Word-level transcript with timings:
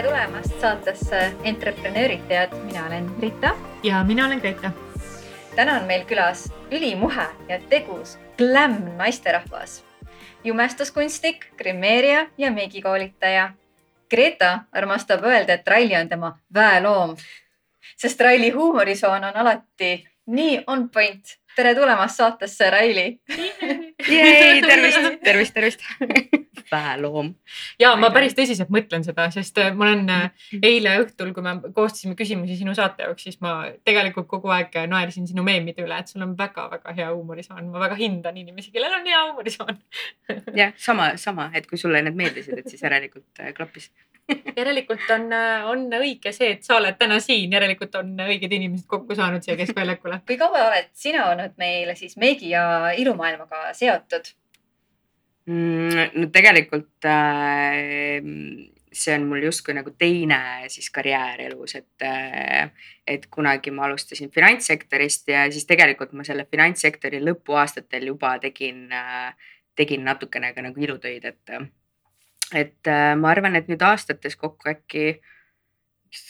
tere 0.00 0.08
tulemast 0.08 0.60
saatesse 0.60 1.18
Entreprenöörid 1.44 2.22
tead, 2.28 2.54
mina 2.64 2.86
olen 2.86 3.10
Rita. 3.20 3.50
ja 3.82 4.04
mina 4.04 4.26
olen 4.26 4.38
Grete. 4.40 4.70
täna 5.56 5.74
on 5.80 5.84
meil 5.84 6.04
külas 6.08 6.46
ülimuhe 6.72 7.26
ja 7.48 7.58
tegus 7.68 8.18
glam 8.38 8.78
naisterahvas, 8.96 9.84
jumestuskunstnik, 10.44 11.46
grimeerija 11.58 12.26
ja 12.38 12.50
meigikoolitaja. 12.50 13.52
Greta 14.10 14.58
armastab 14.72 15.24
öelda, 15.24 15.52
et 15.52 15.68
Raili 15.68 15.96
on 15.96 16.08
tema 16.08 16.38
väeloom, 16.54 17.16
sest 17.96 18.20
Raili 18.20 18.50
huumorisoon 18.50 19.24
on 19.24 19.36
alati 19.36 20.08
nii 20.26 20.64
on 20.66 20.88
point. 20.88 21.39
Tere 21.56 21.74
tulemast 21.74 22.20
saatesse, 22.20 22.70
Raili. 22.70 23.06
Tervist, 24.06 25.22
tervist, 25.24 25.54
tervist! 25.54 25.84
Väeloom. 26.70 27.32
ja 27.82 27.90
ma 27.98 28.12
päris 28.14 28.36
tõsiselt 28.38 28.70
mõtlen 28.70 29.02
seda, 29.02 29.26
sest 29.34 29.58
äh, 29.58 29.72
ma 29.74 29.88
olen 29.88 30.04
äh, 30.12 30.44
eile 30.62 30.92
õhtul, 31.02 31.32
kui 31.34 31.42
me 31.42 31.56
koostasime 31.74 32.14
küsimusi 32.18 32.60
sinu 32.60 32.74
saate 32.78 33.08
jaoks, 33.08 33.24
siis 33.26 33.40
ma 33.42 33.54
tegelikult 33.86 34.28
kogu 34.30 34.52
aeg 34.54 34.76
naersin 34.90 35.26
sinu 35.26 35.42
meemide 35.46 35.82
üle, 35.82 35.98
et 35.98 36.12
sul 36.12 36.22
on 36.26 36.36
väga-väga 36.38 36.94
hea 36.94 37.08
huumorisoon. 37.10 37.72
ma 37.72 37.82
väga 37.82 37.98
hindan 37.98 38.38
inimesi, 38.38 38.70
kellel 38.74 38.94
on 39.00 39.10
hea 39.10 39.24
huumorisoon 39.24 39.80
jah, 40.60 40.76
sama, 40.78 41.12
sama, 41.18 41.50
et 41.58 41.66
kui 41.66 41.80
sulle 41.80 42.04
need 42.06 42.18
meeldisid, 42.18 42.62
et 42.62 42.70
siis 42.70 42.86
järelikult 42.86 43.42
äh, 43.42 43.50
klappis 43.56 43.90
järelikult 44.58 45.06
on, 45.14 45.28
on 45.70 45.86
õige 46.00 46.32
see, 46.36 46.54
et 46.56 46.66
sa 46.66 46.78
oled 46.78 46.98
täna 47.00 47.20
siin, 47.22 47.52
järelikult 47.52 47.94
on 48.00 48.12
õiged 48.26 48.52
inimesed 48.58 48.88
kokku 48.90 49.16
saanud 49.18 49.44
siia 49.44 49.56
keskväljakule. 49.60 50.20
kui 50.28 50.38
kaua 50.40 50.66
oled 50.68 50.90
sina 50.94 51.30
olnud 51.30 51.56
meile 51.60 51.96
siis 51.98 52.16
meigi 52.20 52.52
ja 52.54 52.64
ilumaailmaga 52.96 53.70
seotud? 53.76 54.34
mm,? 55.46 56.12
no 56.14 56.28
tegelikult 56.34 57.08
äh, 57.08 58.20
see 58.92 59.14
on 59.14 59.26
mul 59.30 59.44
justkui 59.44 59.74
nagu 59.76 59.92
teine 59.98 60.40
siis 60.72 60.90
karjäär 60.90 61.44
elus, 61.46 61.76
et, 61.78 62.02
äh, 62.06 62.70
et 63.06 63.26
kunagi 63.30 63.70
ma 63.70 63.86
alustasin 63.86 64.30
finantssektorist 64.34 65.28
ja 65.30 65.46
siis 65.52 65.66
tegelikult 65.66 66.12
ma 66.12 66.26
selle 66.26 66.46
finantssektori 66.50 67.22
lõpuaastatel 67.22 68.10
juba 68.10 68.36
tegin, 68.42 68.88
äh, 68.92 69.34
tegin 69.76 70.04
natukene 70.04 70.52
ka 70.54 70.64
nagu 70.66 70.82
ilutöid, 70.82 71.24
et, 71.24 71.54
et 72.54 72.88
äh, 72.88 73.14
ma 73.16 73.30
arvan, 73.30 73.56
et 73.56 73.68
nüüd 73.70 73.82
aastates 73.82 74.36
kokku 74.36 74.70
äkki 74.72 75.20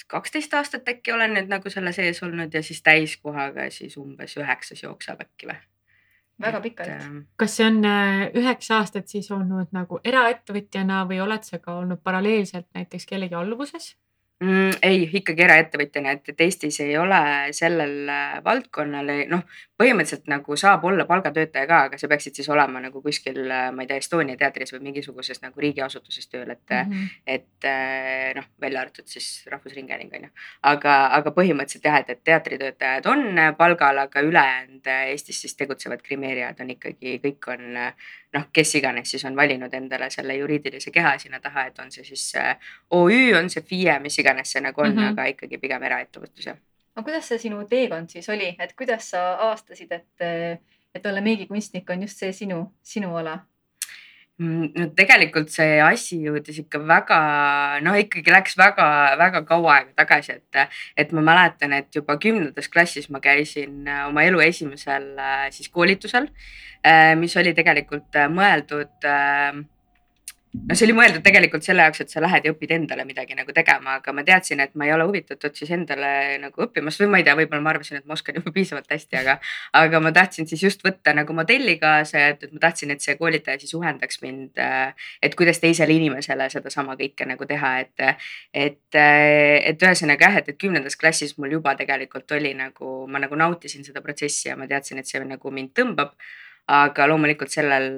kaksteist 0.06 0.54
aastat 0.54 0.88
äkki 0.88 1.12
olen 1.12 1.34
nüüd 1.36 1.48
nagu 1.48 1.70
selle 1.72 1.92
sees 1.96 2.22
olnud 2.22 2.54
ja 2.54 2.62
siis 2.62 2.82
täiskohaga 2.84 3.70
siis 3.72 3.96
umbes 3.96 4.36
üheksas 4.36 4.82
jookseb 4.82 5.22
äkki 5.24 5.48
või 5.48 5.56
väga 6.40 6.60
pikalt. 6.64 6.88
Ähm, 6.88 7.18
kas 7.36 7.56
see 7.56 7.66
on 7.68 7.80
äh, 7.84 8.26
üheksa 8.36 8.80
aastat 8.80 9.08
siis 9.12 9.30
olnud 9.34 9.72
nagu 9.76 10.00
eraettevõtjana 10.04 11.04
või 11.08 11.20
oled 11.24 11.44
sa 11.46 11.60
ka 11.62 11.78
olnud 11.82 12.02
paralleelselt 12.04 12.68
näiteks 12.76 13.06
kellegi 13.08 13.36
alluvuses? 13.36 13.94
Mm,? 14.44 14.78
ei, 14.82 15.04
ikkagi 15.20 15.44
eraettevõtjana, 15.44 16.14
et, 16.16 16.30
et 16.32 16.44
Eestis 16.44 16.80
ei 16.84 16.96
ole 16.98 17.20
sellel 17.56 18.08
äh, 18.10 18.38
valdkonnal, 18.44 19.12
noh, 19.30 19.44
põhimõtteliselt 19.80 20.28
nagu 20.30 20.56
saab 20.60 20.84
olla 20.88 21.06
palgatöötaja 21.08 21.68
ka, 21.68 21.80
aga 21.88 22.00
sa 22.00 22.08
peaksid 22.10 22.40
siis 22.40 22.48
olema 22.52 22.82
nagu 22.82 23.02
kuskil, 23.04 23.42
äh, 23.46 23.68
ma 23.74 23.84
ei 23.84 23.90
tea, 23.90 24.00
Estonia 24.00 24.38
teatris 24.40 24.72
või 24.74 24.82
mingisuguses 24.88 25.42
nagu 25.44 25.64
riigiasutuses 25.64 26.30
tööl, 26.32 26.54
et 26.54 26.64
mm, 26.76 26.92
-hmm. 26.92 27.18
et 27.36 27.68
äh, 27.68 28.30
noh, 28.38 28.48
välja 28.60 28.84
arvatud 28.84 29.08
siis 29.10 29.28
Rahvusringhääling 29.50 30.14
on 30.16 30.28
ju. 30.28 30.32
aga, 30.72 30.96
aga 31.20 31.34
põhimõtteliselt 31.36 31.90
jah, 31.90 32.00
et, 32.00 32.10
et 32.10 32.24
teatritöötajad 32.24 33.06
on 33.12 33.44
palgal, 33.58 34.04
aga 34.06 34.24
ülejäänud 34.24 34.90
Eestis 35.10 35.40
siis 35.44 35.56
tegutsevad 35.56 36.02
grimeerijad 36.06 36.60
on 36.60 36.74
ikkagi, 36.76 37.18
kõik 37.24 37.52
on 37.52 37.80
noh, 38.34 38.46
kes 38.52 38.74
iganes 38.78 39.10
siis 39.10 39.24
on 39.24 39.36
valinud 39.36 39.74
endale 39.74 40.10
selle 40.10 40.36
juriidilise 40.38 40.90
keha 40.94 41.16
sinna 41.18 41.40
taha, 41.40 41.66
et 41.70 41.78
on 41.78 41.90
see 41.92 42.04
siis 42.04 42.32
OÜ, 42.90 43.20
on 43.38 43.50
see 43.50 43.62
FIE, 43.66 43.98
mis 44.02 44.18
iganes 44.22 44.52
see 44.52 44.62
nagu 44.64 44.80
on 44.80 44.92
mm, 44.92 44.98
-hmm. 44.98 45.12
aga 45.12 45.24
ikkagi 45.34 45.58
pigem 45.58 45.82
eraettevõtlus 45.82 46.46
jah. 46.46 46.58
aga 46.94 47.04
kuidas 47.04 47.28
see 47.28 47.38
sinu 47.38 47.64
teekond 47.68 48.10
siis 48.10 48.28
oli, 48.28 48.54
et 48.58 48.74
kuidas 48.76 49.10
sa 49.10 49.34
avastasid, 49.34 49.92
et, 49.92 50.60
et 50.94 51.06
olla 51.06 51.20
meegikunstnik 51.20 51.90
on 51.90 52.02
just 52.02 52.18
see 52.18 52.32
sinu, 52.32 52.66
sinu 52.82 53.16
ala? 53.16 53.38
Mm, 54.40 54.70
no 54.72 54.86
tegelikult 54.96 55.50
see 55.52 55.74
asi 55.84 56.16
jõudis 56.24 56.62
ikka 56.62 56.78
väga, 56.88 57.16
noh, 57.84 57.96
ikkagi 58.00 58.32
läks 58.32 58.54
väga-väga 58.56 59.42
kaua 59.48 59.74
aega 59.74 59.92
tagasi, 60.00 60.38
et, 60.38 60.78
et 60.96 61.12
ma 61.12 61.24
mäletan, 61.26 61.74
et 61.76 61.92
juba 61.92 62.16
kümnendas 62.22 62.70
klassis 62.72 63.10
ma 63.12 63.20
käisin 63.20 63.84
oma 64.06 64.24
elu 64.24 64.40
esimesel 64.46 65.10
siis 65.52 65.68
koolitusel, 65.68 66.30
mis 67.20 67.36
oli 67.36 67.52
tegelikult 67.58 68.16
mõeldud 68.32 69.10
äh, 69.10 69.60
no 70.52 70.74
see 70.74 70.86
oli 70.88 70.94
mõeldud 70.98 71.22
tegelikult 71.22 71.62
selle 71.62 71.84
jaoks, 71.86 72.02
et 72.02 72.10
sa 72.10 72.20
lähed 72.22 72.46
ja 72.46 72.52
õpid 72.54 72.72
endale 72.74 73.04
midagi 73.06 73.36
nagu 73.38 73.52
tegema, 73.54 73.96
aga 74.00 74.14
ma 74.14 74.24
teadsin, 74.26 74.62
et 74.64 74.72
ma 74.78 74.88
ei 74.88 74.94
ole 74.96 75.06
huvitatud 75.06 75.54
siis 75.54 75.70
endale 75.76 76.10
nagu 76.42 76.64
õppimast 76.66 77.02
või 77.04 77.10
ma 77.12 77.20
ei 77.20 77.26
tea, 77.28 77.36
võib-olla 77.38 77.62
ma 77.62 77.70
arvasin, 77.74 78.00
et 78.00 78.08
ma 78.10 78.16
oskan 78.16 78.40
juba 78.40 78.50
piisavalt 78.56 78.90
hästi, 78.90 79.18
aga, 79.20 79.36
aga 79.78 80.00
ma 80.02 80.12
tahtsin 80.16 80.50
siis 80.50 80.64
just 80.66 80.82
võtta 80.86 81.14
nagu 81.14 81.36
modelli 81.36 81.76
kaasa, 81.82 82.24
et, 82.32 82.42
et 82.48 82.56
ma 82.56 82.64
tahtsin, 82.66 82.90
et 82.94 83.06
see 83.06 83.14
koolitaja 83.20 83.62
siis 83.62 83.76
juhendaks 83.76 84.20
mind, 84.24 84.58
et 85.22 85.38
kuidas 85.38 85.62
teisele 85.62 85.94
inimesele 85.94 86.50
sedasama 86.50 86.98
kõike 86.98 87.30
nagu 87.30 87.46
teha, 87.46 87.72
et, 87.86 88.26
et, 88.66 89.00
et 89.00 89.88
ühesõnaga 89.88 90.32
jah, 90.32 90.42
et, 90.42 90.50
et 90.50 90.60
kümnendas 90.60 90.98
klassis 90.98 91.36
mul 91.38 91.58
juba 91.60 91.76
tegelikult 91.78 92.38
oli 92.38 92.56
nagu, 92.58 93.00
ma 93.06 93.22
nagu 93.22 93.38
nautisin 93.38 93.86
seda 93.86 94.02
protsessi 94.02 94.50
ja 94.50 94.58
ma 94.58 94.66
teadsin, 94.70 94.98
et 94.98 95.06
see 95.06 95.22
nagu 95.22 95.54
mind 95.54 95.76
tõmbab 95.78 96.16
aga 96.70 97.06
loomulikult 97.10 97.50
sellel, 97.50 97.92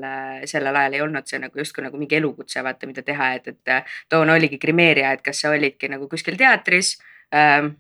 sellel 0.49 0.81
ajal 0.81 0.99
ei 0.99 1.05
olnud 1.05 1.29
see 1.29 1.41
nagu 1.43 1.59
justkui 1.61 1.85
nagu 1.85 2.01
mingi 2.01 2.17
elukutse, 2.17 2.63
vaata, 2.65 2.89
mida 2.89 3.05
teha, 3.07 3.33
et, 3.39 3.49
et 3.53 3.95
toona 4.09 4.37
oligi 4.39 4.59
grimeerija, 4.63 5.13
et 5.13 5.25
kas 5.25 5.45
sa 5.45 5.53
olidki 5.53 5.91
nagu 5.93 6.09
kuskil 6.09 6.39
teatris 6.41 6.97
ähm, 7.35 7.75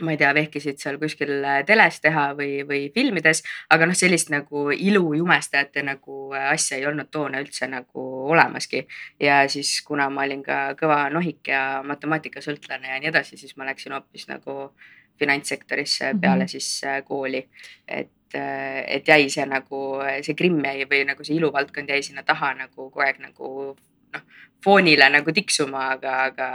ma 0.00 0.14
ei 0.14 0.18
tea, 0.20 0.30
vehkisid 0.34 0.80
seal 0.80 0.98
kuskil 1.00 1.32
teles 1.68 1.98
teha 2.02 2.30
või, 2.38 2.60
või 2.68 2.80
filmides, 2.94 3.42
aga 3.74 3.88
noh, 3.88 3.96
sellist 3.96 4.30
nagu 4.32 4.68
ilujumestajate 4.72 5.84
nagu 5.86 6.20
asja 6.38 6.78
ei 6.78 6.86
olnud 6.88 7.10
toona 7.12 7.42
üldse 7.42 7.68
nagu 7.70 8.06
olemaski. 8.32 8.86
ja 9.20 9.42
siis, 9.48 9.80
kuna 9.86 10.08
ma 10.10 10.24
olin 10.28 10.42
ka 10.46 10.60
kõva 10.80 11.02
nohik 11.12 11.52
ja 11.52 11.82
matemaatikasõltlane 11.86 12.94
ja 12.94 13.00
nii 13.00 13.12
edasi, 13.12 13.36
siis 13.40 13.56
ma 13.56 13.68
läksin 13.68 13.92
hoopis 13.96 14.28
nagu 14.30 14.72
finantssektorisse 15.20 16.14
peale 16.20 16.44
mm 16.44 16.46
-hmm. 16.46 16.48
siis 16.48 16.82
kooli. 17.04 17.48
et 17.88 18.10
et, 18.34 19.08
jäi 19.08 19.30
see 19.32 19.46
nagu 19.48 19.80
see 20.22 20.36
Krimm 20.38 20.64
jäi 20.64 20.86
või 20.90 21.04
nagu 21.08 21.26
see 21.26 21.36
iluvaldkond 21.38 21.90
jäi 21.90 22.02
sinna 22.06 22.22
taha 22.26 22.52
nagu 22.58 22.74
kogu 22.76 23.04
aeg 23.04 23.20
nagu 23.22 23.50
noh, 24.14 24.24
foonile 24.64 25.08
nagu 25.12 25.34
tiksuma, 25.34 25.90
aga, 25.96 26.16
aga. 26.30 26.48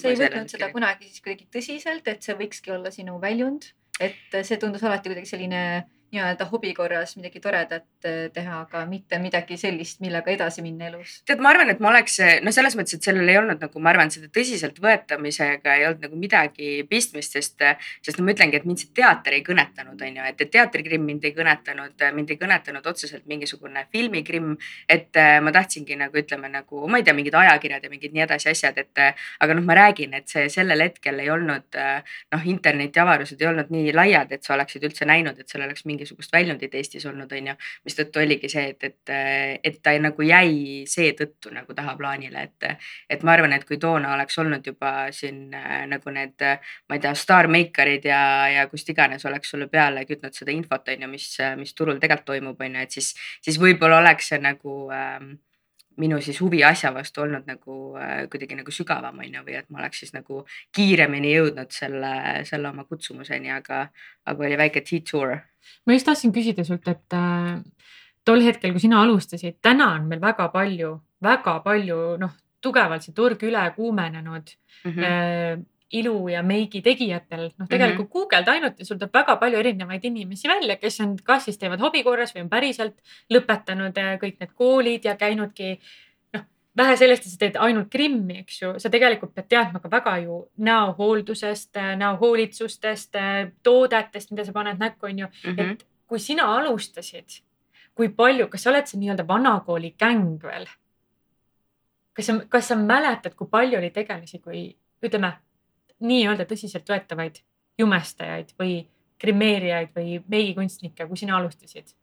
sa 0.00 0.10
ei 0.10 0.18
võtnud 0.18 0.52
seda 0.52 0.70
kunagi 0.74 1.08
siis 1.08 1.24
kuidagi 1.24 1.48
tõsiselt, 1.52 2.08
et 2.10 2.24
see 2.26 2.36
võikski 2.38 2.74
olla 2.74 2.92
sinu 2.94 3.18
väljund, 3.22 3.70
et 4.02 4.38
see 4.42 4.60
tundus 4.60 4.84
alati 4.86 5.12
kuidagi 5.12 5.30
selline 5.30 5.62
nii-öelda 6.12 6.44
hobi 6.50 6.74
korras 6.76 7.14
midagi 7.16 7.40
toredat 7.40 7.86
äh, 8.04 8.28
teha, 8.34 8.58
aga 8.66 8.84
mitte 8.88 9.16
midagi 9.22 9.56
sellist, 9.56 10.00
millega 10.04 10.30
edasi 10.32 10.62
minna 10.64 10.90
elus. 10.90 11.20
tead, 11.28 11.40
ma 11.40 11.52
arvan, 11.52 11.70
et 11.72 11.80
ma 11.80 11.88
oleks, 11.88 12.18
no 12.44 12.52
selles 12.52 12.76
mõttes, 12.76 12.98
et 12.98 13.06
sellel 13.08 13.28
ei 13.32 13.38
olnud 13.40 13.62
nagu, 13.62 13.82
ma 13.82 13.92
arvan, 13.94 14.12
seda 14.12 14.28
tõsiseltvõetamisega 14.36 15.76
ei 15.78 15.86
olnud 15.88 16.04
nagu 16.04 16.18
midagi 16.20 16.82
pistmist, 16.90 17.38
sest, 17.38 17.64
sest 18.04 18.20
no 18.20 18.26
ma 18.26 18.34
ütlengi, 18.36 18.60
et 18.60 18.68
mind 18.68 18.82
see 18.82 18.92
teater 18.96 19.38
ei 19.38 19.44
kõnetanud, 19.46 19.96
on 19.96 20.20
ju, 20.20 20.26
et, 20.28 20.44
teatrikrimm 20.52 21.08
mind 21.08 21.24
ei 21.28 21.34
kõnetanud, 21.36 22.06
mind 22.18 22.34
ei 22.34 22.40
kõnetanud 22.40 22.90
otseselt 22.92 23.24
mingisugune 23.30 23.86
filmikrimm. 23.92 24.58
et 24.88 25.16
äh, 25.16 25.38
ma 25.40 25.52
tahtsingi 25.54 25.96
nagu 25.96 26.20
ütleme 26.20 26.52
nagu, 26.52 26.84
ma 26.88 27.00
ei 27.00 27.08
tea, 27.08 27.16
mingid 27.16 27.34
ajakirjad 27.40 27.88
ja 27.88 27.92
mingid 27.92 28.12
nii 28.12 28.26
edasi 28.26 28.52
asjad, 28.52 28.78
et 28.78 29.04
aga 29.40 29.56
noh, 29.56 29.64
ma 29.64 29.78
räägin, 29.80 30.12
et 30.18 30.28
see 30.28 30.48
sellel 30.52 30.84
hetkel 30.84 31.24
ei 31.24 31.30
olnud 31.32 31.80
noh, 31.80 32.46
internetiavarused 32.52 33.40
ei 33.40 33.48
olnud 33.48 33.72
nii 33.72 33.96
laiad, 33.96 34.32
et 34.36 34.44
sa 34.44 34.56
oleksid 34.58 34.84
üldse 34.84 35.08
näinud, 35.08 35.40
et 35.40 35.48
seal 35.48 35.64
oleks 35.64 35.86
mingi 35.88 36.01
mingisugust 36.02 36.32
väljundit 36.32 36.74
Eestis 36.74 37.06
olnud, 37.06 37.32
on 37.32 37.50
ju. 37.52 37.54
mistõttu 37.86 38.20
oligi 38.22 38.50
see, 38.52 38.72
et, 38.74 38.84
et, 38.84 39.12
et 39.64 39.78
ta 39.82 39.94
nagu 40.02 40.26
jäi 40.26 40.82
seetõttu 40.90 41.52
nagu 41.54 41.74
tahaplaanile, 41.74 42.42
et, 42.48 42.88
et 43.10 43.22
ma 43.22 43.36
arvan, 43.36 43.54
et 43.56 43.64
kui 43.68 43.78
toona 43.78 44.14
oleks 44.16 44.38
olnud 44.42 44.66
juba 44.66 44.92
siin 45.14 45.54
äh, 45.54 45.84
nagu 45.90 46.14
need, 46.14 46.42
ma 46.88 46.98
ei 46.98 47.04
tea, 47.04 47.14
staarmeikarid 47.18 48.08
ja, 48.10 48.22
ja 48.52 48.66
kust 48.70 48.90
iganes 48.90 49.24
oleks 49.28 49.54
sulle 49.54 49.68
peale 49.72 50.04
kütnud 50.08 50.34
seda 50.34 50.52
infot, 50.54 50.88
on 50.88 51.06
ju, 51.06 51.12
mis, 51.12 51.30
mis 51.60 51.74
turul 51.78 52.02
tegelikult 52.02 52.32
toimub, 52.32 52.60
on 52.60 52.76
ju, 52.76 52.84
et 52.86 52.98
siis, 53.00 53.14
siis 53.44 53.58
võib-olla 53.60 54.02
oleks 54.02 54.32
see 54.32 54.42
nagu 54.42 54.84
ähm, 54.94 55.34
minu 56.00 56.20
siis 56.22 56.40
huvi 56.40 56.62
asja 56.64 56.92
vastu 56.94 57.24
olnud 57.24 57.46
nagu 57.48 57.76
äh, 58.00 58.24
kuidagi 58.32 58.56
nagu 58.58 58.74
sügavam 58.74 59.18
on 59.18 59.34
ju, 59.34 59.44
või 59.46 59.56
et 59.58 59.68
ma 59.70 59.82
oleks 59.82 60.02
siis 60.04 60.14
nagu 60.14 60.44
kiiremini 60.76 61.34
jõudnud 61.34 61.72
selle, 61.74 62.12
selle 62.48 62.70
oma 62.70 62.84
kutsumuseni, 62.88 63.50
aga, 63.52 63.86
aga 64.26 64.46
oli 64.48 64.58
väike 64.60 64.84
detour. 64.88 65.36
ma 65.86 65.96
just 65.96 66.06
tahtsin 66.06 66.32
küsida 66.32 66.64
sult, 66.64 66.88
et 66.88 67.18
äh, 67.18 67.58
tol 68.24 68.44
hetkel, 68.44 68.72
kui 68.72 68.80
sina 68.80 69.02
alustasid, 69.02 69.58
täna 69.62 69.92
on 69.96 70.08
meil 70.08 70.22
väga 70.22 70.48
palju, 70.54 70.94
väga 71.22 71.58
palju 71.64 72.00
noh, 72.22 72.38
tugevalt 72.62 73.02
see 73.02 73.14
turg 73.14 73.42
üle 73.42 73.66
kuumenenud 73.76 74.56
mm. 74.84 74.90
-hmm 74.90 75.68
ilu 75.92 76.28
ja 76.28 76.42
meigi 76.42 76.82
tegijatel, 76.82 77.50
noh 77.58 77.68
tegelikult 77.68 77.98
mm 77.98 78.08
-hmm. 78.08 78.12
guugelda 78.12 78.52
ainult 78.52 78.78
ja 78.78 78.84
sul 78.84 78.98
tuleb 78.98 79.14
väga 79.14 79.36
palju 79.36 79.58
erinevaid 79.58 80.04
inimesi 80.04 80.48
välja, 80.48 80.76
kes 80.76 81.00
on, 81.00 81.16
kas 81.24 81.44
siis 81.44 81.58
teevad 81.58 81.80
hobi 81.80 82.02
korras 82.02 82.34
või 82.34 82.46
on 82.46 82.48
päriselt 82.48 82.96
lõpetanud 83.34 83.98
äh, 83.98 84.16
kõik 84.22 84.40
need 84.40 84.52
koolid 84.54 85.04
ja 85.04 85.16
käinudki 85.16 85.78
noh, 86.34 86.44
vähe 86.76 86.96
sellest, 86.96 87.26
et 87.26 87.32
sa 87.32 87.38
teed 87.38 87.56
ainult 87.56 87.90
krimmi, 87.90 88.38
eks 88.38 88.62
ju, 88.62 88.74
sa 88.78 88.90
tegelikult 88.90 89.34
pead 89.34 89.48
teadma 89.48 89.80
ka 89.80 89.90
väga 89.90 90.18
ju 90.24 90.42
näohooldusest, 90.56 91.76
näohoolitsustest, 91.96 93.16
toodetest, 93.62 94.30
mida 94.30 94.44
sa 94.44 94.52
paned 94.52 94.78
näkku, 94.78 95.06
on 95.06 95.18
ju 95.18 95.26
mm. 95.26 95.56
-hmm. 95.56 95.72
et 95.72 95.86
kui 96.06 96.18
sina 96.18 96.54
alustasid, 96.56 97.42
kui 97.94 98.08
palju, 98.08 98.48
kas 98.48 98.62
sa 98.62 98.70
oled 98.70 98.86
see 98.86 99.00
nii-öelda 99.00 99.28
vanakooli 99.28 99.94
gäng 99.98 100.42
veel? 100.42 100.66
kas 102.12 102.26
sa, 102.26 102.40
kas 102.48 102.68
sa 102.68 102.76
mäletad, 102.76 103.34
kui 103.34 103.48
palju 103.50 103.78
oli 103.78 103.90
tegelasi, 103.90 104.38
kui 104.38 104.76
ütleme 105.02 105.32
nii-öelda 106.02 106.46
tõsiseltvõetavaid 106.50 107.40
jumestajaid 107.78 108.54
või 108.58 108.82
grimeerijaid 109.22 109.92
või 109.96 110.20
meigikunstnikke, 110.28 111.06
kui 111.06 111.20
sina 111.20 111.36
alustasid? 111.38 111.94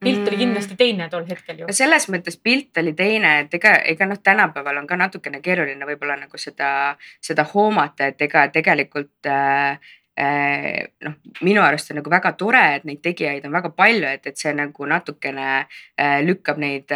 pilt 0.00 0.28
oli 0.28 0.36
kindlasti 0.36 0.74
mm. 0.74 0.76
teine 0.76 1.08
tol 1.08 1.24
hetkel 1.28 1.62
ju. 1.62 1.66
selles 1.72 2.04
mõttes 2.12 2.36
pilt 2.36 2.76
oli 2.76 2.92
teine, 2.92 3.30
et 3.44 3.54
ega, 3.56 3.78
ega 3.92 4.08
noh, 4.10 4.18
tänapäeval 4.22 4.82
on 4.82 4.86
ka 4.86 4.98
natukene 5.00 5.40
keeruline 5.40 5.88
võib-olla 5.88 6.18
nagu 6.20 6.38
seda, 6.38 6.68
seda 7.24 7.46
hoomata, 7.54 8.10
et 8.12 8.20
ega 8.28 8.44
tegelikult 8.52 9.30
äh, 9.32 9.80
noh, 10.16 11.16
minu 11.44 11.60
arust 11.60 11.90
on 11.92 12.00
nagu 12.00 12.10
väga 12.10 12.32
tore, 12.40 12.62
et 12.78 12.86
neid 12.88 13.02
tegijaid 13.04 13.44
on 13.44 13.52
väga 13.52 13.72
palju, 13.76 14.06
et, 14.08 14.26
et 14.30 14.40
see 14.40 14.54
nagu 14.56 14.88
natukene 14.88 15.48
äh, 15.60 16.20
lükkab 16.24 16.60
neid, 16.62 16.94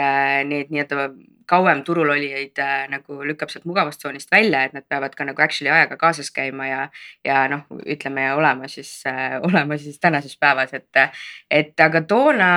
neid 0.49 0.73
nii-öelda 0.73 1.11
kauem 1.51 1.83
turul 1.85 2.11
olijaid 2.15 2.59
äh, 2.63 2.85
nagu 2.93 3.21
lükkab 3.27 3.51
sealt 3.51 3.67
mugavustsoonist 3.69 4.31
välja, 4.33 4.65
et 4.65 4.77
nad 4.77 4.87
peavad 4.89 5.15
ka 5.19 5.27
nagu 5.27 5.43
actually 5.43 5.73
ajaga 5.75 5.99
kaasas 6.01 6.31
käima 6.35 6.69
ja, 6.69 6.83
ja 7.27 7.43
noh, 7.51 7.65
ütleme 7.83 8.29
olema 8.35 8.71
siis 8.71 8.93
äh,, 9.11 9.39
olema 9.49 9.79
siis 9.79 9.99
tänases 10.01 10.37
päevas, 10.41 10.75
et, 10.79 11.03
et 11.51 11.87
aga 11.89 12.05
toona 12.07 12.51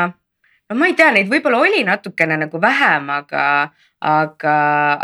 no 0.69 0.80
ma 0.80 0.89
ei 0.89 0.95
tea, 0.98 1.12
neid 1.15 1.31
võib-olla 1.31 1.62
oli 1.63 1.83
natukene 1.88 2.38
nagu 2.45 2.62
vähem, 2.62 3.10
aga, 3.13 3.45
aga, 4.04 4.56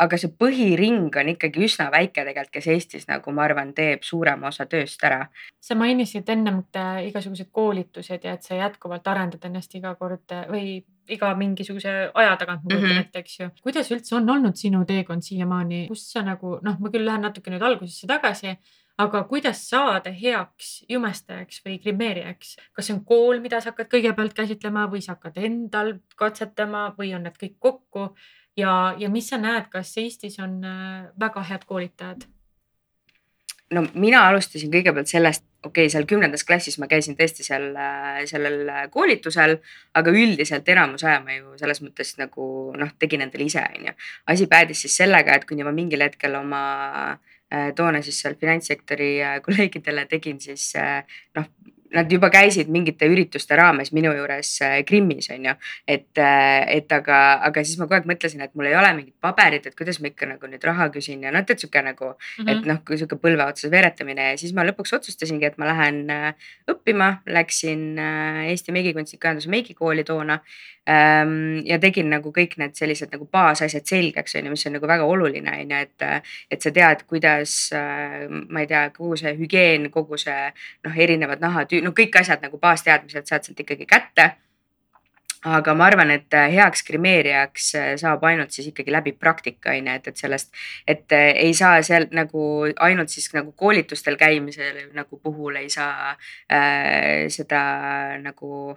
aga 0.06 0.20
see 0.20 0.32
põhiring 0.42 1.16
on 1.22 1.32
ikkagi 1.34 1.66
üsna 1.68 1.90
väike 1.94 2.24
tegelikult, 2.24 2.54
kes 2.56 2.70
Eestis 2.74 3.10
nagu 3.10 3.34
ma 3.36 3.46
arvan, 3.48 3.74
teeb 3.78 4.06
suurema 4.08 4.50
osa 4.52 4.66
tööst 4.70 5.04
ära. 5.04 5.28
sa 5.60 5.76
mainisid 5.76 6.30
ennem 6.30 6.64
igasugused 7.08 7.52
koolitused 7.52 8.24
ja 8.24 8.34
et 8.34 8.44
sa 8.44 8.56
jätkuvalt 8.56 9.08
arendad 9.08 9.46
ennast 9.46 9.76
iga 9.76 9.96
kord 9.96 10.32
või 10.50 10.82
iga 11.10 11.34
mingisuguse 11.36 12.12
aja 12.14 12.36
tagant 12.38 12.64
ma 12.64 12.70
kujutan 12.70 12.90
-hmm. 12.90 13.02
ette, 13.02 13.20
eks 13.20 13.40
ju. 13.40 13.50
kuidas 13.64 13.92
üldse 13.92 14.16
on 14.16 14.30
olnud 14.30 14.56
sinu 14.56 14.86
teekond 14.86 15.22
siiamaani, 15.22 15.88
kus 15.88 16.12
sa 16.12 16.22
nagu 16.22 16.60
noh, 16.62 16.80
ma 16.80 16.90
küll 16.90 17.06
lähen 17.06 17.22
natuke 17.22 17.52
nüüd 17.52 17.62
algusesse 17.62 18.08
tagasi 18.08 18.58
aga 19.00 19.22
kuidas 19.30 19.62
saada 19.70 20.12
heaks 20.12 20.84
jumestajaks 20.92 21.62
või 21.66 21.78
grimeerijaks, 21.84 22.56
kas 22.76 22.90
see 22.90 22.98
on 22.98 23.04
kool, 23.08 23.40
mida 23.44 23.62
sa 23.62 23.72
hakkad 23.72 23.92
kõigepealt 23.94 24.36
käsitlema 24.36 24.88
või 24.92 25.04
sa 25.06 25.16
hakkad 25.16 25.40
endal 25.40 25.94
katsetama 26.20 26.90
või 26.98 27.14
on 27.16 27.24
need 27.28 27.38
kõik 27.40 27.56
kokku 27.64 28.10
ja, 28.60 28.96
ja 29.00 29.12
mis 29.12 29.30
sa 29.32 29.40
näed, 29.40 29.70
kas 29.72 29.96
Eestis 30.02 30.36
on 30.44 30.60
äh, 30.68 31.08
väga 31.20 31.46
head 31.52 31.64
koolitajad? 31.70 32.28
no 33.72 33.86
mina 33.94 34.26
alustasin 34.28 34.72
kõigepealt 34.74 35.08
sellest, 35.08 35.46
okei 35.64 35.86
okay,, 35.86 35.94
seal 35.94 36.08
kümnendas 36.10 36.44
klassis 36.44 36.80
ma 36.82 36.90
käisin 36.92 37.16
tõesti 37.16 37.48
seal 37.48 37.70
äh, 37.80 38.22
sellel 38.28 38.68
koolitusel, 38.92 39.62
aga 39.96 40.12
üldiselt 40.12 40.68
enamus 40.76 41.08
aja 41.08 41.24
ma 41.24 41.40
ju 41.40 41.56
selles 41.62 41.80
mõttes 41.86 42.18
nagu 42.20 42.52
noh, 42.76 42.92
tegin 43.00 43.24
endale 43.24 43.48
ise, 43.48 43.64
onju. 43.80 43.96
asi 44.28 44.52
päädis 44.52 44.84
siis 44.84 45.00
sellega, 45.06 45.40
et 45.40 45.48
kuni 45.48 45.64
ma 45.64 45.72
mingil 45.72 46.04
hetkel 46.04 46.36
oma 46.42 46.64
Äh, 47.10 47.39
toona 47.76 48.04
siis 48.06 48.22
seal 48.22 48.38
finantssektori 48.40 49.12
äh, 49.24 49.40
kolleegidele 49.46 50.06
tegin 50.10 50.40
siis 50.42 50.72
äh, 50.78 51.04
noh, 51.38 51.50
nad 51.90 52.12
juba 52.12 52.30
käisid 52.30 52.68
mingite 52.70 53.08
ürituste 53.10 53.58
raames 53.58 53.90
minu 53.98 54.12
juures 54.14 54.52
Krimmis 54.86 55.32
on 55.34 55.48
ju. 55.48 55.54
et, 55.90 56.20
et 56.22 56.92
aga, 56.94 57.18
aga 57.48 57.64
siis 57.66 57.80
ma 57.80 57.88
kogu 57.88 57.98
aeg 57.98 58.10
mõtlesin, 58.12 58.44
et 58.46 58.54
mul 58.54 58.70
ei 58.70 58.76
ole 58.78 58.92
mingit 58.94 59.16
paberit, 59.26 59.66
et 59.66 59.74
kuidas 59.74 59.98
ma 59.98 60.12
ikka 60.12 60.30
nagu 60.30 60.52
nüüd 60.52 60.68
raha 60.70 60.92
küsin 60.94 61.26
ja 61.26 61.34
noh, 61.34 61.42
tead 61.42 61.64
sihuke 61.64 61.82
nagu 61.82 62.12
mm, 62.12 62.44
-hmm. 62.46 62.52
et 62.54 62.70
noh, 62.70 62.84
kui 62.86 63.00
sihuke 63.02 63.18
põlve 63.18 63.48
otsas 63.50 63.74
veeretamine 63.74 64.30
ja 64.30 64.38
siis 64.38 64.54
ma 64.54 64.68
lõpuks 64.70 64.94
otsustasingi, 65.00 65.50
et 65.50 65.58
ma 65.58 65.72
lähen 65.72 66.06
õppima, 66.70 67.10
läksin 67.26 67.98
Eesti 68.46 68.76
Meigikunstniku 68.76 69.50
meigikooli 69.50 70.06
toona 70.06 70.38
ja 70.90 71.78
tegin 71.82 72.10
nagu 72.10 72.32
kõik 72.34 72.56
need 72.58 72.76
sellised 72.78 73.12
nagu 73.14 73.28
baasasjad 73.32 73.86
selgeks, 73.86 74.36
on 74.40 74.48
ju, 74.48 74.56
mis 74.56 74.66
on 74.66 74.78
nagu 74.78 74.90
väga 74.90 75.06
oluline, 75.06 75.54
on 75.64 75.74
ju, 75.76 75.86
et, 75.86 76.28
et 76.52 76.66
sa 76.66 76.74
tead, 76.74 77.06
kuidas, 77.10 77.56
äh, 77.78 78.28
ma 78.30 78.64
ei 78.64 78.70
tea, 78.70 78.88
kogu 78.96 79.18
see 79.20 79.36
hügieen, 79.38 79.90
kogu 79.94 80.18
see 80.18 80.50
noh, 80.86 81.02
erinevad 81.06 81.44
nahatüü-, 81.44 81.84
no 81.86 81.94
kõik 81.98 82.20
asjad 82.22 82.46
nagu 82.46 82.62
baasteadmised 82.62 83.30
saad 83.30 83.46
sealt 83.46 83.66
ikkagi 83.66 83.90
kätte. 83.90 84.32
Aga 85.48 85.72
ma 85.72 85.86
arvan, 85.88 86.10
et 86.12 86.36
heaks 86.52 86.82
grimeerijaks 86.84 87.70
saab 88.02 88.26
ainult 88.28 88.52
siis 88.52 88.66
ikkagi 88.74 88.92
läbi 88.92 89.14
praktika 89.16 89.72
on 89.72 89.88
ju, 89.88 89.94
et, 89.96 90.10
et 90.12 90.20
sellest, 90.20 90.52
et 90.84 91.16
ei 91.16 91.54
saa 91.56 91.78
seal 91.86 92.10
nagu 92.12 92.42
ainult 92.76 93.14
siis 93.14 93.30
nagu 93.32 93.54
koolitustel 93.56 94.20
käimisel 94.20 94.90
nagu 94.98 95.22
puhul 95.24 95.62
ei 95.62 95.72
saa 95.72 96.12
äh, 96.12 97.30
seda 97.32 97.64
nagu 98.20 98.76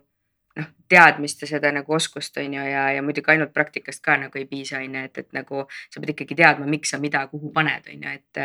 noh, 0.58 0.68
teadmist 0.92 1.42
ja 1.44 1.50
seda 1.54 1.72
nagu 1.74 1.96
oskust 1.96 2.36
on 2.42 2.54
ju 2.58 2.68
ja, 2.68 2.86
ja 2.96 3.02
muidugi 3.04 3.34
ainult 3.34 3.52
praktikast 3.54 4.02
ka 4.04 4.16
nagu 4.20 4.38
ei 4.38 4.46
piisa, 4.50 4.80
on 4.82 4.96
ju, 4.98 5.04
et, 5.08 5.20
et 5.24 5.36
nagu 5.36 5.66
sa 5.88 6.00
pead 6.00 6.14
ikkagi 6.14 6.38
teadma, 6.38 6.68
miks 6.70 6.94
sa 6.94 7.00
mida 7.02 7.26
kuhu 7.30 7.52
paned, 7.54 7.88
on 7.92 8.08
ju, 8.08 8.16
et, 8.16 8.42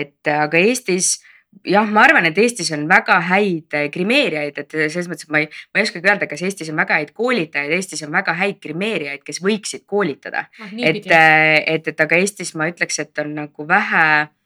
et 0.00 0.32
aga 0.32 0.60
Eestis 0.60 1.14
jah, 1.68 1.88
ma 1.88 2.06
arvan, 2.06 2.26
et 2.28 2.38
Eestis 2.40 2.72
on 2.76 2.84
väga 2.88 3.18
häid 3.28 3.78
grimeerijaid, 3.92 4.60
et 4.62 4.76
selles 4.88 5.08
mõttes, 5.10 5.28
et 5.28 5.32
ma 5.32 5.42
ei, 5.42 5.48
ma 5.72 5.80
ei 5.80 5.88
oskagi 5.88 6.08
öelda, 6.08 6.28
kas 6.30 6.44
Eestis 6.48 6.70
on 6.72 6.80
väga 6.80 7.00
häid 7.00 7.14
koolitajaid, 7.16 7.74
Eestis 7.76 8.04
on 8.06 8.12
väga 8.14 8.36
häid 8.40 8.60
grimeerijaid, 8.62 9.24
kes 9.26 9.42
võiksid 9.44 9.86
koolitada 9.88 10.46
no,. 10.58 10.70
et, 10.78 11.02
et, 11.08 11.90
et 11.92 12.06
aga 12.06 12.20
Eestis 12.20 12.54
ma 12.56 12.70
ütleks, 12.72 13.02
et 13.04 13.24
on 13.24 13.34
nagu 13.42 13.68
vähe 13.68 14.06
Äh, 14.14 14.41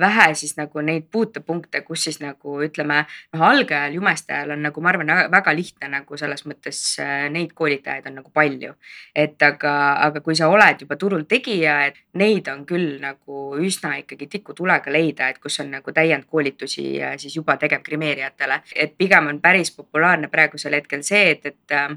vähe 0.00 0.26
siis 0.34 0.56
nagu 0.56 0.80
neid 0.80 1.06
puutepunkte, 1.12 1.80
kus 1.86 2.06
siis 2.08 2.20
nagu 2.22 2.58
ütleme 2.64 3.04
noh, 3.04 3.44
algajal 3.48 3.94
jumestajal 3.98 4.54
on 4.56 4.64
nagu 4.68 4.80
ma 4.80 4.92
arvan 4.92 5.12
väga 5.32 5.54
lihtne 5.56 5.90
nagu 5.92 6.18
selles 6.20 6.46
mõttes 6.48 6.80
äh, 7.02 7.26
neid 7.30 7.52
koolitajaid 7.54 8.08
on 8.10 8.18
nagu 8.20 8.30
palju. 8.34 8.74
et 9.14 9.42
aga, 9.42 9.74
aga 10.08 10.20
kui 10.20 10.36
sa 10.36 10.48
oled 10.48 10.80
juba 10.80 10.96
turul 10.96 11.24
tegija, 11.28 11.78
et 11.86 12.00
neid 12.20 12.48
on 12.48 12.64
küll 12.66 12.98
nagu 13.00 13.44
üsna 13.60 13.94
ikkagi 14.02 14.26
tikutulega 14.38 14.92
leida, 14.92 15.28
et 15.28 15.38
kus 15.38 15.60
on 15.60 15.70
nagu 15.76 15.92
täiendkoolitusi 15.92 16.86
siis 17.18 17.36
juba 17.36 17.56
tegevgrimeerijatele, 17.60 18.60
et 18.74 18.96
pigem 18.98 19.30
on 19.30 19.40
päris 19.40 19.70
populaarne 19.76 20.28
praegusel 20.32 20.74
hetkel 20.80 21.02
see, 21.06 21.30
et, 21.36 21.46
et 21.46 21.74
Äh, 21.74 21.96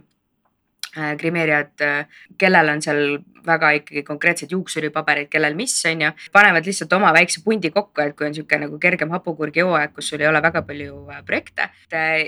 grimeerijad, 1.19 1.73
äh, 1.81 2.07
kellel 2.37 2.69
on 2.73 2.81
seal 2.81 3.19
väga 3.47 3.71
ikkagi 3.79 4.03
konkreetsed 4.03 4.51
juuksuripaberid, 4.51 5.29
kellel 5.31 5.55
mis 5.55 5.75
on 5.87 6.01
ju, 6.01 6.11
panevad 6.33 6.67
lihtsalt 6.67 6.93
oma 6.97 7.13
väikse 7.15 7.43
pundi 7.45 7.71
kokku, 7.71 8.01
et 8.03 8.15
kui 8.17 8.27
on 8.27 8.35
sihuke 8.35 8.59
nagu 8.59 8.79
kergem 8.79 9.13
hapukurgi 9.15 9.63
hooaeg, 9.63 9.93
kus 9.95 10.11
sul 10.11 10.23
ei 10.23 10.29
ole 10.31 10.41
väga 10.43 10.63
palju 10.67 11.05
äh, 11.13 11.23
projekte. 11.25 11.69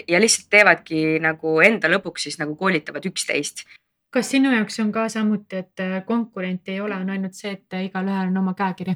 ja 0.08 0.22
lihtsalt 0.22 0.50
teevadki 0.50 1.20
nagu 1.20 1.60
enda 1.66 1.92
lõbuks 1.92 2.30
siis 2.30 2.40
nagu 2.40 2.56
koolitavad 2.56 3.06
üksteist. 3.06 3.66
kas 4.10 4.32
sinu 4.32 4.52
jaoks 4.54 4.80
on 4.80 4.92
ka 4.92 5.10
samuti, 5.10 5.66
et 5.66 6.06
konkurenti 6.06 6.72
ei 6.72 6.82
ole, 6.82 6.96
on 6.96 7.10
ainult 7.10 7.34
see, 7.34 7.52
et 7.52 7.82
igalühel 7.84 8.32
on 8.32 8.38
oma 8.38 8.54
käekiri? 8.54 8.96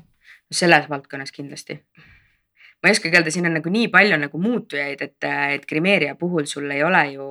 selles 0.53 0.89
valdkonnas 0.89 1.32
kindlasti 1.32 1.80
ma 2.84 2.90
ei 2.90 2.98
oskagi 2.98 3.16
öelda, 3.16 3.32
siin 3.32 3.48
on 3.48 3.54
nagu 3.56 3.72
nii 3.72 3.88
palju 3.92 4.18
nagu 4.20 4.40
muutujaid, 4.44 5.02
et, 5.06 5.28
et 5.56 5.63
grimeeria 5.70 6.18
puhul 6.20 6.44
sul 6.50 6.68
ei 6.72 6.84
ole 6.84 7.04
ju 7.13 7.28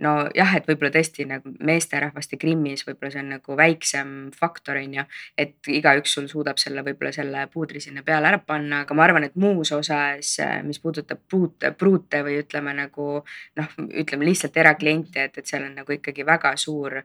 nojah, 0.00 0.54
et 0.56 0.68
võib-olla 0.68 0.90
tõesti 0.94 1.26
nagu 1.28 1.52
meesterahvaste 1.68 2.38
grimmis 2.40 2.84
võib-olla 2.86 3.12
see 3.12 3.20
on 3.20 3.30
nagu 3.34 3.58
väiksem 3.60 4.14
faktor 4.36 4.80
on 4.80 4.96
ju. 4.98 5.04
et 5.36 5.70
igaüks 5.78 6.16
sul 6.16 6.30
suudab 6.32 6.60
selle 6.60 6.84
võib-olla 6.86 7.12
selle 7.12 7.44
puudri 7.52 7.80
sinna 7.84 8.04
peale 8.06 8.32
ära 8.32 8.40
panna, 8.40 8.82
aga 8.86 8.96
ma 8.96 9.04
arvan, 9.04 9.28
et 9.28 9.36
muus 9.36 9.72
osas, 9.76 10.32
mis 10.64 10.80
puudutab 10.80 11.20
pruute, 11.28 11.72
pruute 11.76 12.24
või 12.24 12.40
ütleme 12.40 12.72
nagu 12.76 13.08
noh, 13.20 13.78
ütleme 13.86 14.28
lihtsalt 14.28 14.56
erakliente, 14.56 15.28
et, 15.28 15.36
et 15.36 15.46
seal 15.46 15.68
on 15.68 15.76
nagu 15.82 15.92
ikkagi 15.92 16.24
väga 16.24 16.56
suur 16.60 17.02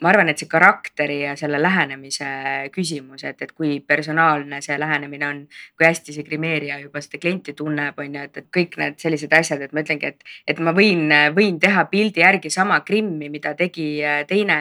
ma 0.00 0.08
arvan, 0.10 0.30
et 0.32 0.40
see 0.40 0.48
karakteri 0.48 1.20
ja 1.22 1.34
selle 1.36 1.60
lähenemise 1.60 2.28
küsimus, 2.74 3.24
et, 3.28 3.42
et 3.42 3.52
kui 3.52 3.78
personaalne 3.80 4.60
see 4.64 4.78
lähenemine 4.80 5.26
on, 5.28 5.42
kui 5.76 5.86
hästi 5.86 6.14
see 6.16 6.26
grimeerija 6.26 6.78
juba 6.80 7.02
seda 7.04 7.20
klienti 7.20 7.54
tunneb, 7.58 7.98
on 8.00 8.16
ju, 8.16 8.24
et, 8.28 8.40
et 8.40 8.48
kõik 8.56 8.78
need 8.80 8.98
sellised 9.02 9.34
asjad, 9.36 9.62
et 9.66 9.74
ma 9.76 9.84
ütlengi, 9.84 10.12
et, 10.14 10.32
et 10.48 10.62
ma 10.64 10.74
võin, 10.76 11.04
võin 11.36 11.60
teha 11.60 11.84
pildi 11.92 12.24
järgi 12.24 12.52
sama 12.52 12.80
grimmi, 12.86 13.28
mida 13.32 13.54
tegi 13.58 13.90
teine 14.30 14.58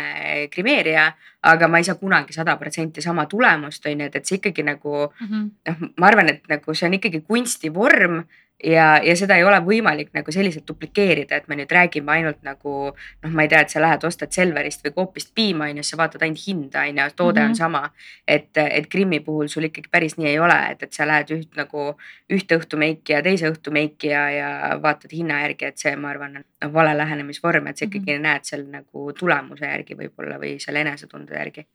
grimeerija, 0.54 1.08
aga 1.50 1.72
ma 1.72 1.80
ei 1.80 1.88
saa 1.88 1.96
kunagi 2.00 2.36
sada 2.36 2.58
protsenti 2.60 3.02
sama 3.02 3.26
tulemust, 3.32 3.86
on 3.88 4.04
ju, 4.04 4.12
et, 4.12 4.20
et 4.20 4.28
see 4.28 4.42
ikkagi 4.42 4.66
nagu 4.68 5.08
mm 5.08 5.26
-hmm. 5.28 5.50
noh, 5.72 5.90
ma 5.98 6.12
arvan, 6.12 6.30
et 6.36 6.48
nagu 6.52 6.74
see 6.74 6.88
on 6.88 7.00
ikkagi 7.00 7.24
kunstivorm 7.28 8.24
ja, 8.64 9.00
ja 9.04 9.16
seda 9.16 9.38
ei 9.40 9.44
ole 9.48 9.60
võimalik 9.64 10.10
nagu 10.16 10.32
selliselt 10.34 10.68
duplikeerida, 10.68 11.38
et 11.40 11.48
me 11.48 11.58
nüüd 11.60 11.72
räägime 11.72 12.12
ainult 12.12 12.42
nagu 12.44 12.74
noh, 12.92 13.32
ma 13.32 13.46
ei 13.46 13.52
tea, 13.52 13.62
et 13.64 13.74
sa 13.74 13.82
lähed 13.84 14.04
ostad 14.08 14.34
Selverist 14.36 14.84
või 14.86 14.96
Coopist 14.98 15.32
piima 15.36 15.70
on 15.70 15.80
ju, 15.80 15.86
sa 15.88 16.00
vaatad 16.00 16.26
ainult 16.26 16.44
hinda 16.44 16.84
on 16.84 17.02
ju, 17.02 17.08
toode 17.16 17.40
mm 17.40 17.44
-hmm. 17.44 17.46
on 17.46 17.52
mhm. 17.52 17.58
sama. 17.58 17.92
et, 18.28 18.58
et 18.58 18.88
Krimmi 18.88 19.20
puhul 19.20 19.48
sul 19.48 19.70
ikkagi 19.70 19.90
päris 19.92 20.18
nii 20.18 20.28
ei 20.28 20.40
ole, 20.40 20.60
et, 20.72 20.84
et 20.84 20.94
sa 20.94 21.08
lähed 21.08 21.32
üht 21.38 21.56
nagu 21.56 21.96
ühte 22.30 22.60
õhtumeiki 22.60 23.14
ja 23.14 23.22
teise 23.24 23.50
õhtumeiki 23.50 24.12
ja, 24.12 24.30
ja 24.30 24.50
vaatad 24.82 25.12
hinna 25.12 25.42
järgi, 25.42 25.66
et 25.66 25.78
see, 25.78 25.96
ma 25.96 26.10
arvan, 26.10 26.44
on 26.64 26.74
vale 26.74 26.98
lähenemisvorm, 26.98 27.68
et 27.68 27.78
sa 27.78 27.86
ikkagi 27.86 28.12
mm 28.12 28.18
-hmm. 28.18 28.22
näed 28.22 28.44
seal 28.44 28.66
nagu 28.68 29.14
tulemuse 29.14 29.66
järgi 29.66 29.96
võib-olla 29.96 30.40
või 30.40 30.60
selle 30.60 30.82
enesetunde 30.82 31.36
järgi 31.36 31.68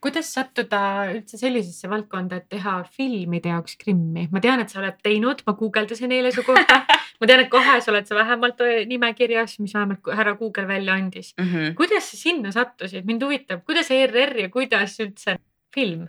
kuidas 0.00 0.32
sattuda 0.34 0.80
üldse 1.12 1.38
sellisesse 1.40 1.90
valdkonda, 1.90 2.40
et 2.40 2.48
teha 2.52 2.80
filmide 2.96 3.52
jaoks 3.52 3.76
krimmi? 3.80 4.28
ma 4.32 4.42
tean, 4.44 4.62
et 4.62 4.72
sa 4.72 4.80
oled 4.82 5.00
teinud, 5.04 5.42
ma 5.46 5.56
guugeldasin 5.58 6.12
eile 6.16 6.32
su 6.34 6.44
kohta 6.46 6.80
ma 7.20 7.28
tean, 7.28 7.44
et 7.44 7.50
kahes 7.52 7.88
oled 7.92 8.08
sa 8.08 8.16
vähemalt 8.18 8.64
nimekirjas, 8.90 9.58
mis 9.60 9.74
vähemalt 9.76 10.14
härra 10.16 10.36
Google 10.40 10.66
välja 10.68 10.96
andis 10.96 11.34
mm. 11.36 11.50
-hmm. 11.50 11.74
kuidas 11.74 12.10
sa 12.10 12.16
sinna 12.16 12.52
sattusid, 12.52 13.04
mind 13.06 13.22
huvitab, 13.22 13.64
kuidas 13.66 13.90
ERR 13.90 14.36
ja 14.46 14.48
kuidas 14.48 14.98
üldse 15.00 15.38
film? 15.74 16.08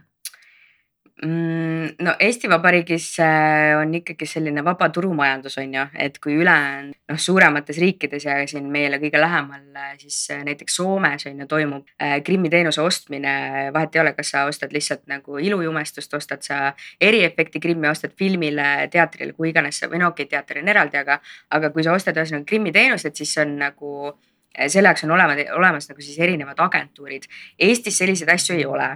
Mm, 1.26 1.96
no 2.02 2.16
Eesti 2.20 2.50
Vabariigis 2.50 3.20
äh, 3.20 3.76
on 3.78 3.92
ikkagi 3.94 4.26
selline 4.26 4.64
vaba 4.66 4.88
turumajandus 4.90 5.58
on 5.62 5.74
ju, 5.76 5.84
et 6.02 6.16
kui 6.24 6.34
ülejäänud 6.34 6.96
noh, 7.12 7.20
suuremates 7.22 7.78
riikides 7.78 8.26
ja 8.26 8.40
siin 8.50 8.66
meile 8.74 8.98
kõige 8.98 9.22
lähemal, 9.22 9.68
äh, 9.78 9.92
siis 10.02 10.18
äh, 10.34 10.42
näiteks 10.48 10.80
Soomes 10.80 11.28
on 11.30 11.44
ju 11.44 11.48
toimub 11.52 11.92
Krimmi 12.26 12.50
teenuse 12.50 12.82
ostmine. 12.82 13.34
vahet 13.74 13.96
ei 13.96 14.02
ole, 14.02 14.16
kas 14.18 14.32
sa 14.34 14.48
ostad 14.50 14.74
lihtsalt 14.74 15.06
nagu 15.12 15.38
ilujumestust, 15.38 16.14
ostad 16.18 16.42
sa 16.48 16.74
eriefekti 17.02 17.60
Krimmi, 17.60 17.92
ostad 17.92 18.18
filmile, 18.18 18.88
teatrile, 18.90 19.38
kuhu 19.38 19.52
iganes 19.52 19.84
või 19.84 20.02
no 20.02 20.10
okei 20.16 20.26
okay,, 20.26 20.32
teater 20.40 20.64
on 20.64 20.74
eraldi, 20.74 20.98
aga, 20.98 21.20
aga 21.52 21.70
kui 21.70 21.86
sa 21.86 21.94
ostad 21.94 22.18
ühesõnaga 22.18 22.50
Krimmi 22.50 22.74
teenust, 22.74 23.06
et 23.06 23.22
siis 23.22 23.36
on 23.46 23.60
nagu 23.62 24.16
selle 24.58 24.90
jaoks 24.90 25.06
on 25.06 25.14
olemas, 25.20 25.46
olemas 25.54 25.92
nagu 25.92 26.02
siis 26.02 26.18
erinevad 26.20 26.66
agentuurid. 26.66 27.30
Eestis 27.60 28.02
selliseid 28.02 28.34
asju 28.34 28.58
ei 28.58 28.66
ole 28.66 28.90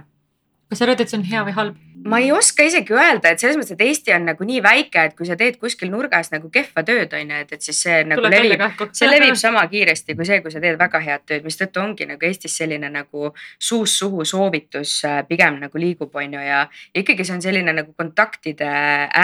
kas 0.68 0.80
sa 0.80 0.86
arvad, 0.86 1.02
et 1.02 1.10
see 1.10 1.18
on 1.20 1.26
hea 1.26 1.42
või 1.46 1.54
halb? 1.56 1.82
Ma 2.04 2.18
ei 2.18 2.32
oska 2.32 2.64
isegi 2.66 2.92
öelda, 2.94 3.30
et 3.30 3.40
selles 3.40 3.56
mõttes, 3.56 3.72
et 3.72 3.82
Eesti 3.86 4.12
on 4.14 4.26
nagu 4.28 4.46
nii 4.46 4.60
väike, 4.62 5.04
et 5.08 5.14
kui 5.16 5.26
sa 5.28 5.36
teed 5.38 5.56
kuskil 5.60 5.88
nurgas 5.90 6.28
nagu 6.32 6.50
kehva 6.52 6.82
tööd, 6.86 7.12
on 7.16 7.32
ju, 7.32 7.38
et, 7.44 7.52
et 7.56 7.62
siis 7.62 7.78
see 7.86 8.02
nagu 8.06 8.20
Tuleb 8.20 8.34
levib, 8.36 8.82
see 8.96 9.08
levib 9.08 9.38
sama 9.40 9.62
kiiresti 9.70 10.16
kui 10.18 10.26
see, 10.28 10.40
kui 10.44 10.52
sa 10.52 10.60
teed 10.62 10.76
väga 10.80 11.00
head 11.02 11.24
tööd, 11.28 11.46
mistõttu 11.46 11.80
ongi 11.80 12.08
nagu 12.08 12.28
Eestis 12.28 12.56
selline 12.60 12.90
nagu 12.92 13.30
suust 13.58 14.02
suhu 14.02 14.26
soovitus 14.28 14.98
äh, 15.08 15.22
pigem 15.28 15.60
nagu 15.62 15.80
liigub, 15.80 16.12
on 16.20 16.36
ju, 16.36 16.42
ja 16.44 16.64
ikkagi 16.96 17.26
see 17.26 17.38
on 17.38 17.44
selline 17.44 17.74
nagu 17.78 17.94
kontaktide 17.96 18.68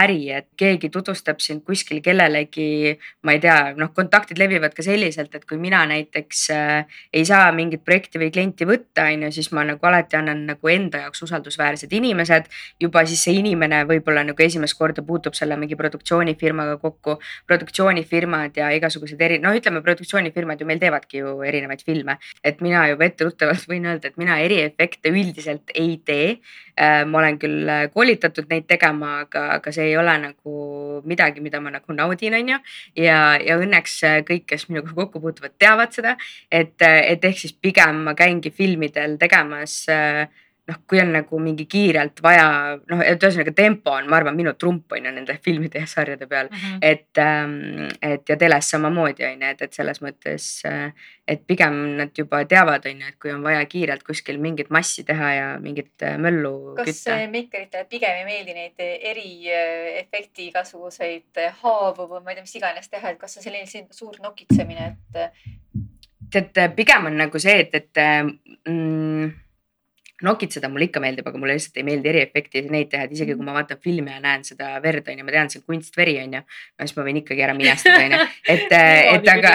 äri, 0.01 0.19
et 0.39 0.49
keegi 0.59 0.89
tutvustab 0.93 1.43
sind 1.43 1.63
kuskil 1.67 2.01
kellelegi, 2.05 2.95
ma 3.27 3.37
ei 3.37 3.43
tea, 3.43 3.59
noh, 3.77 3.93
kontaktid 3.93 4.41
levivad 4.41 4.73
ka 4.73 4.85
selliselt, 4.85 5.35
et 5.37 5.45
kui 5.49 5.61
mina 5.61 5.83
näiteks 5.93 6.43
äh, 6.55 6.99
ei 7.13 7.25
saa 7.29 7.51
mingit 7.55 7.85
projekti 7.85 8.21
või 8.21 8.33
klienti 8.33 8.67
võtta, 8.67 9.07
on 9.13 9.27
ju, 9.27 9.33
siis 9.37 9.53
ma 9.53 9.67
nagu 9.67 9.91
alati 9.91 10.17
annan 10.19 10.45
nagu 10.49 10.73
enda 10.73 11.05
jaoks 11.05 11.23
usaldusväärsed 11.27 11.93
inimesed 11.93 12.49
juba 12.81 13.03
siis 13.09 13.23
see 13.25 13.37
inimene 13.39 13.83
võib-olla 13.89 14.23
nagu 14.27 14.43
esimest 14.45 14.77
korda 14.79 15.03
puutub 15.05 15.35
selle 15.37 15.57
mingi 15.59 15.77
produktsioonifirmaga 15.79 16.77
kokku. 16.81 17.17
produktsioonifirmad 17.47 18.57
ja 18.57 18.69
igasugused 18.75 19.21
eri, 19.21 19.39
noh, 19.43 19.55
ütleme 19.55 19.81
produktsioonifirmad 19.85 20.61
ju 20.61 20.67
meil 20.67 20.81
teevadki 20.81 21.21
ju 21.21 21.35
erinevaid 21.45 21.83
filme, 21.85 22.17
et 22.43 22.61
mina 22.61 22.87
juba 22.91 23.07
etteruttavalt 23.07 23.67
võin 23.71 23.87
öelda, 23.89 24.11
et 24.11 24.19
mina 24.21 24.39
eriefekte 24.43 25.13
üldiselt 25.13 25.73
ei 25.75 25.97
tee. 26.05 26.37
Äh, 26.73 27.03
ma 27.05 27.19
olen 27.19 27.37
küll 27.37 27.69
äh, 27.69 27.83
koolitatud 27.93 28.47
neid 28.49 28.65
tegema, 28.65 29.19
aga, 29.27 29.43
aga 29.59 29.71
see 29.75 29.91
ei 29.91 29.97
ole 29.97 30.15
nagu 30.23 31.01
midagi, 31.05 31.43
mida 31.45 31.61
ma 31.61 31.69
nagu 31.75 31.93
naudin, 31.93 32.33
on 32.33 32.49
ju. 32.55 32.57
ja, 33.03 33.19
ja 33.37 33.59
õnneks 33.61 33.99
äh, 34.09 34.19
kõik, 34.25 34.47
kes 34.49 34.65
minuga 34.71 34.95
kokku 34.97 35.21
puutuvad, 35.21 35.53
teavad 35.61 35.93
seda, 35.93 36.15
et, 36.49 36.81
et 36.81 37.25
ehk 37.29 37.43
siis 37.43 37.53
pigem 37.53 38.01
ma 38.07 38.15
käingi 38.17 38.49
filmidel 38.53 39.19
tegemas 39.21 39.83
äh, 39.93 40.25
noh, 40.67 40.77
kui 40.87 40.99
on 41.01 41.09
nagu 41.11 41.39
mingi 41.43 41.65
kiirelt 41.67 42.21
vaja, 42.23 42.45
noh, 42.89 43.01
et 43.03 43.23
ühesõnaga 43.23 43.51
tempo 43.55 43.91
on, 43.97 44.07
ma 44.07 44.15
arvan, 44.19 44.35
minu 44.37 44.53
trump 44.59 44.93
on 44.95 45.09
ju 45.09 45.11
nende 45.11 45.35
filmide 45.45 45.81
ja 45.83 45.89
sarjade 45.89 46.27
peal 46.29 46.47
mm. 46.51 46.61
-hmm. 46.61 46.77
et, 46.81 47.19
ähm, 47.19 47.89
et 48.01 48.29
ja 48.29 48.37
teles 48.39 48.69
samamoodi 48.71 49.25
on 49.27 49.43
ju, 49.43 49.49
et, 49.49 49.61
et 49.61 49.73
selles 49.73 49.99
mõttes, 50.01 50.47
äh, 50.69 50.93
et 51.27 51.43
pigem 51.47 51.75
nad 51.99 52.15
juba 52.17 52.45
teavad, 52.45 52.85
on 52.85 53.01
ju, 53.01 53.11
et 53.11 53.19
kui 53.19 53.33
on 53.33 53.43
vaja 53.43 53.65
kiirelt 53.65 54.03
kuskil 54.03 54.39
mingit 54.39 54.69
massi 54.69 55.03
teha 55.03 55.33
ja 55.33 55.59
mingit 55.59 56.03
äh, 56.03 56.17
möllu 56.17 56.75
kas 56.77 56.85
kütta. 56.85 57.17
kas 57.17 57.29
meikaritele 57.35 57.85
pigem 57.89 58.21
ei 58.21 58.25
meeldi 58.25 58.53
neid 58.53 58.87
eriefekti 59.11 60.47
igasuguseid 60.47 61.43
haavu 61.63 62.07
või 62.07 62.23
ma 62.23 62.31
ei 62.31 62.39
tea, 62.39 62.47
mis 62.47 62.55
iganes 62.55 62.89
teha, 62.89 63.11
et 63.11 63.19
kas 63.19 63.35
see 63.35 63.43
selline 63.49 63.87
suur 63.91 64.15
nokitsemine, 64.23 64.93
et? 64.93 65.37
tead, 66.33 66.75
pigem 66.75 67.11
on 67.11 67.17
nagu 67.17 67.39
see, 67.39 67.59
et, 67.59 67.75
et 67.75 67.99
mm, 68.69 69.42
nokitseda 70.23 70.69
mulle 70.71 70.87
ikka 70.87 71.01
meeldib, 71.03 71.27
aga 71.27 71.39
mulle 71.41 71.57
lihtsalt 71.57 71.77
ei 71.81 71.85
meeldi 71.87 72.11
eriefekti 72.11 72.63
neid 72.71 72.89
teha, 72.91 73.07
et 73.07 73.15
isegi 73.15 73.35
kui 73.35 73.45
ma 73.45 73.55
vaatan 73.57 73.79
filmi 73.83 74.13
ja 74.13 74.21
näen 74.23 74.45
seda 74.47 74.71
verd 74.83 75.07
on 75.11 75.19
ju, 75.19 75.27
ma 75.27 75.35
tean, 75.35 75.51
see 75.51 75.61
on 75.61 75.67
kunstveri 75.73 76.17
on 76.23 76.37
ju. 76.37 76.41
no 76.43 76.87
siis 76.87 76.97
ma 76.97 77.05
võin 77.07 77.21
ikkagi 77.21 77.45
ära 77.45 77.55
minestada 77.57 78.01
on 78.05 78.15
ju, 78.15 78.21
et 78.55 78.75
et 79.15 79.31
aga 79.35 79.53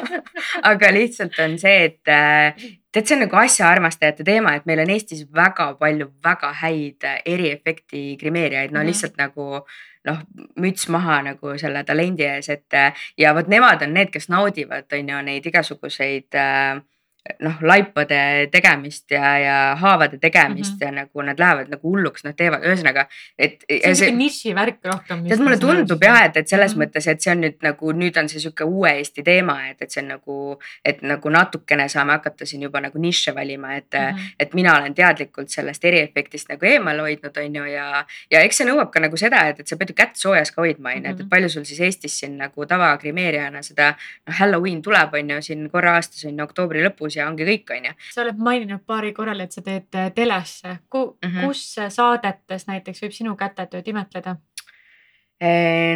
aga 0.72 0.92
lihtsalt 0.96 1.38
on 1.44 1.56
see, 1.62 1.88
et 1.88 2.00
tead, 2.02 3.06
see 3.06 3.16
on 3.16 3.24
nagu 3.26 3.40
asjaarmastajate 3.44 4.26
teema, 4.26 4.56
et 4.58 4.68
meil 4.68 4.82
on 4.84 4.92
Eestis 4.94 5.24
väga 5.34 5.72
palju 5.80 6.10
väga 6.24 6.52
häid 6.64 7.08
eriefekti 7.24 8.04
grimeerijaid, 8.20 8.70
no 8.70 8.78
mm 8.78 8.82
-hmm. 8.82 8.92
lihtsalt 8.92 9.18
nagu 9.20 9.64
noh, 10.08 10.22
müts 10.58 10.88
maha 10.90 11.20
nagu 11.22 11.58
selle 11.58 11.84
talendi 11.84 12.26
ees, 12.26 12.48
et 12.48 12.78
ja 13.18 13.34
vot 13.34 13.48
nemad 13.48 13.82
on 13.82 13.94
need, 13.94 14.10
kes 14.10 14.28
naudivad, 14.28 14.90
on 14.92 15.08
ju 15.08 15.22
neid 15.22 15.46
igasuguseid 15.46 16.34
äh, 16.34 16.82
noh, 17.38 17.58
laipade 17.62 18.48
tegemist 18.50 19.10
ja, 19.14 19.26
ja 19.38 19.56
haavade 19.78 20.18
tegemist 20.18 20.72
mm 20.72 20.78
-hmm. 20.78 20.84
ja 20.84 20.92
nagu 20.92 21.22
nad 21.22 21.38
lähevad 21.38 21.68
nagu 21.70 21.90
hulluks, 21.90 22.24
nad 22.24 22.34
teevad, 22.36 22.64
ühesõnaga, 22.66 23.06
et. 23.38 23.64
see 23.68 23.88
on 23.88 23.96
siuke 23.96 24.16
nišivärk 24.16 24.78
rohkem. 24.84 25.24
tead, 25.28 25.38
mulle 25.38 25.56
tundub 25.56 26.02
jah, 26.02 26.24
et, 26.24 26.36
et 26.36 26.48
selles 26.48 26.74
mm 26.74 26.82
-hmm. 26.82 26.86
mõttes, 26.86 27.06
et 27.10 27.20
see 27.20 27.32
on 27.32 27.40
nüüd 27.44 27.62
nagu 27.62 27.92
nüüd 27.92 28.18
on 28.18 28.28
see 28.28 28.40
sihuke 28.40 28.64
uue 28.64 28.90
Eesti 28.92 29.22
teema, 29.22 29.68
et, 29.68 29.82
et 29.82 29.90
see 29.90 30.02
on 30.02 30.08
nagu, 30.08 30.58
et 30.84 31.02
nagu 31.02 31.30
natukene 31.30 31.88
saame 31.88 32.12
hakata 32.12 32.46
siin 32.46 32.62
juba 32.62 32.80
nagu 32.80 32.98
nišše 32.98 33.34
valima, 33.34 33.76
et 33.76 33.92
mm, 33.92 34.16
-hmm. 34.16 34.34
et 34.40 34.54
mina 34.54 34.76
olen 34.78 34.94
teadlikult 34.94 35.48
sellest 35.48 35.84
eriefektist 35.84 36.48
nagu 36.48 36.66
eemal 36.66 36.98
hoidnud, 36.98 37.36
on 37.36 37.56
ju, 37.56 37.64
ja, 37.64 38.04
ja 38.30 38.40
eks 38.40 38.56
see 38.56 38.66
nõuab 38.66 38.90
ka 38.90 39.00
nagu 39.00 39.16
seda, 39.16 39.46
et, 39.48 39.60
et 39.60 39.66
sa 39.66 39.76
pead 39.76 39.90
ju 39.90 39.94
kätt 39.94 40.16
soojas 40.16 40.50
ka 40.50 40.62
hoidma, 40.62 40.88
on 40.88 41.04
ju, 41.04 41.10
et, 41.10 41.18
mhm. 41.18 41.28
palju 41.28 41.48
sul 41.48 41.64
siis 41.64 41.80
Eestis 41.80 42.18
siin 42.18 42.36
nagu 42.38 42.66
tavagrimeerijana 42.66 43.62
seda 43.62 43.94
noh, 44.26 44.34
Halloween 44.38 44.82
tuleb, 44.82 45.14
on 45.14 45.30
ju, 45.30 45.42
siin 45.42 45.70
korra 45.70 45.94
aastas 45.94 46.24
on 46.24 46.38
ju 46.38 46.44
oktoobri 46.44 46.82
lõpus 46.82 47.11
lõpus 47.12 47.18
ja 47.18 47.28
ongi 47.28 47.46
kõik, 47.46 47.72
on 47.76 47.90
ju. 47.90 47.92
sa 48.12 48.22
oled 48.22 48.38
maininud 48.38 48.84
paari 48.86 49.12
korral, 49.12 49.40
et 49.40 49.52
sa 49.52 49.62
teed 49.62 49.94
äh, 49.94 50.12
telesse 50.14 50.78
Ku, 50.88 51.18
mm, 51.22 51.28
-hmm. 51.28 51.46
kus 51.46 51.76
saadetes 51.88 52.66
näiteks 52.66 53.02
võib 53.02 53.12
sinu 53.12 53.36
kätetööd 53.36 53.86
imetleda? 53.88 54.36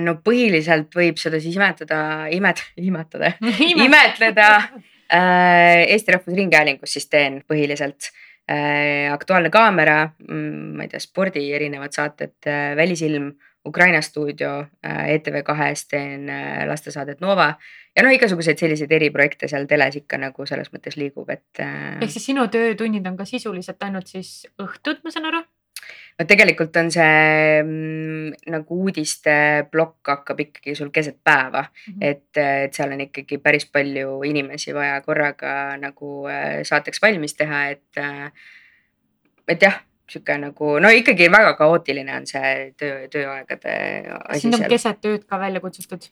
no 0.03 0.17
põhiliselt 0.25 0.91
võib 0.95 1.19
seda 1.19 1.39
siis 1.39 1.55
imetada, 1.55 2.27
imet-, 2.35 2.65
imetada 2.91 3.33
imetleda 3.41 4.49
äh, 5.13 5.87
Eesti 5.87 6.13
Rahvusringhäälingus 6.13 6.93
siis 6.93 7.09
teen 7.09 7.43
põhiliselt 7.47 8.11
äh,. 8.51 9.13
Aktuaalne 9.13 9.51
kaamera, 9.51 10.11
mm, 10.29 10.77
ma 10.77 10.83
ei 10.83 10.89
tea, 10.89 11.01
spordi 11.01 11.53
erinevad 11.53 11.93
saated 11.93 12.47
äh,, 12.47 12.77
Välisilm 12.77 13.37
Ukraina 13.67 14.01
stuudio 14.03 14.67
äh, 14.87 15.15
ETV 15.15 15.43
kahes 15.45 15.87
teen 15.89 16.29
äh, 16.31 16.67
lastesaadet 16.69 17.21
Nova 17.21 17.49
ja 17.97 18.05
noh, 18.05 18.13
igasuguseid 18.15 18.61
selliseid 18.61 18.93
eriprojekte 18.93 19.49
seal 19.51 19.67
teles 19.71 19.99
ikka 20.01 20.21
nagu 20.23 20.47
selles 20.47 20.71
mõttes 20.73 20.99
liigub, 21.01 21.29
et. 21.35 21.49
Äh, 21.63 21.99
ehk 22.01 22.15
siis 22.15 22.29
sinu 22.31 22.47
töötunnid 22.53 23.07
on 23.09 23.19
ka 23.19 23.27
sisuliselt 23.29 23.83
ainult 23.87 24.11
siis 24.13 24.47
õhtud, 24.63 25.03
ma 25.05 25.15
saan 25.15 25.31
aru? 25.33 25.43
no 26.17 26.25
tegelikult 26.27 26.77
on 26.81 26.89
see 26.91 27.63
mm, 27.63 28.51
nagu 28.51 28.79
uudisteplokk 28.87 30.11
hakkab 30.11 30.41
ikkagi 30.47 30.75
sul 30.75 30.91
keset 30.95 31.19
päeva 31.25 31.63
mm, 31.63 31.93
-hmm. 31.93 32.07
et, 32.11 32.41
et 32.43 32.75
seal 32.75 32.95
on 32.95 33.05
ikkagi 33.07 33.39
päris 33.39 33.69
palju 33.71 34.23
inimesi 34.25 34.75
vaja 34.75 35.01
korraga 35.07 35.77
nagu 35.81 36.25
saateks 36.63 37.03
valmis 37.03 37.35
teha, 37.35 37.67
et. 37.75 38.07
et 39.49 39.63
jah 39.63 39.86
sihuke 40.11 40.37
nagu 40.39 40.77
no 40.83 40.91
ikkagi 40.95 41.27
väga 41.33 41.55
kaootiline 41.59 42.13
on 42.15 42.27
see 42.31 42.51
töö, 42.79 43.07
tööaegade 43.11 43.73
asi. 44.15 44.45
sind 44.45 44.59
on 44.59 44.67
keset 44.71 45.01
tööd 45.03 45.25
ka 45.27 45.39
välja 45.41 45.63
kutsutud? 45.63 46.07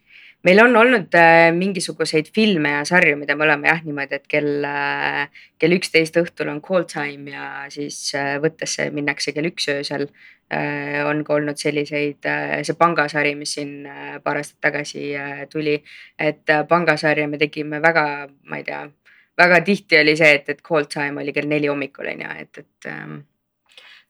meil 0.44 0.60
on 0.64 0.76
olnud 0.76 1.14
äh, 1.18 1.48
mingisuguseid 1.54 2.28
filme 2.34 2.74
ja 2.74 2.84
sarju, 2.88 3.16
mida 3.20 3.36
me 3.38 3.46
oleme 3.46 3.70
jah 3.70 3.82
niimoodi, 3.84 4.18
et 4.18 4.26
kell 4.30 4.66
äh,, 4.66 5.28
kell 5.62 5.76
üksteist 5.76 6.18
õhtul 6.20 6.50
on 6.52 6.60
call 6.64 6.88
time 6.90 7.32
ja 7.32 7.50
siis 7.72 7.98
äh, 8.18 8.34
võttesse 8.42 8.88
minnakse 8.94 9.34
kell 9.36 9.50
üks 9.52 9.70
öösel 9.72 10.08
äh,. 10.50 11.04
on 11.06 11.22
ka 11.24 11.38
olnud 11.38 11.60
selliseid 11.60 12.26
äh,, 12.26 12.56
see 12.66 12.78
pangasari, 12.80 13.36
mis 13.38 13.54
siin 13.60 13.86
äh, 13.86 14.16
paar 14.24 14.42
aastat 14.42 14.58
tagasi 14.70 15.12
äh, 15.14 15.44
tuli, 15.52 15.78
et 16.18 16.50
äh, 16.50 16.66
pangasarja 16.68 17.28
me 17.30 17.38
tegime 17.38 17.78
väga, 17.84 18.26
ma 18.50 18.58
ei 18.58 18.66
tea, 18.66 18.82
väga 19.38 19.62
tihti 19.66 20.02
oli 20.02 20.16
see, 20.18 20.34
et, 20.40 20.50
et 20.50 20.66
call 20.66 20.90
time 20.90 21.22
oli 21.22 21.36
kell 21.36 21.48
neli 21.50 21.70
hommikul 21.70 22.10
on 22.10 22.26
ju, 22.26 22.34
et, 22.42 22.64
et 22.64 22.90
ähm, 22.90 23.22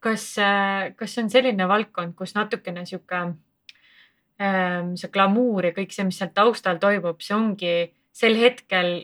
kas, 0.05 0.27
äh, 0.43 0.93
kas 0.99 1.15
see 1.15 1.25
on 1.25 1.31
selline 1.33 1.69
valdkond, 1.71 2.15
kus 2.19 2.35
natukene 2.37 2.85
sihuke 2.89 3.21
ähm, 3.25 4.95
see 5.01 5.13
glamuur 5.15 5.71
ja 5.71 5.75
kõik 5.77 5.95
see, 5.95 6.07
mis 6.09 6.21
seal 6.21 6.33
taustal 6.37 6.81
toimub, 6.83 7.23
see 7.25 7.37
ongi 7.37 7.77
sel 8.15 8.37
hetkel, 8.39 8.97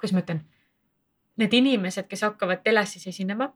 kuidas 0.00 0.16
ma 0.16 0.22
ütlen, 0.24 0.44
need 1.40 1.58
inimesed, 1.58 2.08
kes 2.08 2.24
hakkavad 2.28 2.64
teles 2.64 2.96
siis 2.96 3.10
esinema 3.12 3.52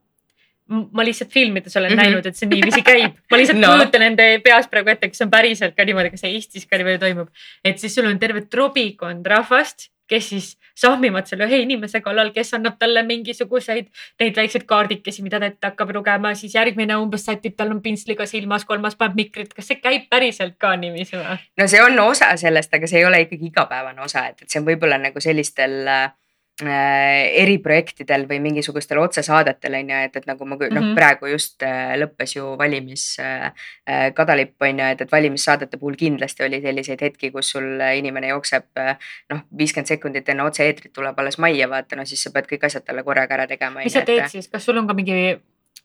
ma 0.66 1.04
lihtsalt 1.06 1.30
filmides 1.30 1.76
olen 1.76 1.92
mm 1.92 1.98
-hmm. 1.98 2.02
näinud, 2.02 2.26
et 2.26 2.36
see 2.36 2.48
niiviisi 2.48 2.82
käib, 2.82 3.18
ma 3.30 3.38
lihtsalt 3.38 3.60
no. 3.62 3.68
kujutan 3.76 4.02
enda 4.02 4.22
peas 4.44 4.66
praegu 4.68 4.90
ette, 4.90 5.08
kas 5.08 5.18
see 5.18 5.26
on 5.26 5.30
päriselt 5.30 5.76
ka 5.76 5.84
niimoodi, 5.84 6.10
kas 6.10 6.24
see 6.26 6.32
Eestis 6.34 6.66
ka 6.66 6.76
niimoodi 6.76 6.98
toimub. 6.98 7.28
et 7.64 7.78
siis 7.78 7.94
sul 7.94 8.06
on 8.06 8.18
terve 8.18 8.40
trobikond 8.50 9.26
rahvast 9.26 9.90
kes 10.08 10.28
siis 10.32 10.48
sahmivad 10.76 11.28
selle 11.30 11.48
ühe 11.48 11.62
inimese 11.64 12.00
kallal, 12.04 12.30
kes 12.34 12.54
annab 12.58 12.76
talle 12.78 13.02
mingisuguseid 13.06 13.88
neid 14.20 14.36
väikseid 14.36 14.66
kaardikesi, 14.68 15.24
mida 15.24 15.40
ta 15.40 15.50
ette 15.50 15.70
hakkab 15.70 15.94
lugema, 15.96 16.34
siis 16.38 16.54
järgmine 16.54 16.98
umbes 17.00 17.26
sätib 17.26 17.56
tal 17.56 17.72
on 17.74 17.82
pintsliga 17.82 18.26
silmas, 18.26 18.64
kolmas 18.68 18.96
paneb 18.96 19.16
mikrit. 19.22 19.54
kas 19.56 19.72
see 19.72 19.80
käib 19.80 20.10
päriselt 20.12 20.58
ka 20.58 20.74
niiviisi 20.76 21.16
või? 21.16 21.40
no 21.60 21.68
see 21.70 21.82
on 21.82 21.98
osa 22.04 22.34
sellest, 22.36 22.74
aga 22.74 22.90
see 22.90 23.02
ei 23.02 23.08
ole 23.08 23.24
ikkagi 23.26 23.50
igapäevane 23.50 24.04
osa, 24.04 24.26
et, 24.30 24.42
et 24.42 24.50
see 24.50 24.60
on 24.60 24.68
võib-olla 24.68 25.00
nagu 25.00 25.22
sellistel 25.22 25.82
äh, 25.90 26.08
eriprojektidel 26.64 28.24
või 28.28 28.38
mingisugustel 28.40 28.98
otsesaadetel 29.02 29.74
on 29.76 29.90
ju, 29.92 29.96
et, 30.08 30.16
et 30.16 30.28
nagu 30.28 30.46
ma 30.48 30.56
noh 30.56 30.70
mm 30.70 30.76
-hmm., 30.76 30.94
praegu 30.96 31.26
just 31.28 31.62
äh, 31.62 31.96
lõppes 32.00 32.36
ju 32.36 32.56
valimiskadalipp 32.58 34.62
äh, 34.62 34.68
on 34.68 34.78
ju, 34.78 34.84
et, 34.84 35.00
et 35.00 35.12
valimissaadete 35.12 35.76
puhul 35.76 35.96
kindlasti 35.96 36.44
oli 36.44 36.62
selliseid 36.62 37.00
hetki, 37.00 37.30
kus 37.30 37.50
sul 37.50 37.80
inimene 37.96 38.28
jookseb 38.28 38.64
noh, 39.30 39.40
viiskümmend 39.58 39.86
sekundit 39.86 40.28
enne 40.28 40.42
otse-eetrit 40.42 40.92
tuleb 40.92 41.18
alles 41.18 41.38
majja 41.38 41.68
vaata, 41.68 41.96
no 41.96 42.04
siis 42.04 42.22
sa 42.22 42.30
pead 42.32 42.46
kõik 42.48 42.64
asjad 42.64 42.84
talle 42.84 43.02
korraga 43.02 43.34
ära 43.34 43.46
tegema. 43.46 43.80
mis 43.84 43.92
sa 43.92 44.00
teed 44.00 44.24
et... 44.24 44.30
siis, 44.30 44.48
kas 44.48 44.64
sul 44.64 44.78
on 44.78 44.86
ka 44.86 44.94
mingi 44.94 45.38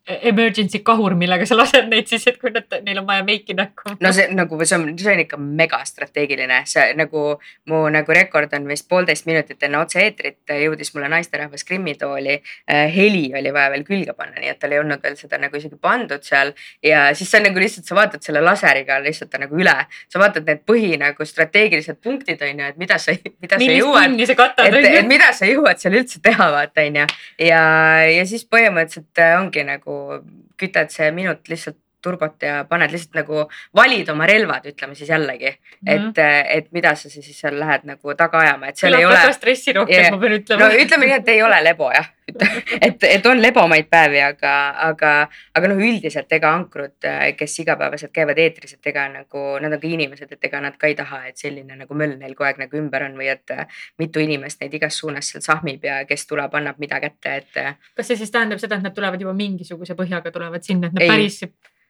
emergency 0.08 0.80
kahur, 0.84 1.14
millega 1.18 1.46
sa 1.46 1.56
lased 1.56 1.86
neid 1.92 2.10
siis, 2.10 2.24
et 2.30 2.38
kui 2.42 2.50
nad, 2.54 2.66
neil 2.86 3.02
on 3.02 3.06
vaja 3.06 3.22
meiki 3.26 3.54
näkku. 3.58 3.96
no 4.02 4.12
see 4.16 4.28
nagu 4.34 4.58
see 4.64 4.78
on, 4.78 4.88
see 4.98 5.14
on 5.14 5.22
ikka 5.22 5.38
mega 5.42 5.82
strateegiline, 5.86 6.62
see 6.70 6.88
nagu 6.98 7.26
mu 7.70 7.82
nagu 7.94 8.16
rekord 8.18 8.54
on 8.58 8.66
vist 8.70 8.88
poolteist 8.90 9.28
minutit 9.30 9.62
enne 9.68 9.78
otse-eetrit 9.82 10.56
jõudis 10.64 10.94
mulle 10.96 11.10
naisterahvas 11.14 11.66
Krimmi 11.68 11.94
tooli. 12.02 12.40
Äh, 12.66 12.88
heli 12.96 13.28
oli 13.38 13.54
vaja 13.54 13.70
veel 13.76 13.86
külge 13.86 14.16
panna, 14.18 14.40
nii 14.42 14.50
et 14.56 14.60
tal 14.62 14.74
ei 14.74 14.82
olnud 14.82 15.04
veel 15.06 15.18
seda 15.20 15.38
nagu 15.42 15.58
isegi 15.58 15.78
pandud 15.82 16.26
seal 16.26 16.54
ja 16.86 17.04
siis 17.18 17.30
sa 17.32 17.44
nagu 17.44 17.62
lihtsalt, 17.62 17.86
sa 17.86 17.98
vaatad 17.98 18.26
selle 18.26 18.42
laseriga 18.42 18.98
lihtsalt 19.06 19.38
nagu 19.42 19.62
üle. 19.62 19.78
sa 20.10 20.20
vaatad 20.20 20.50
need 20.50 20.66
põhi 20.68 20.98
nagu 21.00 21.26
strateegilised 21.26 22.02
punktid 22.02 22.42
on 22.42 22.66
ju, 22.66 22.72
et 22.74 22.82
mida 22.82 22.98
sa, 22.98 23.14
mida 23.44 23.62
Millist 23.62 23.86
sa 23.86 23.86
jõuad. 23.86 24.18
et, 24.66 24.90
et 25.04 25.08
mida 25.08 25.30
sa 25.36 25.46
jõuad 25.50 25.78
seal 25.82 26.02
üldse 26.02 26.22
teha, 26.26 26.50
vaata 26.58 26.90
on 26.90 27.02
ju. 27.04 27.08
ja, 27.46 27.62
ja 28.10 28.26
siis 28.26 28.48
põhimõtteliselt 28.50 29.26
ongi 29.38 29.64
nagu 29.68 29.91
nagu 29.92 30.24
kütad 30.58 30.92
see 30.92 31.12
minut 31.12 31.48
lihtsalt 31.50 31.78
turbot 32.02 32.46
ja 32.46 32.64
paned 32.70 32.94
lihtsalt 32.94 33.20
nagu, 33.22 33.46
valid 33.78 34.10
oma 34.14 34.28
relvad, 34.30 34.66
ütleme 34.72 34.96
siis 34.96 35.10
jällegi 35.10 35.50
mm. 35.52 35.88
-hmm. 35.88 36.10
et, 36.10 36.48
et 36.58 36.72
mida 36.72 36.96
sa 36.96 37.10
siis 37.10 37.30
seal 37.40 37.60
lähed 37.60 37.86
nagu 37.90 38.16
taga 38.16 38.40
ajama, 38.46 38.68
et 38.72 38.78
seal 38.78 38.92
Kõlab 38.94 39.00
ei 39.00 39.06
ole. 39.06 39.20
väga 39.20 39.38
stressirohke, 39.38 40.02
ma 40.12 40.24
pean 40.26 40.40
ütlema. 40.40 40.66
no 40.66 40.84
ütleme 40.86 41.06
nii, 41.06 41.20
et 41.22 41.36
ei 41.36 41.44
ole 41.44 41.64
lebo 41.64 41.92
jah 41.92 42.10
et, 42.88 43.04
et 43.04 43.26
on 43.26 43.42
lebomaid 43.42 43.88
päevi, 43.92 44.20
aga, 44.24 44.54
aga, 44.88 45.12
aga 45.58 45.72
noh, 45.72 45.82
üldiselt 45.84 46.32
ega 46.34 46.52
ankrud, 46.56 47.08
kes 47.38 47.58
igapäevaselt 47.64 48.14
käivad 48.16 48.40
eetris, 48.42 48.76
et 48.78 48.92
ega 48.92 49.08
nagu 49.12 49.46
nad 49.64 49.74
on 49.74 49.82
ka 49.82 49.90
inimesed, 49.90 50.32
et 50.36 50.50
ega 50.50 50.62
nad 50.64 50.78
ka 50.80 50.90
ei 50.92 50.96
taha, 51.00 51.24
et 51.32 51.42
selline 51.42 51.78
nagu 51.84 51.98
möll 51.98 52.18
neil 52.20 52.36
kogu 52.38 52.50
aeg 52.50 52.62
nagu 52.62 52.80
ümber 52.80 53.08
on 53.08 53.18
või 53.20 53.32
et 53.34 53.56
mitu 54.02 54.24
inimest 54.24 54.62
neid 54.64 54.78
igas 54.78 55.02
suunas 55.02 55.32
seal 55.34 55.44
sahmib 55.46 55.84
ja 55.88 56.02
kes 56.10 56.28
tuleb, 56.30 56.56
annab 56.62 56.80
mida 56.82 57.02
kätte, 57.04 57.36
et. 57.42 57.62
kas 57.98 58.12
see 58.12 58.22
siis 58.22 58.34
tähendab 58.34 58.62
seda, 58.62 58.80
et 58.80 58.88
nad 58.88 58.96
tulevad 58.96 59.22
juba 59.22 59.36
mingisuguse 59.38 59.98
põhjaga 59.98 60.34
tulevad 60.34 60.66
sinna, 60.66 60.92
et 60.92 60.98
nad 60.98 61.08
ei. 61.08 61.12
päris 61.12 61.42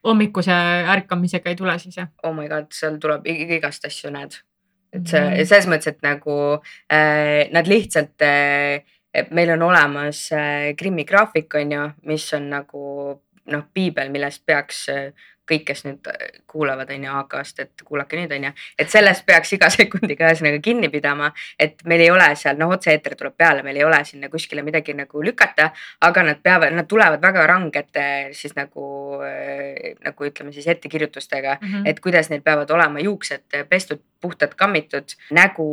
hommikuse 0.08 0.56
ärkamisega 0.96 1.52
ei 1.52 1.56
tule 1.60 1.78
siis 1.80 1.98
jah? 1.98 2.10
oh 2.24 2.34
my 2.36 2.48
god, 2.50 2.72
seal 2.74 2.98
tuleb 3.02 3.28
igast 3.28 3.86
asju 3.86 4.14
näed. 4.14 4.40
et 4.94 5.08
see 5.08 5.22
mm. 5.22 5.46
selles 5.48 5.70
mõttes, 5.72 5.94
et 5.94 6.02
nagu 6.06 6.38
äh, 6.92 7.52
nad 7.54 7.70
lihtsalt 7.70 8.26
äh, 8.28 8.82
meil 9.32 9.52
on 9.58 9.68
olemas 9.70 10.30
äh, 10.36 10.72
Krimmi 10.78 11.06
graafik 11.06 11.56
on 11.60 11.72
ju, 11.72 11.90
mis 12.10 12.28
on 12.34 12.50
nagu 12.52 12.84
noh, 13.52 13.64
piibel, 13.74 14.12
millest 14.14 14.46
peaks 14.46 14.86
äh, 14.90 15.30
kõik, 15.52 15.66
kes 15.68 15.86
nüüd 15.88 16.10
äh, 16.12 16.42
kuulavad, 16.50 16.92
on 16.96 17.08
ju 17.08 17.16
AK-st, 17.22 17.66
et 17.66 17.86
kuulake 17.88 18.20
nüüd, 18.20 18.34
on 18.36 18.50
ju. 18.50 18.54
et 18.80 18.94
sellest 18.94 19.26
peaks 19.28 19.54
iga 19.58 19.70
sekundiga 19.78 20.30
ühesõnaga 20.30 20.62
kinni 20.64 20.92
pidama, 20.94 21.32
et 21.60 21.84
meil 21.90 22.06
ei 22.06 22.12
ole 22.14 22.30
seal, 22.40 22.60
noh, 22.60 22.74
otse-eeter 22.76 23.18
tuleb 23.20 23.38
peale, 23.38 23.64
meil 23.68 23.82
ei 23.82 23.88
ole 23.88 24.02
sinna 24.08 24.30
kuskile 24.32 24.66
midagi 24.66 24.96
nagu 24.98 25.24
lükata. 25.24 25.72
aga 26.02 26.24
nad 26.24 26.40
peavad, 26.44 26.74
nad 26.74 26.88
tulevad 26.90 27.22
väga 27.22 27.46
rangete 27.48 28.06
siis 28.34 28.56
nagu, 28.56 29.20
nagu 30.04 30.26
ütleme 30.26 30.54
siis 30.54 30.68
ettekirjutustega 30.68 31.58
mm, 31.62 31.68
-hmm. 31.68 31.90
et 31.90 32.00
kuidas 32.00 32.30
neil 32.30 32.42
peavad 32.42 32.72
olema 32.72 33.00
juuksed 33.00 33.66
pestud 33.70 34.02
puhtad 34.22 34.54
kammitud, 34.56 35.16
nägu 35.34 35.66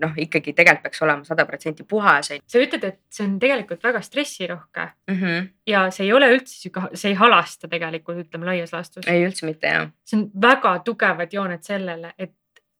noh, 0.00 0.16
ikkagi 0.16 0.54
tegelikult 0.56 0.86
peaks 0.88 1.02
olema 1.04 1.24
sada 1.24 1.44
protsenti 1.46 1.84
puhas. 1.84 2.32
sa 2.46 2.58
ütled, 2.62 2.84
et 2.84 2.98
see 3.12 3.26
on 3.26 3.38
tegelikult 3.42 3.82
väga 3.84 4.00
stressirohke 4.00 4.86
mm. 5.10 5.16
-hmm. 5.16 5.48
ja 5.66 5.84
see 5.90 6.06
ei 6.06 6.12
ole 6.12 6.30
üldse 6.32 6.54
sihuke, 6.56 6.96
see 6.96 7.12
ei 7.12 7.18
halasta 7.20 7.68
tegelikult, 7.68 8.18
ütleme 8.24 8.48
laias 8.48 8.72
laastus. 8.72 9.08
ei 9.08 9.19
üldse 9.26 9.46
mitte 9.46 9.66
jah. 9.66 9.88
see 10.04 10.20
on 10.20 10.28
väga 10.42 10.78
tugevad 10.84 11.32
jooned 11.32 11.62
sellele, 11.62 12.14
et 12.18 12.36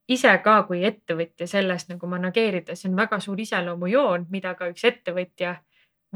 ise 0.09 0.33
ka 0.45 0.63
kui 0.69 0.85
ettevõtja 0.85 1.47
sellest 1.47 1.91
nagu 1.93 2.07
manageerida, 2.07 2.75
see 2.75 2.91
on 2.91 2.97
väga 2.97 3.21
suur 3.21 3.41
iseloomujoon, 3.41 4.27
mida 4.31 4.55
ka 4.55 4.71
üks 4.73 4.85
ettevõtja 4.85 5.55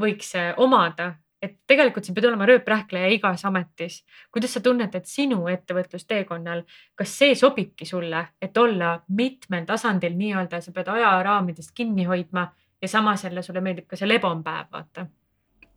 võiks 0.01 0.33
omada 0.57 1.13
et 1.45 1.55
tegelikult 1.69 2.07
sa 2.07 2.13
pead 2.15 2.27
olema 2.29 2.47
rööprähkleja 2.49 3.09
igas 3.13 3.45
ametis. 3.45 4.03
kuidas 4.33 4.53
sa 4.55 4.61
tunned, 4.65 4.95
et 4.95 5.05
sinu 5.05 5.47
ettevõtlusteekonnal, 5.51 6.63
kas 6.95 7.17
see 7.19 7.35
sobibki 7.35 7.85
sulle, 7.85 8.25
et 8.41 8.57
olla 8.57 8.95
mitmel 9.07 9.65
tasandil 9.65 10.15
nii-öelda, 10.17 10.61
sa 10.61 10.71
pead 10.71 10.89
ajaraamidest 10.95 11.75
kinni 11.75 12.07
hoidma 12.09 12.47
ja 12.81 12.87
samas 12.87 13.23
jälle 13.23 13.43
sulle 13.43 13.61
meeldib 13.61 13.87
ka 13.87 13.99
see 13.99 14.09
lebompäev, 14.09 14.71
vaata 14.71 15.07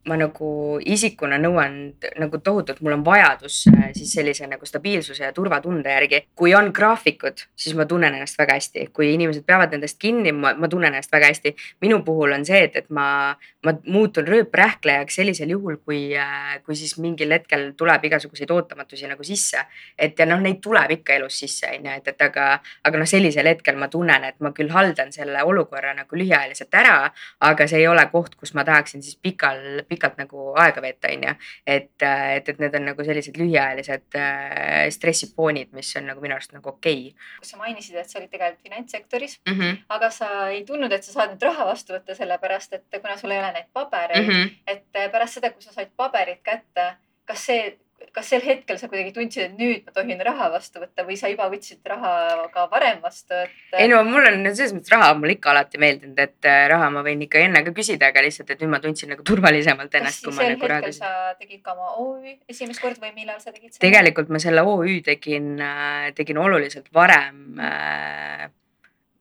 ma 0.09 0.17
nagu 0.19 0.79
isikuna 0.89 1.39
nõuan 1.41 1.77
nagu 2.21 2.41
tohutult, 2.45 2.81
mul 2.85 2.97
on 2.97 3.05
vajadus 3.07 3.61
äh, 3.73 3.91
siis 3.97 4.13
sellise 4.17 4.47
nagu 4.49 4.67
stabiilsuse 4.67 5.27
ja 5.27 5.33
turvatunde 5.37 5.93
järgi. 5.93 6.23
kui 6.35 6.55
on 6.55 6.71
graafikud, 6.75 7.45
siis 7.57 7.77
ma 7.77 7.87
tunnen 7.87 8.15
ennast 8.15 8.39
väga 8.39 8.57
hästi, 8.57 8.89
kui 8.95 9.13
inimesed 9.15 9.45
peavad 9.47 9.75
nendest 9.75 9.99
kinni, 10.01 10.33
ma, 10.33 10.55
ma 10.55 10.69
tunnen 10.69 10.93
ennast 10.93 11.13
väga 11.13 11.31
hästi. 11.33 11.55
minu 11.85 12.01
puhul 12.05 12.33
on 12.37 12.47
see, 12.49 12.63
et, 12.69 12.77
et 12.77 12.91
ma, 12.91 13.35
ma 13.67 13.75
muutun 13.87 14.27
rööprähklejaks 14.29 15.21
sellisel 15.21 15.53
juhul, 15.57 15.79
kui, 15.85 16.01
äh, 16.17 16.59
kui 16.65 16.77
siis 16.79 16.97
mingil 17.03 17.33
hetkel 17.35 17.73
tuleb 17.77 18.09
igasuguseid 18.09 18.51
ootamatusi 18.51 19.11
nagu 19.11 19.25
sisse. 19.25 19.65
et 19.99 20.19
ja 20.19 20.27
noh, 20.27 20.41
neid 20.41 20.63
tuleb 20.65 20.99
ikka 20.99 21.19
elus 21.19 21.41
sisse, 21.45 21.69
on 21.75 21.91
ju, 21.91 21.97
et, 22.01 22.09
et 22.15 22.27
aga, 22.29 22.49
aga 22.85 23.03
noh, 23.03 23.09
sellisel 23.09 23.47
hetkel 23.51 23.77
ma 23.77 23.91
tunnen, 23.93 24.25
et 24.25 24.41
ma 24.41 24.53
küll 24.57 24.73
haldan 24.73 25.13
selle 25.13 25.43
olukorra 25.45 25.95
nagu 25.97 26.17
lühiajaliselt 26.17 26.75
ära, 26.75 27.13
aga 27.45 27.69
see 27.69 27.83
ei 27.83 27.89
ole 27.91 28.07
koht, 28.13 28.39
kus 28.39 28.55
ma 28.57 28.65
tahaksin 28.65 29.03
siis 29.05 29.19
pikal, 29.23 29.83
pikal 29.89 29.98
pikalt 29.99 30.19
nagu 30.21 30.53
aega 30.63 30.83
veeta, 30.85 31.11
on 31.15 31.27
ju. 31.29 31.35
et, 31.67 31.91
et, 32.03 32.53
et 32.53 32.63
need 32.63 32.79
on 32.79 32.87
nagu 32.93 33.07
sellised 33.07 33.39
lühiajalised 33.41 34.19
äh, 34.21 34.87
stressifoonid, 34.95 35.73
mis 35.77 35.91
on 36.01 36.09
nagu 36.13 36.23
minu 36.25 36.39
arust 36.39 36.55
nagu 36.57 36.73
okei 36.75 37.11
okay.. 37.11 37.51
sa 37.51 37.61
mainisid, 37.61 37.99
et 37.99 38.11
sa 38.11 38.21
olid 38.23 38.31
tegelikult 38.33 38.63
finantssektoris 38.69 39.41
mm, 39.49 39.59
-hmm. 39.59 39.83
aga 39.99 40.11
sa 40.15 40.31
ei 40.55 40.65
tundnud, 40.69 40.93
et 40.93 41.05
sa 41.05 41.17
saad 41.17 41.35
nüüd 41.35 41.45
raha 41.51 41.67
vastu 41.73 41.97
võtta, 41.97 42.17
sellepärast 42.19 42.79
et 42.79 43.01
kuna 43.03 43.19
sul 43.21 43.35
ei 43.35 43.43
ole 43.43 43.53
neid 43.59 43.69
pabereid 43.73 44.25
mm, 44.25 44.33
-hmm. 44.33 44.57
et 44.67 45.13
pärast 45.13 45.41
seda, 45.41 45.51
kui 45.51 45.63
sa 45.63 45.73
said 45.73 45.93
paberid 45.97 46.43
kätte, 46.43 46.95
kas 47.27 47.47
see 47.51 47.77
kas 48.15 48.29
sel 48.31 48.43
hetkel 48.45 48.79
sa 48.79 48.89
kuidagi 48.91 49.13
tundsid, 49.15 49.45
et 49.49 49.55
nüüd 49.59 49.87
ma 49.87 49.95
tohin 49.95 50.21
raha 50.27 50.49
vastu 50.53 50.81
võtta 50.83 51.05
või 51.07 51.17
sa 51.19 51.31
juba 51.31 51.49
võtsid 51.51 51.87
raha 51.89 52.47
ka 52.55 52.67
varem 52.71 53.01
vastu, 53.03 53.35
et? 53.35 53.55
ei 53.79 53.89
no 53.91 54.01
mul 54.07 54.27
on 54.31 54.47
selles 54.49 54.75
mõttes 54.77 54.93
raha 54.95 55.11
on 55.15 55.23
mulle 55.23 55.35
ikka 55.37 55.51
alati 55.53 55.81
meeldinud, 55.83 56.19
et 56.23 56.49
äh, 56.49 56.65
raha 56.73 56.91
ma 56.95 57.03
võin 57.07 57.25
ikka 57.27 57.43
enne 57.43 57.63
ka 57.67 57.75
küsida, 57.77 58.11
aga 58.13 58.23
lihtsalt, 58.25 58.53
et 58.55 58.63
nüüd 58.63 58.73
ma 58.75 58.81
tundsin 58.85 59.11
nagu 59.13 59.27
turvalisemalt 59.27 59.99
ennast. 60.01 60.25
kas 60.25 60.39
sel 60.39 60.55
nagu 60.55 60.71
hetkel 60.71 60.95
sa 60.97 61.13
tegid 61.41 61.63
ka 61.65 61.75
oma 61.75 61.91
OÜ 62.05 62.37
esimest 62.51 62.83
korda 62.85 63.03
või 63.07 63.15
millal 63.17 63.43
sa 63.43 63.51
tegid 63.55 63.75
seda? 63.75 63.83
tegelikult 63.87 64.31
ma 64.31 64.43
selle 64.43 64.63
OÜ 64.63 65.01
tegin, 65.07 65.57
äh, 65.59 66.11
tegin 66.19 66.39
oluliselt 66.43 66.93
varem 66.95 67.59
äh, 67.63 68.47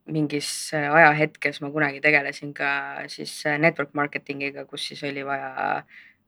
mingis 0.07 0.49
ajahetkes 0.77 1.59
ma 1.65 1.73
kunagi 1.73 1.99
tegelesin 2.03 2.53
ka 2.55 2.69
siis 3.11 3.41
network 3.59 3.91
marketing'iga, 3.97 4.63
kus 4.69 4.85
siis 4.93 5.01
oli 5.03 5.25
vaja 5.27 5.81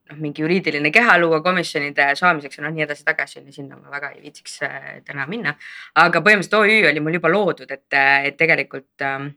noh, 0.10 0.20
mingi 0.22 0.44
juriidiline 0.44 0.92
keha 0.94 1.18
luua 1.22 1.42
komisjonide 1.46 2.10
saamiseks 2.20 2.60
ja 2.60 2.66
noh, 2.66 2.74
nii 2.76 2.86
edasi-tagasi 2.88 3.42
on 3.42 3.50
ju, 3.50 3.58
sinna 3.60 3.78
ma 3.80 3.94
väga 3.94 4.14
ei 4.16 4.24
viitsiks 4.26 4.58
äh, 4.68 4.90
täna 5.06 5.28
minna. 5.30 5.56
aga 5.96 6.24
põhimõtteliselt 6.26 6.60
OÜ 6.60 6.90
oli 6.92 7.04
mul 7.04 7.20
juba 7.20 7.32
loodud, 7.34 7.72
et, 7.72 7.88
et 7.98 8.38
tegelikult 8.40 9.06
äh, 9.06 9.30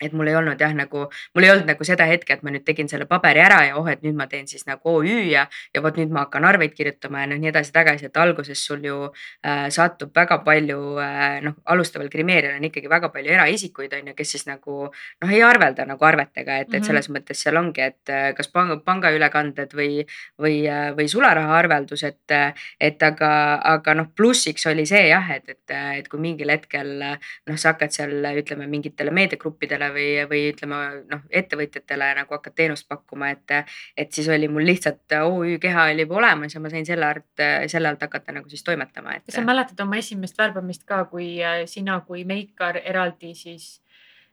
et 0.00 0.12
mul 0.12 0.30
ei 0.30 0.36
olnud 0.38 0.60
jah, 0.60 0.74
nagu 0.76 1.06
mul 1.34 1.44
ei 1.44 1.50
olnud 1.50 1.66
nagu 1.68 1.86
seda 1.86 2.06
hetke, 2.08 2.36
et 2.36 2.44
ma 2.46 2.52
nüüd 2.54 2.64
tegin 2.66 2.88
selle 2.90 3.08
paberi 3.10 3.42
ära 3.42 3.58
ja 3.66 3.76
oh, 3.80 3.86
et 3.90 4.02
nüüd 4.06 4.16
ma 4.18 4.28
teen 4.30 4.46
siis 4.50 4.66
nagu 4.68 4.98
OÜ 4.98 5.24
ja, 5.32 5.46
ja 5.74 5.82
vot 5.82 5.98
nüüd 5.98 6.12
ma 6.14 6.26
hakkan 6.26 6.46
arveid 6.48 6.74
kirjutama 6.76 7.24
ja 7.24 7.30
noh, 7.32 7.40
nii 7.42 7.50
edasi-tagasi, 7.50 8.08
et 8.08 8.20
alguses 8.22 8.62
sul 8.64 8.84
ju 8.86 8.98
äh, 9.08 9.66
satub 9.74 10.14
väga 10.14 10.40
palju 10.46 10.78
äh, 11.02 11.40
noh, 11.44 11.58
alustaval 11.74 12.10
grimeerijal 12.12 12.58
on 12.60 12.68
ikkagi 12.70 12.90
väga 12.90 13.10
palju 13.14 13.34
eraisikuid 13.34 13.96
on 13.98 14.12
ju, 14.12 14.16
kes 14.18 14.34
siis 14.36 14.46
nagu 14.48 14.78
noh, 14.86 15.32
ei 15.32 15.42
arvelda 15.42 15.86
nagu 15.88 16.08
arvetega, 16.08 16.60
et, 16.62 16.70
et 16.70 16.78
mhm. 16.78 16.86
selles 16.90 17.10
mõttes 17.14 17.42
seal 17.42 17.58
ongi, 17.58 17.82
et 17.90 18.14
äh, 18.14 18.30
kas 18.38 18.52
panga, 18.54 18.78
pangaülekanded 18.86 19.74
või, 19.78 20.04
või, 20.38 20.60
äh, 20.70 20.92
või 20.96 21.08
sularahaarveldus, 21.10 22.06
et, 22.06 22.38
et 22.80 23.02
aga, 23.02 23.32
aga 23.74 23.98
noh, 23.98 24.12
plussiks 24.14 24.68
oli 24.70 24.86
see 24.88 25.08
jah, 25.10 25.34
et, 25.34 25.48
et, 25.56 25.76
et 25.98 26.08
kui 26.08 26.22
mingil 26.22 26.54
hetkel 26.54 26.94
noh, 27.02 27.56
sa 27.56 27.72
hakkad 27.74 27.94
seal 27.94 28.30
ütleme 28.38 28.68
mingitele 28.70 29.12
meediagruppidele 29.14 29.87
või, 29.94 30.08
või 30.30 30.42
ütleme 30.52 30.80
noh, 31.08 31.24
ettevõtjatele 31.30 32.12
nagu 32.20 32.36
hakkad 32.36 32.56
teenust 32.58 32.88
pakkuma, 32.88 33.32
et, 33.34 33.56
et 33.96 34.12
siis 34.12 34.28
oli 34.32 34.48
mul 34.52 34.66
lihtsalt 34.68 35.16
OÜ 35.22 35.58
keha 35.62 35.88
oli 35.92 36.06
juba 36.06 36.20
olemas 36.22 36.54
ja 36.54 36.62
ma 36.62 36.70
sain 36.72 36.86
selle 36.86 37.08
alt, 37.08 37.44
selle 37.66 37.90
alt 37.90 38.02
hakata 38.06 38.36
nagu 38.36 38.48
siis 38.48 38.64
toimetama, 38.66 39.18
et. 39.18 39.26
kas 39.26 39.40
sa 39.40 39.44
mäletad 39.46 39.80
oma 39.84 40.00
esimest 40.00 40.38
värbamist 40.38 40.86
ka, 40.88 41.04
kui 41.10 41.36
äh, 41.44 41.64
sina 41.66 42.00
kui 42.06 42.24
meikar 42.28 42.80
eraldi 42.84 43.34
siis 43.38 43.78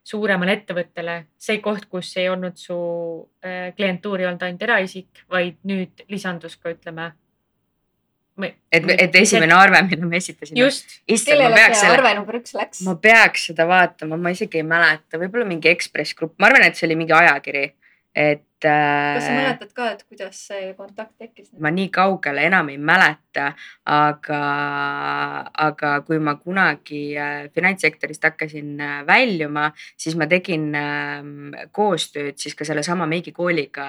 suuremale 0.06 0.54
ettevõttele 0.60 1.18
see 1.41 1.60
koht, 1.65 1.88
kus 1.89 2.12
ei 2.22 2.30
olnud 2.30 2.58
su 2.62 2.78
äh, 3.46 3.72
klientuur 3.78 4.22
ei 4.22 4.30
olnud 4.30 4.44
ainult 4.46 4.65
eraisik, 4.68 5.26
vaid 5.32 5.58
nüüd 5.68 6.06
lisandus 6.12 6.60
ka 6.62 6.74
ütleme. 6.76 7.13
Et, 8.43 8.88
et 9.00 9.15
esimene 9.21 9.56
arve, 9.56 9.80
mille 9.88 10.10
me 10.10 10.19
esitasime. 10.19 10.60
just. 10.60 10.98
kellele 11.08 11.56
see 11.56 11.80
selle... 11.80 11.93
arve 12.00 12.13
number 12.17 12.39
üks 12.41 12.56
läks? 12.58 12.82
ma 12.88 12.98
peaks 13.02 13.48
seda 13.52 13.67
vaatama, 13.69 14.19
ma 14.19 14.34
isegi 14.36 14.60
ei 14.62 14.67
mäleta, 14.67 15.19
võib-olla 15.21 15.48
mingi 15.48 15.71
Ekspress 15.71 16.17
Grupp, 16.17 16.36
ma 16.39 16.50
arvan, 16.52 16.67
et 16.67 16.80
see 16.80 16.88
oli 16.89 17.00
mingi 17.04 17.15
ajakiri, 17.15 17.69
et. 18.15 18.43
Kas 18.62 19.26
sa 19.26 19.32
äh, 19.32 19.38
mäletad 19.38 19.72
ka, 19.76 19.89
et 19.91 20.04
kuidas 20.08 20.38
see 20.48 20.74
kontakt 20.78 21.13
tekkis? 21.20 21.50
ma 21.60 21.72
nii 21.74 21.89
kaugele 21.94 22.46
enam 22.48 22.70
ei 22.72 22.78
mäleta, 22.80 23.50
aga, 23.91 24.41
aga 25.68 25.91
kui 26.08 26.20
ma 26.24 26.36
kunagi 26.39 27.02
äh, 27.20 27.50
finantssektorist 27.56 28.24
hakkasin 28.24 28.80
äh, 28.80 29.02
väljuma, 29.08 29.68
siis 30.00 30.15
ma 30.15 30.28
tegin 30.32 30.70
ähm, 30.80 31.52
koostööd 31.76 32.39
siis 32.39 32.56
ka 32.56 32.68
sellesama 32.68 33.08
meigikooliga, 33.10 33.88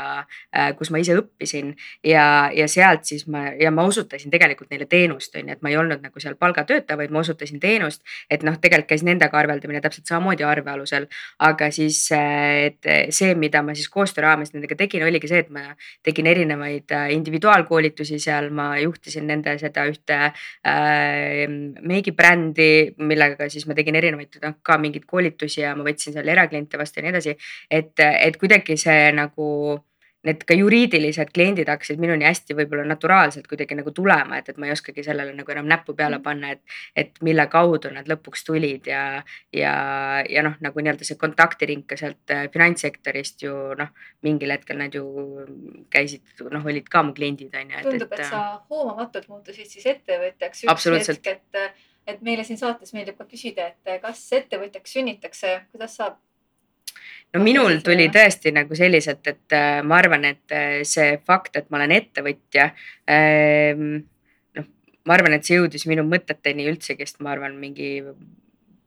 kus 0.78 0.90
ma 0.90 0.98
ise 1.00 1.14
õppisin 1.20 1.72
ja, 2.04 2.50
ja 2.54 2.66
sealt 2.70 3.06
siis 3.06 3.26
ma 3.30 3.46
ja 3.60 3.70
ma 3.74 3.86
osutasin 3.86 4.32
tegelikult 4.32 4.72
neile 4.72 4.88
teenust 4.90 5.36
on 5.36 5.46
ju, 5.46 5.56
et 5.56 5.62
ma 5.62 5.70
ei 5.70 5.78
olnud 5.78 6.02
nagu 6.02 6.22
seal 6.22 6.36
palgatöötaja, 6.40 6.98
vaid 6.98 7.14
ma 7.14 7.22
osutasin 7.22 7.60
teenust. 7.62 8.02
et 8.30 8.42
noh, 8.42 8.58
tegelikult 8.60 8.90
käis 8.90 9.04
nendega 9.06 9.38
arveldamine 9.38 9.80
täpselt 9.84 10.08
samamoodi 10.10 10.44
arve 10.46 10.70
alusel, 10.70 11.06
aga 11.42 11.70
siis, 11.74 12.00
et 12.12 12.90
see, 13.14 13.34
mida 13.38 13.62
ma 13.62 13.74
siis 13.74 13.88
koostöö 13.92 14.26
raames 14.26 14.52
nendega 14.56 14.78
tegin, 14.78 15.04
oligi 15.06 15.30
see, 15.30 15.42
et 15.44 15.50
ma 15.54 15.66
tegin 16.06 16.28
erinevaid 16.30 16.94
äh, 16.96 17.08
individuaalkoolitusi 17.16 18.20
seal, 18.22 18.50
ma 18.56 18.70
juhtisin 18.82 19.26
nende 19.30 19.56
seda 19.60 19.86
ühte 19.90 20.20
äh, 20.26 21.44
meigibrändi, 21.46 22.70
millega 22.98 23.50
siis 23.52 23.68
ma 23.68 23.76
tegin 23.78 23.98
erinevaid 24.00 24.40
noh 24.42 24.58
ka 24.66 24.80
mingeid 24.82 25.06
koolitusi 25.08 25.62
ja 25.62 25.74
ma 25.78 25.86
võtsin 25.86 26.16
seal 26.16 26.34
erakliente 26.36 26.80
vastu 26.80 27.00
ja 27.00 27.06
nii 27.06 27.14
edasi. 27.14 27.36
et, 27.70 27.94
et 28.00 28.40
kuidagi 28.40 28.78
see 28.80 29.12
nagu 29.16 29.50
need 30.26 30.42
ka 30.46 30.56
juriidilised 30.58 31.30
kliendid 31.34 31.70
hakkasid 31.70 32.00
minuni 32.02 32.26
hästi 32.26 32.56
võib-olla 32.58 32.84
naturaalselt 32.88 33.46
kuidagi 33.50 33.78
nagu 33.78 33.92
tulema, 33.94 34.40
et, 34.40 34.50
et 34.50 34.58
ma 34.60 34.68
ei 34.68 34.74
oskagi 34.74 35.04
sellele 35.06 35.34
nagu 35.36 35.54
enam 35.54 35.68
näppu 35.70 35.94
peale 35.98 36.18
mm. 36.18 36.24
panna, 36.26 36.52
et, 36.56 36.76
et 36.98 37.20
mille 37.26 37.46
kaudu 37.52 37.92
nad 37.94 38.08
lõpuks 38.10 38.46
tulid 38.48 38.90
ja, 38.90 39.02
ja, 39.54 39.74
ja 40.30 40.44
noh, 40.46 40.58
nagu 40.64 40.82
nii-öelda 40.82 41.06
see 41.06 41.20
kontaktiring 41.20 41.86
ka 41.88 41.98
sealt 42.00 42.34
äh, 42.34 42.46
finantssektorist 42.52 43.46
ju 43.46 43.54
noh, 43.78 43.92
mingil 44.26 44.54
hetkel 44.54 44.80
nad 44.80 44.94
ju 44.94 45.06
käisid, 45.92 46.24
noh, 46.50 46.64
olid 46.66 46.90
ka 46.90 47.04
mu 47.06 47.14
kliendid 47.16 47.54
on 47.54 47.74
ju. 47.76 47.82
tundub, 47.90 48.14
et 48.18 48.26
sa 48.30 48.44
hoomamatult 48.70 49.30
muutusid 49.32 49.70
siis 49.70 49.86
ettevõtjaks. 49.94 50.66
üks 50.66 50.90
hetk, 51.14 51.32
et, 51.36 51.82
et 52.06 52.22
meile 52.26 52.44
siin 52.46 52.58
saates 52.60 52.94
meeldib 52.96 53.18
ka 53.18 53.28
küsida, 53.30 53.70
et 53.72 54.02
kas 54.02 54.26
ettevõtjaks 54.40 54.98
sünnitakse, 54.98 55.60
kuidas 55.72 55.98
saab 56.00 56.18
no 57.34 57.42
minul 57.44 57.80
tuli 57.84 58.08
tõesti 58.12 58.52
nagu 58.54 58.76
selliselt, 58.78 59.26
et 59.26 59.56
äh, 59.56 59.80
ma 59.86 60.00
arvan, 60.00 60.24
et 60.28 60.54
äh, 60.54 60.80
see 60.88 61.16
fakt, 61.26 61.56
et 61.60 61.70
ma 61.70 61.80
olen 61.80 61.96
ettevõtja 61.98 62.70
ähm,. 63.12 64.04
noh, 64.56 64.68
ma 65.04 65.18
arvan, 65.18 65.36
et 65.36 65.46
see 65.46 65.58
jõudis 65.60 65.86
minu 65.90 66.06
mõteteni 66.08 66.68
üldsegi, 66.70 67.06
sest 67.06 67.22
ma 67.24 67.34
arvan, 67.34 67.58
mingi 67.60 67.98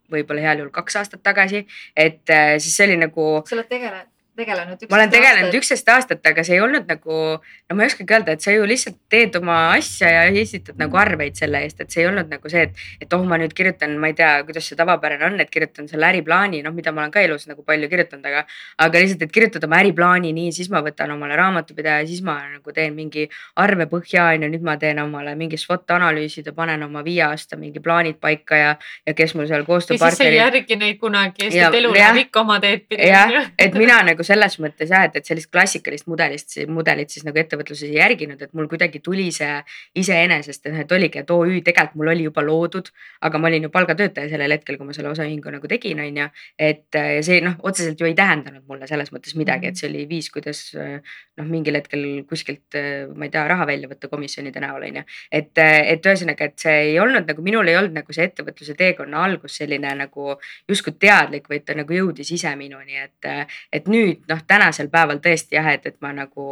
võib-olla 0.10 0.41
heal 0.41 0.63
juhul 0.63 0.74
kaks 0.74 1.02
aastat 1.04 1.22
tagasi, 1.26 1.65
et 1.95 2.34
äh, 2.34 2.56
siis 2.58 2.76
see 2.76 2.89
oli 2.89 2.98
nagu. 3.02 3.28
sa 3.45 3.58
oled 3.58 3.69
tegelenud 3.69 4.10
tegelenud. 4.39 4.86
ma 4.89 4.99
olen 4.99 5.13
tegelenud 5.13 5.58
üksteist 5.60 5.91
aastat, 5.93 6.23
aga 6.25 6.43
see 6.47 6.58
ei 6.58 6.63
olnud 6.63 6.88
nagu, 6.89 7.19
no 7.39 7.78
ma 7.78 7.86
ei 7.86 7.91
oskagi 7.91 8.15
öelda, 8.15 8.36
et 8.36 8.45
sa 8.45 8.56
ju 8.56 8.65
lihtsalt 8.69 8.97
teed 9.12 9.36
oma 9.39 9.58
asja 9.75 10.12
ja 10.15 10.23
esitad 10.43 10.80
nagu 10.80 10.97
arveid 10.99 11.38
selle 11.39 11.62
eest, 11.65 11.82
et 11.84 11.93
see 11.93 12.04
ei 12.04 12.10
olnud 12.10 12.32
nagu 12.32 12.52
see, 12.52 12.65
et, 12.69 12.84
et 13.04 13.13
oh, 13.15 13.23
ma 13.28 13.39
nüüd 13.41 13.54
kirjutan, 13.58 13.95
ma 14.02 14.12
ei 14.12 14.17
tea, 14.17 14.32
kuidas 14.47 14.69
see 14.69 14.80
tavapärane 14.80 15.28
on, 15.30 15.39
et 15.43 15.52
kirjutan 15.54 15.89
selle 15.91 16.10
äriplaani, 16.10 16.63
noh, 16.65 16.75
mida 16.75 16.93
ma 16.95 17.04
olen 17.06 17.13
ka 17.13 17.23
elus 17.25 17.47
nagu 17.49 17.65
palju 17.67 17.89
kirjutanud, 17.91 18.25
aga. 18.25 18.45
aga 18.86 19.04
lihtsalt, 19.04 19.28
et 19.28 19.36
kirjutada 19.36 19.67
oma 19.69 19.80
äriplaani 19.84 20.34
nii, 20.36 20.54
siis 20.56 20.71
ma 20.73 20.84
võtan 20.86 21.13
omale 21.15 21.38
raamatupidaja, 21.39 22.08
siis 22.10 22.23
ma 22.25 22.39
nagu 22.47 22.75
teen 22.75 22.95
mingi 22.97 23.28
arvepõhja 23.60 24.30
on 24.34 24.45
ju, 24.45 24.52
nüüd 24.56 24.65
ma 24.65 24.78
teen 24.82 25.02
omale 25.04 25.36
mingi 25.39 25.60
SWOT 25.60 25.95
analüüsid 25.97 26.49
ja 26.49 26.56
panen 26.56 26.84
oma 26.86 27.04
viie 27.06 27.23
aasta 27.28 27.58
mingi 27.60 27.82
plaanid 27.84 28.19
paika 28.21 28.60
ja, 28.60 28.71
ja 29.06 29.15
kes 29.17 29.36
mul 29.38 29.47
seal 29.49 29.65
koostööpartnerid. 29.67 30.10
ja 30.10 30.15
siis 30.15 30.23
sa 30.23 30.30
ei 30.30 30.39
järgi 30.39 30.80
neid 30.80 30.99
kunagi, 31.02 31.49
sest 31.49 31.78
elu 31.82 31.93
läheb 31.95 32.21
ikka 32.25 32.43
oma 32.43 32.60
teed 32.63 32.86
pidi. 32.89 33.10
jah, 33.10 33.52
et 33.60 33.78
mina 33.80 33.99
nagu 34.08 34.25
selles 34.30 34.58
mõttes 34.62 34.92
jah, 34.94 35.08
et, 35.08 35.18
et 35.20 35.30
sellist 35.30 35.50
klassikalist 35.54 36.08
mudelist, 36.10 36.56
mudelit 36.70 37.13
siis 37.13 37.26
nagu 37.28 37.39
ettevõtluses 37.42 37.88
ei 37.89 37.98
järginud, 37.98 38.42
et 38.42 38.54
mul 38.58 38.70
kuidagi 38.72 39.02
tuli 39.06 39.30
see 39.36 39.60
iseenesest, 40.00 40.70
et 40.70 40.96
oligi, 40.96 41.24
et 41.24 41.34
OÜ 41.34 41.62
tegelikult 41.65 41.98
mul 42.00 42.12
oli 42.13 42.26
juba 42.28 42.44
loodud, 42.46 42.92
aga 43.26 43.42
ma 43.42 43.50
olin 43.50 43.68
ju 43.68 43.72
palgatöötaja 43.74 44.30
sellel 44.32 44.54
hetkel, 44.56 44.78
kui 44.80 44.88
ma 44.88 44.96
selle 44.96 45.12
osaühingu 45.12 45.54
nagu 45.56 45.72
tegin, 45.72 46.02
on 46.04 46.22
ju. 46.24 46.28
et 46.70 47.00
see 47.26 47.39
noh, 47.46 47.58
otseselt 47.65 48.00
ju 48.00 48.10
ei 48.10 48.15
tähendanud 48.18 48.65
mulle 48.70 48.88
selles 48.89 49.12
mõttes 49.15 49.36
midagi, 49.39 49.72
et 49.72 49.80
see 49.80 49.89
oli 49.89 50.06
viis, 50.10 50.30
kuidas 50.34 50.62
noh, 50.76 51.48
mingil 51.50 51.80
hetkel 51.80 52.06
kuskilt, 52.30 52.78
ma 53.15 53.28
ei 53.28 53.34
tea, 53.34 53.46
raha 53.50 53.68
välja 53.70 53.89
võtta 53.92 54.12
komisjonide 54.12 54.62
näol 54.63 54.88
on 54.89 55.02
ju. 55.02 55.06
et, 55.42 55.52
et 55.63 56.10
ühesõnaga, 56.12 56.50
et 56.52 56.65
see 56.65 56.76
ei 56.92 57.00
olnud 57.02 57.30
nagu 57.30 57.46
minul 57.46 57.68
ei 57.68 57.78
olnud 57.80 57.98
nagu 58.02 58.15
see 58.15 58.28
ettevõtluse 58.30 58.76
teekonna 58.80 59.24
algus 59.26 59.58
selline 59.62 59.94
nagu 60.04 60.36
justkui 60.70 60.96
teadlik, 61.00 61.50
vaid 61.50 61.65
ta 61.68 61.76
nagu 61.78 61.96
jõudis 61.96 62.32
ise 62.36 62.54
minuni, 62.60 63.00
et, 63.00 63.30
et 63.74 63.89
nüüd 63.92 64.18
noh, 64.27 64.41
tänasel 64.47 64.89
päeval 64.89 65.21
tõesti 65.23 65.55
jah, 65.55 65.69
et, 65.73 65.86
et 65.86 65.97
ma 66.01 66.12
nagu 66.15 66.47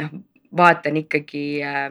noh, 0.00 0.16
vaatan 0.56 0.96
ikkagi, 1.02 1.44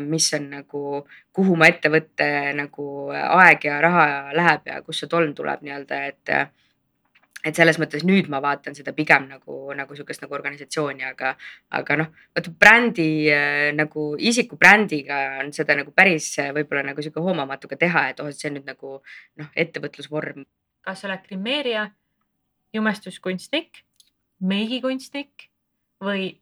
mis 0.08 0.34
on 0.38 0.50
nagu, 0.58 1.04
kuhu 1.36 1.56
mu 1.60 1.68
ettevõtte 1.68 2.28
nagu 2.56 2.90
aeg 3.12 3.66
ja 3.68 3.80
raha 3.84 4.06
läheb 4.36 4.70
ja 4.72 4.82
kust 4.82 5.04
see 5.04 5.12
tolm 5.12 5.34
tuleb 5.36 5.66
nii-öelda, 5.66 6.04
et 6.12 6.36
et 7.44 7.58
selles 7.60 7.76
mõttes 7.76 8.06
nüüd 8.08 8.30
ma 8.32 8.40
vaatan 8.40 8.76
seda 8.76 8.94
pigem 8.96 9.26
nagu, 9.28 9.74
nagu 9.76 9.96
sihukest 9.98 10.22
nagu 10.24 10.36
organisatsiooni, 10.38 11.04
aga, 11.04 11.34
aga 11.76 11.98
noh, 12.00 12.14
vaata 12.32 12.54
brändi 12.60 13.08
nagu 13.76 14.14
isiku 14.16 14.56
brändiga 14.60 15.42
on 15.42 15.52
seda 15.56 15.76
nagu 15.76 15.92
päris 15.92 16.30
võib-olla 16.56 16.86
nagu 16.88 17.04
sihuke 17.04 17.20
hoomamatu 17.20 17.68
ka 17.68 17.76
teha, 17.82 18.06
et 18.14 18.24
oh, 18.24 18.32
et 18.32 18.40
see 18.40 18.48
on 18.48 18.62
nüüd 18.62 18.70
nagu 18.72 18.96
noh, 19.42 19.50
ettevõtlusvorm. 19.60 20.46
kas 20.88 21.04
sa 21.04 21.10
oled 21.10 21.28
grimeerija, 21.28 21.90
jumestuskunstnik 22.74 23.84
meigikunstnik 24.44 25.50
või 26.04 26.34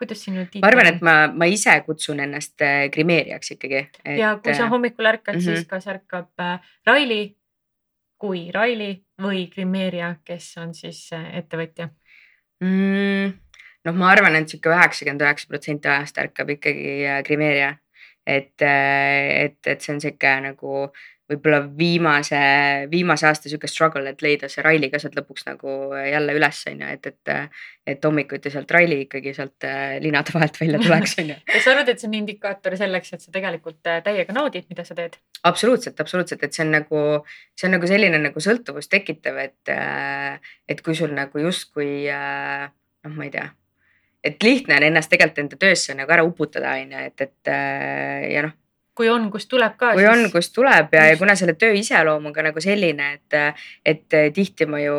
kuidas 0.00 0.24
nüüd 0.28 0.48
tiitel? 0.48 0.64
ma 0.64 0.70
arvan, 0.72 0.88
et 0.90 1.02
ma, 1.04 1.16
ma 1.42 1.48
ise 1.50 1.74
kutsun 1.86 2.22
ennast 2.24 2.62
äh, 2.64 2.86
grimeerijaks 2.92 3.54
ikkagi 3.56 3.82
et.... 3.82 4.00
ja 4.18 4.32
kui 4.40 4.54
sa 4.54 4.66
äh, 4.66 4.72
hommikul 4.72 5.10
ärkad 5.12 5.36
mm, 5.36 5.40
-hmm. 5.40 5.60
siis 5.60 5.68
kas 5.68 5.86
ärkab 5.92 6.30
äh, 6.40 6.72
Raili 6.86 7.36
kui 8.20 8.50
Raili 8.52 8.92
või 9.22 9.46
grimeerija, 9.52 10.14
kes 10.24 10.56
on 10.62 10.74
siis 10.74 11.10
ettevõtja 11.12 11.90
mm,? 12.60 13.36
noh, 13.84 13.94
ma 13.94 14.10
arvan, 14.14 14.36
et 14.36 14.48
sihuke 14.48 14.72
üheksakümmend 14.72 15.24
üheksa 15.24 15.48
protsenti 15.48 15.88
ajast 15.88 16.18
ärkab 16.18 16.56
ikkagi 16.56 17.22
grimeerija. 17.26 17.76
et, 18.26 18.62
et, 18.62 19.58
et 19.66 19.80
see 19.80 19.94
on 19.94 20.00
sihuke 20.00 20.34
nagu 20.44 20.90
võib-olla 21.30 21.60
viimase, 21.78 22.38
viimase 22.90 23.26
aasta 23.28 23.50
sihuke 23.50 23.68
struggle, 23.70 24.02
et 24.10 24.22
leida 24.24 24.48
see 24.50 24.64
Raili 24.64 24.90
ka 24.90 24.98
sealt 24.98 25.14
lõpuks 25.18 25.46
nagu 25.46 25.74
jälle 25.94 26.34
üles 26.36 26.62
on 26.70 26.82
ju, 26.82 26.94
et, 26.96 27.06
et. 27.12 27.60
et 27.90 28.04
hommikuti 28.04 28.50
sealt 28.52 28.70
Raili 28.70 29.00
ikkagi 29.06 29.32
sealt 29.34 29.66
äh, 29.66 29.96
linade 30.02 30.34
vahelt 30.34 30.58
välja 30.60 30.78
tuleks 30.84 31.16
on 31.22 31.32
ju. 31.32 31.36
kas 31.52 31.64
sa 31.64 31.74
arvad, 31.74 31.92
et 31.92 32.02
see 32.02 32.10
on 32.10 32.16
indikaator 32.20 32.76
selleks, 32.78 33.14
et 33.14 33.24
sa 33.24 33.34
tegelikult 33.34 33.90
äh, 33.90 34.02
täiega 34.06 34.34
naudid, 34.36 34.66
mida 34.70 34.84
sa 34.86 34.96
teed? 34.98 35.18
absoluutselt, 35.46 36.00
absoluutselt, 36.02 36.44
et 36.46 36.56
see 36.56 36.66
on 36.66 36.74
nagu, 36.78 37.04
see 37.58 37.70
on 37.70 37.76
nagu 37.78 37.90
selline 37.90 38.20
nagu 38.22 38.44
sõltuvust 38.44 38.90
tekitav, 38.92 39.38
et, 39.42 39.72
äh, 39.74 40.54
et 40.68 40.84
kui 40.86 40.98
sul 40.98 41.14
nagu 41.16 41.42
justkui 41.46 41.92
noh, 42.10 43.16
ma 43.16 43.26
ei 43.26 43.34
tea 43.34 43.48
et 44.26 44.42
lihtne 44.44 44.76
on 44.76 44.84
ennast 44.84 45.08
tegelikult 45.08 45.46
enda 45.46 45.56
töösse 45.60 45.94
nagu 45.96 46.12
ära 46.12 46.24
uputada, 46.26 46.74
on 46.76 46.92
ju, 46.92 47.04
et, 47.08 47.22
et 47.24 47.54
ja 48.34 48.42
noh, 48.44 48.58
kui 49.00 49.08
on, 49.08 49.30
kust 49.32 49.48
tuleb 49.48 49.76
ka. 49.80 49.94
kui 49.96 50.04
siis... 50.04 50.12
on, 50.12 50.26
kust 50.32 50.54
tuleb 50.56 50.96
ja, 50.96 51.06
ja 51.10 51.18
kuna 51.20 51.36
selle 51.38 51.56
töö 51.60 51.72
iseloom 51.80 52.28
on 52.28 52.36
ka 52.36 52.44
nagu 52.44 52.60
selline, 52.60 53.12
et, 53.16 53.38
et 53.94 54.18
tihti 54.36 54.68
ma 54.68 54.82
ju 54.82 54.98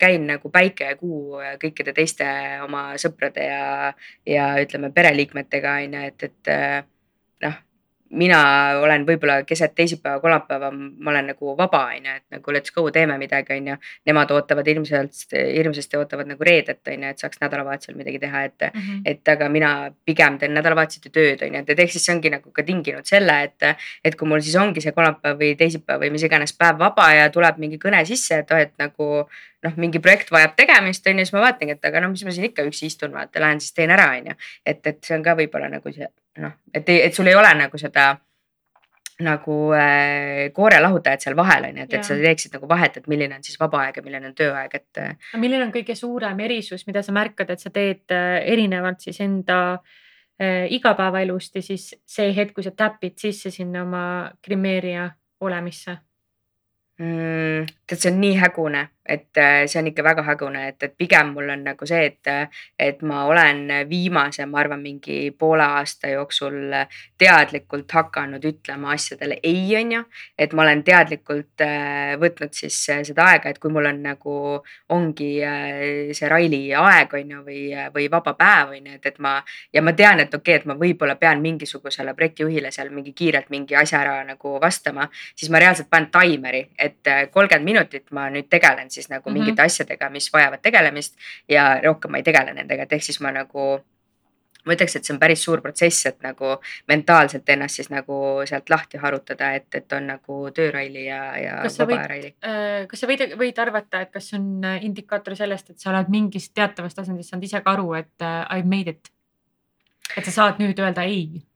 käin 0.00 0.28
nagu 0.28 0.52
päike 0.52 0.92
ja 0.92 0.98
kuu 1.00 1.40
kõikide 1.62 1.96
teiste 1.96 2.28
oma 2.64 2.90
sõprade 3.00 3.48
ja, 3.48 3.94
ja 4.28 4.50
ütleme 4.60 4.92
pereliikmetega 4.94 5.78
on 5.80 5.96
ju, 5.98 6.12
et, 6.12 6.28
et 6.28 6.54
noh 7.46 7.56
mina 8.10 8.40
olen 8.80 9.04
võib-olla 9.06 9.42
keset 9.46 9.74
teisipäeva, 9.76 10.20
kolmapäeva, 10.20 10.70
ma 10.72 11.10
olen 11.12 11.30
nagu 11.32 11.54
vaba, 11.58 11.82
on 11.92 12.06
ju, 12.08 12.14
et 12.16 12.36
nagu 12.38 12.54
let's 12.54 12.72
go, 12.74 12.86
teeme 12.94 13.18
midagi, 13.20 13.56
on 13.58 13.72
ju. 13.72 13.76
Nemad 14.08 14.32
ootavad 14.32 14.68
ilmselt, 14.72 15.18
hirmsasti 15.34 15.98
ootavad 16.00 16.30
nagu 16.30 16.46
reedet, 16.48 16.80
on 16.88 17.04
ju, 17.04 17.12
et 17.12 17.24
saaks 17.24 17.42
nädalavahetusel 17.42 17.98
midagi 17.98 18.20
teha, 18.22 18.44
et 18.48 18.68
mm, 18.68 18.80
-hmm. 18.80 19.02
et 19.12 19.28
aga 19.28 19.48
mina 19.48 19.72
pigem 20.04 20.38
teen 20.38 20.54
nädalavahetuseti 20.54 21.10
tööd, 21.10 21.44
on 21.46 21.54
ju, 21.54 21.64
et, 21.66 21.78
ehk 21.78 21.92
siis 21.92 22.06
see 22.06 22.14
ongi 22.14 22.30
nagu 22.30 22.50
ka 22.52 22.62
tinginud 22.62 23.04
selle, 23.04 23.42
et. 23.42 23.76
et 24.04 24.16
kui 24.16 24.28
mul 24.28 24.40
siis 24.40 24.56
ongi 24.56 24.80
see 24.80 24.92
kolmapäev 24.92 25.38
või 25.38 25.54
teisipäev 25.56 26.00
või 26.00 26.10
mis 26.10 26.22
iganes 26.22 26.52
päev 26.52 26.78
vaba 26.78 27.12
ja 27.12 27.30
tuleb 27.30 27.58
mingi 27.58 27.78
kõne 27.78 28.04
sisse, 28.06 28.38
et 28.38 28.50
oh, 28.50 28.58
et 28.58 28.72
nagu 28.78 29.28
noh, 29.66 29.74
mingi 29.80 30.00
projekt 30.02 30.30
vajab 30.34 30.54
tegemist, 30.58 31.06
on 31.10 31.18
ju, 31.18 31.26
siis 31.26 31.34
ma 31.34 31.42
vaatangi, 31.48 31.74
et 31.78 31.90
aga 31.90 32.02
no 32.04 32.12
mis 32.12 32.24
ma 32.26 32.34
siin 32.34 32.48
ikka 32.50 32.66
üksi 32.68 32.90
istun, 32.92 33.12
vaata, 33.14 33.42
lähen 33.42 33.60
siis 33.62 33.74
teen 33.74 33.90
ära, 33.94 34.10
on 34.14 34.32
ju. 34.32 34.38
et, 34.66 34.80
et 34.86 35.02
see 35.04 35.16
on 35.18 35.26
ka 35.26 35.34
võib-olla 35.38 35.70
nagu 35.72 35.92
see 35.94 36.08
noh, 36.42 36.56
et, 36.74 36.88
et 36.94 37.14
sul 37.14 37.30
ei 37.30 37.38
ole 37.38 37.50
nagu 37.58 37.80
seda 37.80 38.12
nagu 39.24 39.54
äh, 39.74 40.52
koorelahutajad 40.54 41.24
seal 41.24 41.36
vahel 41.36 41.68
on 41.68 41.80
ju, 41.80 41.86
et, 41.88 41.94
et 41.98 42.06
sa 42.06 42.16
teeksid 42.18 42.54
nagu 42.54 42.68
vahet, 42.70 43.00
et 43.00 43.08
milline 43.10 43.34
on 43.34 43.42
siis 43.42 43.58
vaba 43.58 43.82
aeg 43.86 43.98
ja 43.98 44.04
milline 44.06 44.30
on 44.30 44.36
tööaeg, 44.38 44.76
et 44.78 45.00
äh, 45.02 45.14
aga 45.32 45.40
milline 45.42 45.66
on 45.66 45.72
kõige 45.74 45.96
suurem 45.98 46.38
erisus, 46.46 46.86
mida 46.86 47.02
sa 47.02 47.14
märkad, 47.16 47.50
et 47.50 47.64
sa 47.64 47.72
teed 47.74 48.14
äh, 48.14 48.36
erinevalt 48.46 49.02
siis 49.02 49.18
enda 49.24 49.58
äh, 49.74 50.68
igapäevaelust 50.78 51.58
ja 51.58 51.64
siis 51.66 51.90
see 52.06 52.30
hetk, 52.36 52.54
kui 52.54 52.66
sa 52.66 52.70
täpid 52.70 53.18
sisse 53.18 53.50
sinna 53.54 53.82
oma 53.88 54.04
grimeerija 54.44 55.10
olemisse? 55.42 55.98
mm, 57.02 57.66
tead, 57.86 57.98
see 57.98 58.12
on 58.12 58.22
nii 58.22 58.38
hägune, 58.38 58.84
et 59.08 59.36
äh, 59.36 59.66
see 59.66 59.80
on 59.80 59.88
ikka 59.88 60.04
väga 60.04 60.22
hägune, 60.26 60.66
et, 60.68 60.82
et 60.82 60.94
pigem 60.98 61.32
mul 61.32 61.48
on 61.50 61.62
nagu 61.64 61.86
see, 61.88 62.04
et, 62.10 62.52
et 62.78 63.02
ma 63.08 63.24
olen 63.28 63.62
viimase, 63.88 64.44
ma 64.46 64.60
arvan, 64.60 64.82
mingi 64.84 65.30
poole 65.38 65.64
aasta 65.64 66.10
jooksul 66.12 66.74
teadlikult 67.18 67.92
hakanud 67.96 68.44
ütlema 68.44 68.92
asjadele 68.92 69.38
ei, 69.42 69.64
on 69.80 69.94
ju. 69.96 70.02
et 70.38 70.52
ma 70.52 70.66
olen 70.66 70.82
teadlikult 70.84 71.64
äh, 71.64 72.14
võtnud 72.20 72.52
siis 72.56 72.76
seda 73.08 73.30
aega, 73.32 73.52
et 73.52 73.60
kui 73.62 73.72
mul 73.72 73.88
on 73.88 74.02
nagu, 74.04 74.34
ongi 74.94 75.30
äh, 75.44 76.12
see 76.12 76.28
Raili 76.28 76.62
aeg, 76.76 77.16
on 77.16 77.34
ju, 77.36 77.42
või, 77.48 77.62
või 77.94 78.08
vaba 78.12 78.36
päev, 78.36 78.76
on 78.76 78.92
ju, 78.92 78.98
et, 79.00 79.10
et 79.12 79.18
ma 79.24 79.38
ja 79.72 79.82
ma 79.84 79.96
tean, 79.96 80.20
et 80.20 80.34
okei 80.34 80.58
okay,, 80.58 80.60
et 80.60 80.68
ma 80.68 80.76
võib-olla 80.78 81.16
pean 81.20 81.40
mingisugusele 81.44 82.12
projektijuhile 82.18 82.72
seal 82.74 82.92
mingi 82.92 83.14
kiirelt 83.16 83.48
mingi 83.54 83.76
asja 83.78 84.02
ära 84.02 84.20
nagu 84.28 84.58
vastama, 84.60 85.08
siis 85.34 85.50
ma 85.52 85.62
reaalselt 85.62 85.88
panen 85.90 86.10
taimeri, 86.12 86.66
et 86.78 87.14
kolmkümmend 87.32 87.64
minutit 87.64 88.12
ma 88.12 88.28
nüüd 88.32 88.48
tegelen 88.52 88.90
siis 88.90 88.97
nagu 89.06 89.30
Mhm. 89.30 89.38
mingite 89.38 89.62
asjadega, 89.62 90.10
mis 90.10 90.26
vajavad 90.32 90.60
tegelemist 90.62 91.14
ja 91.48 91.80
rohkem 91.84 92.10
ma 92.10 92.18
ei 92.18 92.26
tegele 92.26 92.52
nendega, 92.54 92.82
et 92.82 92.92
ehk 92.92 93.02
siis 93.02 93.20
ma 93.20 93.30
nagu 93.30 93.84
ma 94.66 94.74
ütleks, 94.74 94.96
et 94.96 95.04
see 95.06 95.14
on 95.14 95.20
päris 95.20 95.40
suur 95.46 95.62
protsess, 95.64 96.06
et 96.06 96.18
nagu 96.20 96.58
mentaalselt 96.90 97.48
ennast 97.48 97.78
siis 97.78 97.88
nagu 97.88 98.42
sealt 98.44 98.68
lahti 98.68 98.98
harutada, 99.00 99.54
et, 99.54 99.68
et 99.74 99.92
on 99.96 100.06
nagu 100.06 100.50
tööraili 100.52 101.06
ja, 101.06 101.38
ja 101.40 101.62
Kas 101.62 101.78
vaba 101.78 102.02
raili. 102.10 102.34
Äh, 102.44 102.86
kas 102.90 103.00
sa 103.00 103.06
võid, 103.08 103.22
võid 103.38 103.58
arvata, 103.64 104.02
et 104.04 104.10
kas 104.12 104.34
on 104.36 104.64
äh, 104.64 104.84
indikaator 104.84 105.36
sellest, 105.38 105.70
et 105.70 105.78
sa 105.80 105.90
oled 105.94 106.10
mingist 106.12 106.52
teatavast 106.54 106.96
tasandist 107.00 107.30
saanud 107.30 107.44
ise 107.48 107.62
ka 107.64 107.72
aru, 107.78 107.94
et 107.94 108.20
äh, 108.20 108.58
I 108.58 108.62
made 108.62 108.90
it? 108.90 109.12
et 110.16 110.24
sa 110.24 110.30
saad 110.30 110.60
nüüd 110.60 110.78
öelda 110.80 111.02
ei? 111.08 111.47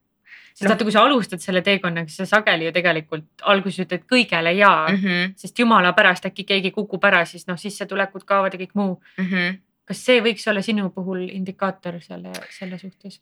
Sest 0.54 0.68
vaata, 0.68 0.84
kui 0.84 0.92
sa 0.92 1.02
alustad 1.06 1.42
selle 1.42 1.62
teekonnaga, 1.66 2.08
siis 2.08 2.22
sa 2.22 2.38
sageli 2.38 2.68
ju 2.68 2.72
tegelikult 2.72 3.44
alguses 3.54 3.86
ütled 3.86 4.06
kõigele 4.10 4.54
mm., 4.56 4.92
Mm 4.92 4.96
-hmm, 4.96 5.34
sest 5.36 5.58
jumala 5.58 5.92
pärast 5.92 6.26
äkki 6.26 6.44
keegi 6.44 6.70
kukub 6.70 7.04
ära, 7.04 7.24
siis 7.24 7.46
noh, 7.46 7.58
sissetulekud 7.58 8.24
kaovad 8.24 8.54
ja 8.54 8.58
kõik 8.58 8.74
muu. 8.74 9.00
mm 9.18 9.24
-hmm. 9.24 9.58
kas 9.84 10.04
see 10.04 10.20
võiks 10.20 10.48
olla 10.50 10.62
sinu 10.62 10.90
puhul 10.90 11.28
indikaator 11.28 12.00
selle, 12.00 12.32
selle 12.50 12.78
suhtes? 12.78 13.20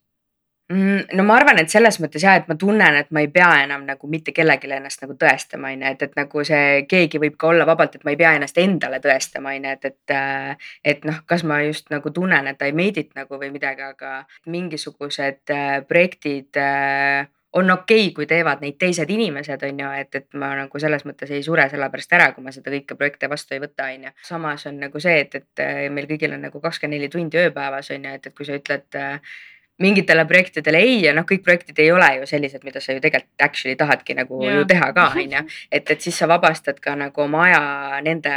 Mm, 0.70 1.16
no 1.18 1.24
ma 1.26 1.34
arvan, 1.34 1.58
et 1.58 1.72
selles 1.72 1.96
mõttes 1.98 2.22
jah, 2.22 2.36
et 2.38 2.46
ma 2.46 2.54
tunnen, 2.54 2.94
et 3.00 3.08
ma 3.10 3.24
ei 3.24 3.30
pea 3.34 3.48
enam 3.64 3.82
nagu 3.88 4.06
mitte 4.10 4.30
kellelegi 4.30 4.70
ennast 4.70 5.02
nagu 5.02 5.16
tõestama, 5.18 5.72
on 5.74 5.82
ju, 5.82 5.90
et, 5.96 6.04
et 6.06 6.14
nagu 6.14 6.44
see 6.46 6.84
keegi 6.90 7.18
võib 7.18 7.34
ka 7.40 7.48
olla 7.50 7.66
vabalt, 7.66 7.96
et 7.98 8.06
ma 8.06 8.14
ei 8.14 8.20
pea 8.20 8.36
ennast 8.38 8.60
endale 8.62 9.00
tõestama, 9.02 9.56
on 9.56 9.66
ju, 9.66 9.74
et, 9.74 9.90
et. 9.90 10.14
äh, 10.14 10.70
et 10.92 11.02
noh, 11.08 11.18
kas 11.26 11.42
ma 11.48 11.58
just 11.64 11.90
nagu 11.90 12.12
tunnen, 12.14 12.46
et 12.52 12.62
I 12.62 12.70
made 12.76 13.02
it 13.02 13.10
nagu 13.18 13.40
või 13.40 13.50
midagi, 13.50 13.82
aga 13.82 14.12
mingisugused 14.46 15.50
äh, 15.50 15.82
projektid 15.90 16.62
äh, 16.62 17.26
on 17.58 17.70
okei 17.74 18.06
okay, 18.06 18.14
kui 18.14 18.30
teevad 18.30 18.62
neid 18.62 18.78
teised 18.78 19.10
inimesed, 19.10 19.66
on 19.66 19.84
ju, 19.84 19.92
et, 20.04 20.22
et 20.22 20.38
ma 20.38 20.54
nagu 20.54 20.82
selles 20.82 21.02
mõttes 21.08 21.34
ei 21.34 21.42
sure 21.42 21.66
selle 21.72 21.90
pärast 21.90 22.14
ära, 22.14 22.30
kui 22.36 22.46
ma 22.46 22.54
seda 22.54 22.70
kõike 22.70 22.94
projekte 22.94 23.30
vastu 23.32 23.58
ei 23.58 23.66
võta, 23.66 23.90
on 23.90 24.06
ju. 24.06 24.18
samas 24.28 24.70
on 24.70 24.78
nagu 24.86 25.02
see, 25.02 25.18
et, 25.26 25.34
et 25.42 25.90
meil 25.90 26.06
kõigil 26.10 26.38
on 26.38 26.46
nagu 26.46 26.62
kakskümmend 26.62 27.00
neli 27.00 27.10
tundi 27.10 27.42
ööpäevas 27.42 27.90
on 27.90 28.06
ju, 28.06 28.18
et, 28.20 28.30
et 28.30 28.38
kui 28.38 28.46
sa 28.46 28.54
ütled 28.60 29.00
äh, 29.02 29.38
mingitele 29.80 30.24
projektidele 30.28 30.78
ei 30.84 30.98
ja 31.04 31.12
noh, 31.16 31.24
kõik 31.28 31.42
projektid 31.46 31.78
ei 31.80 31.90
ole 31.92 32.08
ju 32.18 32.26
sellised, 32.28 32.64
mida 32.64 32.80
sa 32.84 32.92
ju 32.92 33.00
tegelikult 33.00 33.44
actually 33.46 33.76
tahadki 33.80 34.14
nagu 34.18 34.42
Jaa. 34.44 34.58
ju 34.58 34.64
teha 34.68 34.90
ka, 34.96 35.06
on 35.16 35.32
ju. 35.36 35.42
et, 35.72 35.90
et 35.90 36.00
siis 36.00 36.18
sa 36.20 36.28
vabastad 36.30 36.80
ka 36.80 36.94
nagu 37.00 37.22
oma 37.24 37.44
aja 37.48 37.62
nende, 38.04 38.34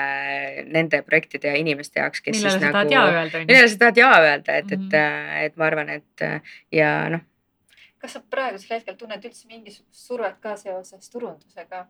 nende 0.71 1.01
projektide 1.03 1.51
ja 1.51 1.59
inimeste 1.59 1.99
jaoks, 1.99 2.21
kes 2.23 2.37
millele 2.37 2.49
siis 2.51 2.61
sa 2.61 2.65
nagu. 2.65 2.73
tahad 2.73 2.91
jaa 2.91 3.05
öelda, 3.11 3.37
on 3.37 3.41
ju? 3.43 3.47
millele 3.51 3.67
sa 3.67 3.77
tahad 3.83 3.97
jaa 4.03 4.15
öelda, 4.21 4.55
et 4.55 4.65
mm, 4.71 4.73
Mhm. 4.73 4.89
-hmm. 4.89 5.37
et, 5.39 5.45
et 5.51 5.57
ma 5.57 5.65
arvan, 5.65 5.89
et 5.89 6.21
ja 6.71 7.09
noh, 7.09 7.19
kas 7.99 8.13
sa 8.13 8.21
praegusel 8.29 8.75
hetkel 8.77 8.95
tunned 8.95 9.23
üldse 9.25 9.47
mingisugust 9.47 10.07
survet 10.07 10.39
ka 10.39 10.55
seoses 10.57 11.09
turundusega? 11.09 11.85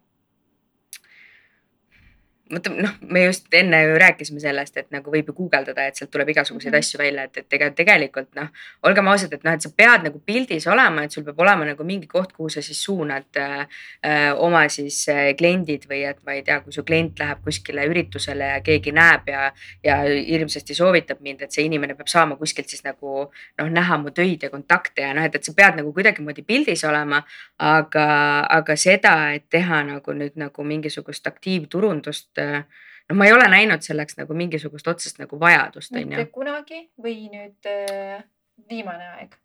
Vaata 2.52 2.70
noh, 2.76 2.92
me 3.08 3.24
just 3.24 3.48
enne 3.56 3.80
ju 3.84 3.98
rääkisime 4.00 4.40
sellest, 4.40 4.76
et 4.78 4.90
nagu 4.92 5.12
võib 5.12 5.30
ju 5.32 5.36
guugeldada, 5.38 5.86
et 5.88 5.96
sealt 5.96 6.12
tuleb 6.12 6.30
igasuguseid 6.34 6.74
mm. 6.74 6.76
-hmm. 6.76 6.80
asju 6.80 7.00
välja, 7.00 7.24
et, 7.24 7.38
et 7.38 7.54
ega 7.54 7.70
tegelikult 7.72 8.36
noh, 8.36 8.50
olgem 8.84 9.08
ausad, 9.08 9.34
et 9.34 9.44
noh, 9.44 9.54
et 9.54 9.62
sa 9.62 9.70
pead 9.78 10.04
nagu 10.04 10.20
pildis 10.26 10.68
olema, 10.68 11.04
et 11.04 11.12
sul 11.12 11.24
peab 11.24 11.40
olema 11.40 11.66
nagu 11.66 11.84
mingi 11.84 12.08
koht, 12.08 12.34
kuhu 12.34 12.50
sa 12.50 12.62
siis 12.62 12.84
suunad 12.84 13.40
äh, 13.40 13.68
äh, 14.06 14.34
oma 14.36 14.68
siis 14.70 15.06
äh, 15.10 15.32
kliendid 15.38 15.88
või 15.90 16.04
et 16.10 16.20
ma 16.26 16.36
ei 16.36 16.44
tea, 16.44 16.60
kui 16.62 16.74
su 16.74 16.84
klient 16.84 17.20
läheb 17.20 17.40
kuskile 17.44 17.86
üritusele 17.88 18.52
ja 18.56 18.60
keegi 18.62 18.92
näeb 18.92 19.28
ja, 19.28 19.52
ja 19.84 19.98
hirmsasti 20.04 20.76
soovitab 20.76 21.22
mind, 21.22 21.42
et 21.42 21.52
see 21.52 21.64
inimene 21.66 21.96
peab 21.96 22.12
saama 22.12 22.36
kuskilt 22.36 22.70
siis 22.70 22.84
nagu 22.84 23.30
noh, 23.32 23.70
näha 23.70 23.98
mu 23.98 24.12
töid 24.12 24.44
ja 24.44 24.50
kontakte 24.50 25.08
ja 25.08 25.14
noh, 25.14 25.24
et, 25.24 25.36
et 25.36 25.44
sa 25.44 25.56
pead 25.56 25.80
nagu 25.80 25.94
kuidagimoodi 25.94 26.44
pildis 26.44 26.84
olema. 26.84 27.24
aga, 27.64 28.06
aga 28.50 28.76
seda, 28.76 29.32
et 29.34 29.46
teha 29.50 29.84
nagu 29.84 30.14
nüüd 30.14 30.36
nagu 30.36 30.64
mingisugust 30.68 31.28
aktiivturundust 31.28 32.33
noh, 32.42 33.18
ma 33.18 33.30
ei 33.30 33.36
ole 33.36 33.48
näinud 33.52 33.86
selleks 33.86 34.18
nagu 34.20 34.34
mingisugust 34.38 34.88
otsest 34.88 35.22
nagu 35.22 35.40
vajadust, 35.40 35.96
mitte 36.00 36.26
kunagi 36.34 36.86
või 37.02 37.30
nüüd 37.32 37.70
äh, 37.70 38.24
viimane 38.70 39.10
aeg? 39.18 39.40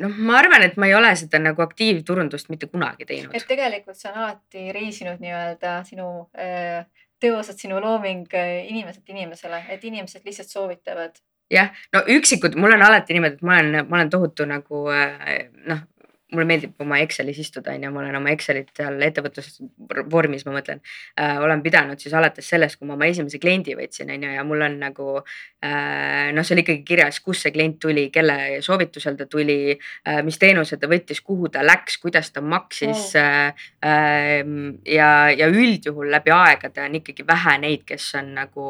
noh, 0.00 0.16
ma 0.16 0.38
arvan, 0.40 0.64
et 0.64 0.78
ma 0.80 0.88
ei 0.88 0.96
ole 0.96 1.12
seda 1.18 1.40
nagu 1.42 1.62
aktiivturundust 1.64 2.50
mitte 2.52 2.68
kunagi 2.70 3.06
teinud. 3.08 3.34
et 3.36 3.46
tegelikult 3.48 3.98
see 3.98 4.10
on 4.12 4.20
alati 4.22 4.66
reisinud 4.76 5.22
nii-öelda 5.22 5.80
sinu 5.88 6.08
äh, 6.38 6.84
teosed, 7.20 7.58
sinu 7.60 7.80
looming 7.82 8.28
äh, 8.34 8.64
inimeselt 8.68 9.08
inimesele, 9.12 9.64
et 9.68 9.84
inimesed 9.84 10.24
lihtsalt 10.24 10.48
soovitavad. 10.48 11.20
jah, 11.50 11.72
no 11.94 12.04
üksikud, 12.16 12.56
mul 12.60 12.76
on 12.76 12.86
alati 12.86 13.16
niimoodi, 13.16 13.40
et 13.40 13.46
ma 13.46 13.58
olen, 13.58 13.86
ma 13.88 14.00
olen 14.00 14.12
tohutu 14.12 14.46
nagu 14.48 14.86
äh, 14.94 15.48
noh, 15.68 15.84
mulle 16.32 16.46
meeldib 16.48 16.82
oma 16.82 17.00
Excelis 17.04 17.38
istuda, 17.42 17.74
on 17.74 17.84
ju, 17.86 17.92
ma 17.94 18.02
olen 18.04 18.18
oma 18.20 18.32
Excelit 18.34 18.72
seal 18.76 19.00
ettevõtlusvormis, 19.08 20.46
ma 20.48 20.56
mõtlen 20.56 20.82
äh,. 21.20 21.38
olen 21.42 21.62
pidanud 21.62 22.00
siis 22.00 22.14
alates 22.16 22.48
sellest, 22.48 22.78
kui 22.80 22.88
ma 22.88 22.96
oma 22.98 23.08
esimese 23.10 23.40
kliendi 23.42 23.76
võtsin, 23.78 24.12
on 24.14 24.26
ju, 24.28 24.32
ja 24.36 24.44
mul 24.46 24.64
on 24.66 24.78
nagu 24.80 25.08
äh, 25.20 26.30
noh, 26.36 26.46
seal 26.46 26.62
ikkagi 26.62 26.84
kirjas, 26.86 27.20
kust 27.24 27.46
see 27.46 27.54
klient 27.54 27.80
tuli, 27.82 28.08
kelle 28.14 28.60
soovitusel 28.64 29.18
ta 29.18 29.28
tuli 29.30 29.74
äh,, 29.74 30.22
mis 30.26 30.38
teenuse 30.40 30.80
ta 30.80 30.90
võttis, 30.90 31.22
kuhu 31.24 31.50
ta 31.52 31.64
läks, 31.66 32.00
kuidas 32.02 32.32
ta 32.34 32.44
maksis 32.44 33.00
Oh. 33.00 33.20
äh, 33.20 33.48
äh, 33.82 34.44
ja, 34.86 35.30
ja 35.30 35.48
üldjuhul 35.48 36.10
läbi 36.10 36.32
aegade 36.34 36.82
on 36.84 36.94
ikkagi 37.00 37.24
vähe 37.26 37.56
neid, 37.62 37.84
kes 37.88 38.10
on 38.18 38.32
nagu 38.36 38.66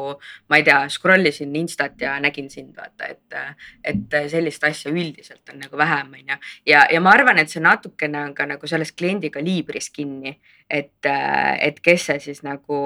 ma 0.49 0.59
ei 0.59 0.65
tea, 0.67 0.79
scroll 0.89 1.29
isin 1.29 1.55
Instat 1.55 2.01
ja 2.01 2.17
nägin 2.23 2.49
sind, 2.51 2.73
vaata, 2.77 3.07
et, 3.11 3.37
et 3.83 4.17
sellist 4.31 4.63
asja 4.67 4.91
üldiselt 4.91 5.53
on 5.53 5.61
nagu 5.63 5.77
vähem, 5.77 6.13
on 6.17 6.33
ju. 6.33 6.39
ja, 6.73 6.85
ja 6.91 7.01
ma 7.03 7.13
arvan, 7.15 7.39
et 7.41 7.50
see 7.51 7.63
natukene 7.63 8.23
on 8.25 8.35
ka 8.37 8.47
nagu 8.49 8.67
sellest 8.69 8.95
kliendi 8.99 9.31
kaliibris 9.33 9.89
kinni, 9.93 10.35
et, 10.69 11.07
et 11.07 11.79
kes 11.83 12.09
see 12.09 12.19
siis 12.27 12.43
nagu 12.47 12.81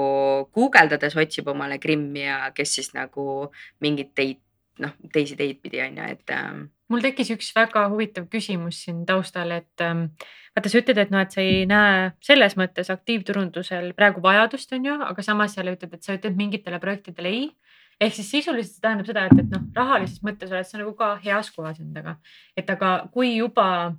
guugeldades 0.54 1.16
otsib 1.16 1.48
omale 1.52 1.78
Krimmi 1.82 2.26
ja 2.26 2.40
kes 2.54 2.78
siis 2.78 2.94
nagu 2.94 3.50
mingeid 3.84 4.14
teid, 4.14 4.40
noh, 4.82 4.94
teisi 5.12 5.38
teid 5.38 5.62
pidi, 5.62 5.80
on 5.84 6.02
ju, 6.02 6.08
et 6.16 6.34
ähm, 6.34 6.66
mul 6.92 7.02
tekkis 7.04 7.32
üks 7.34 7.50
väga 7.56 7.86
huvitav 7.92 8.26
küsimus 8.32 8.82
siin 8.84 9.04
taustal, 9.08 9.52
et 9.56 9.84
ähm, 9.84 10.06
vaata, 10.56 10.70
sa 10.70 10.80
ütled, 10.80 11.00
et 11.02 11.12
noh, 11.14 11.22
et 11.22 11.34
sa 11.34 11.44
ei 11.44 11.64
näe 11.68 12.10
selles 12.24 12.56
mõttes 12.58 12.90
aktiivturundusel 12.94 13.92
praegu 13.98 14.22
vajadust, 14.24 14.72
on 14.76 14.90
ju, 14.90 14.96
aga 15.10 15.24
samas 15.24 15.56
jälle 15.58 15.76
ütled, 15.76 15.96
et 15.96 16.06
sa 16.06 16.16
ütled 16.16 16.38
mingitele 16.38 16.80
projektidele 16.82 17.32
ei. 17.32 17.46
ehk 18.00 18.12
siis 18.12 18.28
sisuliselt 18.28 18.74
see 18.74 18.82
tähendab 18.84 19.06
seda, 19.08 19.22
et, 19.26 19.38
et 19.40 19.52
noh, 19.52 19.62
rahalises 19.76 20.20
mõttes 20.24 20.50
oled 20.52 20.68
sa 20.68 20.80
nagu 20.80 20.92
ka 20.98 21.14
heas 21.24 21.50
kohas 21.54 21.80
endaga. 21.80 22.18
et 22.56 22.70
aga 22.70 23.08
kui 23.12 23.36
juba 23.36 23.96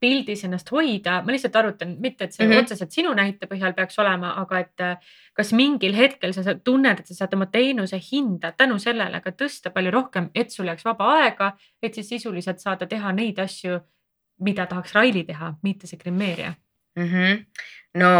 pildis 0.00 0.44
ennast 0.44 0.70
hoida, 0.72 1.20
ma 1.24 1.34
lihtsalt 1.34 1.56
arutan, 1.60 1.96
mitte 2.00 2.24
et 2.24 2.32
see 2.32 2.46
mm. 2.46 2.52
-hmm. 2.52 2.64
otseselt 2.64 2.92
sinu 2.92 3.12
näite 3.14 3.46
põhjal 3.46 3.74
peaks 3.76 3.98
olema, 3.98 4.32
aga 4.40 4.58
et 4.58 4.80
äh, 4.80 4.96
kas 5.36 5.52
mingil 5.52 5.94
hetkel 5.96 6.32
sa 6.32 6.54
tunned, 6.64 7.00
et 7.00 7.06
sa 7.06 7.14
saad 7.14 7.34
oma 7.34 7.46
teenuse 7.46 8.00
hinda 8.12 8.52
tänu 8.52 8.78
sellele 8.78 9.20
ka 9.20 9.30
tõsta 9.30 9.70
palju 9.70 9.90
rohkem, 9.90 10.30
et 10.34 10.50
sul 10.50 10.66
jääks 10.66 10.84
vaba 10.84 11.12
aega, 11.20 11.52
et 11.82 11.94
siis 11.94 12.08
sisuliselt 12.08 12.58
saada 12.58 12.86
teha 12.86 13.12
neid 13.12 13.38
asju, 13.38 13.80
mida 14.40 14.66
tahaks 14.66 14.94
Raili 14.94 15.24
teha, 15.24 15.54
mitte 15.62 15.86
see 15.86 15.98
grimeerija. 15.98 16.54
Mm. 16.96 17.06
-hmm. 17.06 17.44
no, 17.94 18.10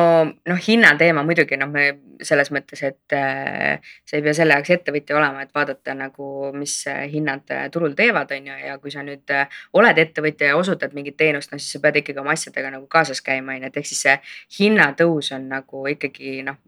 noh, 0.46 0.60
hinnateema 0.68 1.22
muidugi 1.22 1.56
noh, 1.56 1.70
me 1.70 1.86
selles 2.22 2.50
mõttes, 2.52 2.82
et 2.84 3.14
äh, 3.16 3.80
sa 4.04 4.16
ei 4.16 4.22
pea 4.24 4.34
selle 4.36 4.56
jaoks 4.56 4.70
ettevõtja 4.76 5.16
olema, 5.16 5.42
et 5.42 5.54
vaadata 5.54 5.94
nagu, 5.96 6.50
mis 6.56 6.74
äh, 6.90 7.04
hinnad 7.12 7.50
äh, 7.54 7.68
turul 7.72 7.94
teevad, 7.98 8.32
on 8.36 8.50
ju, 8.50 8.56
ja 8.66 8.78
kui 8.78 8.92
sa 8.92 9.04
nüüd 9.06 9.34
oled 9.72 9.98
ettevõtja 10.04 10.52
ja 10.52 10.56
osutad 10.56 10.94
mingit 10.96 11.16
teenust, 11.16 11.52
noh 11.52 11.60
siis 11.62 11.72
sa 11.76 11.82
pead 11.84 12.00
ikkagi 12.02 12.20
oma 12.20 12.34
asjadega 12.36 12.70
nagu 12.76 12.86
kaasas 12.86 13.22
käima, 13.22 13.56
on 13.56 13.64
ju, 13.64 13.72
et 13.72 13.80
ehk 13.82 13.90
siis 13.90 14.02
see 14.06 14.16
hinnatõus 14.60 15.32
on 15.36 15.48
nagu 15.48 15.86
ikkagi 15.94 16.40
noh, 16.46 16.60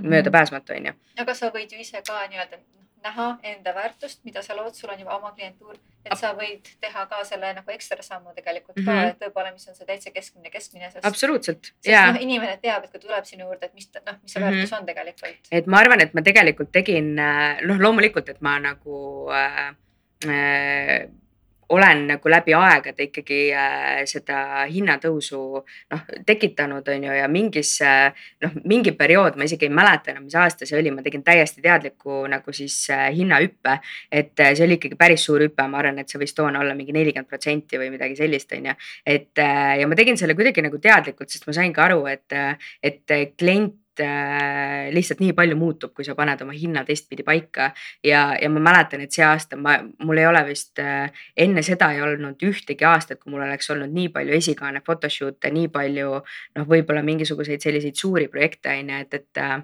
möödapääsmatu, 0.00 0.76
on 0.76 0.92
ju. 0.92 0.98
aga 1.24 1.34
sa 1.34 1.52
võid 1.54 1.72
ju 1.72 1.80
ise 1.80 2.02
ka 2.06 2.24
nii-öelda 2.26 2.56
noh, 2.56 2.89
näha 3.04 3.26
enda 3.42 3.74
väärtust, 3.74 4.20
mida 4.24 4.42
sa 4.42 4.56
lood, 4.56 4.74
sul 4.74 4.90
on 4.92 4.98
juba 5.00 5.16
oma 5.16 5.32
klientuur, 5.32 5.76
et 6.04 6.16
sa 6.18 6.32
võid 6.36 6.68
teha 6.80 7.06
ka 7.10 7.20
selle 7.24 7.52
nagu 7.56 7.72
ekstra 7.74 8.02
sammu 8.02 8.34
tegelikult 8.36 8.76
mm 8.76 8.84
-hmm. 8.86 9.02
ka, 9.02 9.08
et 9.08 9.20
võib-olla, 9.26 9.52
mis 9.52 9.68
on 9.68 9.74
see 9.74 9.86
täitsa 9.86 10.10
keskmine, 10.10 10.50
keskmine, 10.50 10.90
absoluutselt 11.02 11.64
sest 11.64 11.86
ja 11.92 12.06
noh, 12.12 12.20
inimene 12.22 12.56
teab, 12.62 12.84
et 12.84 12.90
kui 12.90 13.00
tuleb 13.00 13.24
sinu 13.24 13.44
juurde, 13.44 13.66
et 13.66 13.74
mis 13.74 13.88
ta 13.88 14.00
noh, 14.06 14.18
mis 14.22 14.32
see 14.32 14.40
Mhm. 14.42 14.50
väärtus 14.50 14.72
on 14.78 14.86
tegelikult. 14.86 15.48
et 15.52 15.66
ma 15.66 15.78
arvan, 15.78 16.00
et 16.00 16.14
ma 16.14 16.22
tegelikult 16.22 16.72
tegin, 16.72 17.14
noh, 17.14 17.78
loomulikult, 17.78 18.28
et 18.28 18.40
ma 18.40 18.58
nagu 18.58 19.30
äh, 19.30 19.74
äh, 20.28 21.08
olen 21.70 22.06
nagu 22.08 22.30
läbi 22.30 22.54
aegade 22.56 23.06
ikkagi 23.06 23.40
äh, 23.54 24.02
seda 24.10 24.66
hinnatõusu 24.70 25.40
noh 25.92 26.02
tekitanud, 26.26 26.86
on 26.94 27.06
ju, 27.06 27.14
ja 27.14 27.28
mingis 27.30 27.76
äh, 27.86 28.10
noh, 28.42 28.56
mingi 28.70 28.92
periood, 28.98 29.38
ma 29.38 29.46
isegi 29.46 29.68
ei 29.68 29.74
mäleta 29.74 30.12
enam, 30.12 30.26
mis 30.26 30.36
aasta 30.38 30.66
see 30.68 30.78
oli, 30.80 30.92
ma 30.94 31.04
tegin 31.06 31.22
täiesti 31.26 31.62
teadliku 31.64 32.24
nagu 32.30 32.54
siis 32.56 32.76
äh, 32.94 33.08
hinnahüppe. 33.14 33.78
et 34.10 34.34
see 34.40 34.64
oli 34.66 34.78
ikkagi 34.80 34.98
päris 34.98 35.24
suur 35.28 35.44
hüpe, 35.44 35.66
ma 35.70 35.78
arvan, 35.80 36.00
et 36.02 36.10
see 36.10 36.20
võis 36.20 36.34
toona 36.34 36.62
olla 36.64 36.74
mingi 36.74 36.94
nelikümmend 36.96 37.30
protsenti 37.30 37.78
või 37.78 37.92
midagi 37.94 38.18
sellist, 38.18 38.52
on 38.56 38.70
ju. 38.72 38.78
et 39.06 39.42
ja 39.80 39.86
ma 39.86 39.98
tegin 39.98 40.18
selle 40.18 40.34
kuidagi 40.38 40.64
nagu 40.64 40.78
teadlikult, 40.82 41.30
sest 41.30 41.46
ma 41.46 41.54
sain 41.54 41.72
ka 41.76 41.86
aru, 41.86 42.02
et, 42.10 42.34
et 42.82 43.14
klient 43.38 43.78
lihtsalt 44.00 45.20
nii 45.22 45.34
palju 45.36 45.56
muutub, 45.58 45.92
kui 45.96 46.06
sa 46.06 46.14
paned 46.18 46.42
oma 46.44 46.54
hinna 46.56 46.84
teistpidi 46.86 47.24
paika. 47.26 47.70
Ja, 48.04 48.22
ja 48.40 48.50
ma 48.52 48.62
mäletan, 48.70 49.04
et 49.04 49.14
see 49.16 49.24
aasta 49.26 49.58
ma, 49.60 49.76
mul 50.04 50.20
ei 50.20 50.28
ole 50.28 50.42
vist 50.48 50.80
äh, 50.82 51.10
enne 51.36 51.64
seda 51.66 51.90
ei 51.94 52.02
olnud 52.04 52.42
ühtegi 52.46 52.86
aastat, 52.88 53.20
kui 53.20 53.34
mul 53.34 53.44
oleks 53.46 53.70
olnud 53.74 53.92
nii 53.94 54.12
palju 54.14 54.36
esikaane 54.38 54.84
photoshoot'e, 54.86 55.52
nii 55.54 55.68
palju 55.72 56.14
noh, 56.20 56.70
võib-olla 56.70 57.04
mingisuguseid 57.06 57.62
selliseid 57.62 57.98
suuri 57.98 58.28
projekte 58.32 58.72
on 58.78 58.94
ju, 58.94 59.04
et, 59.04 59.20
et 59.20 59.42
äh, 59.42 59.60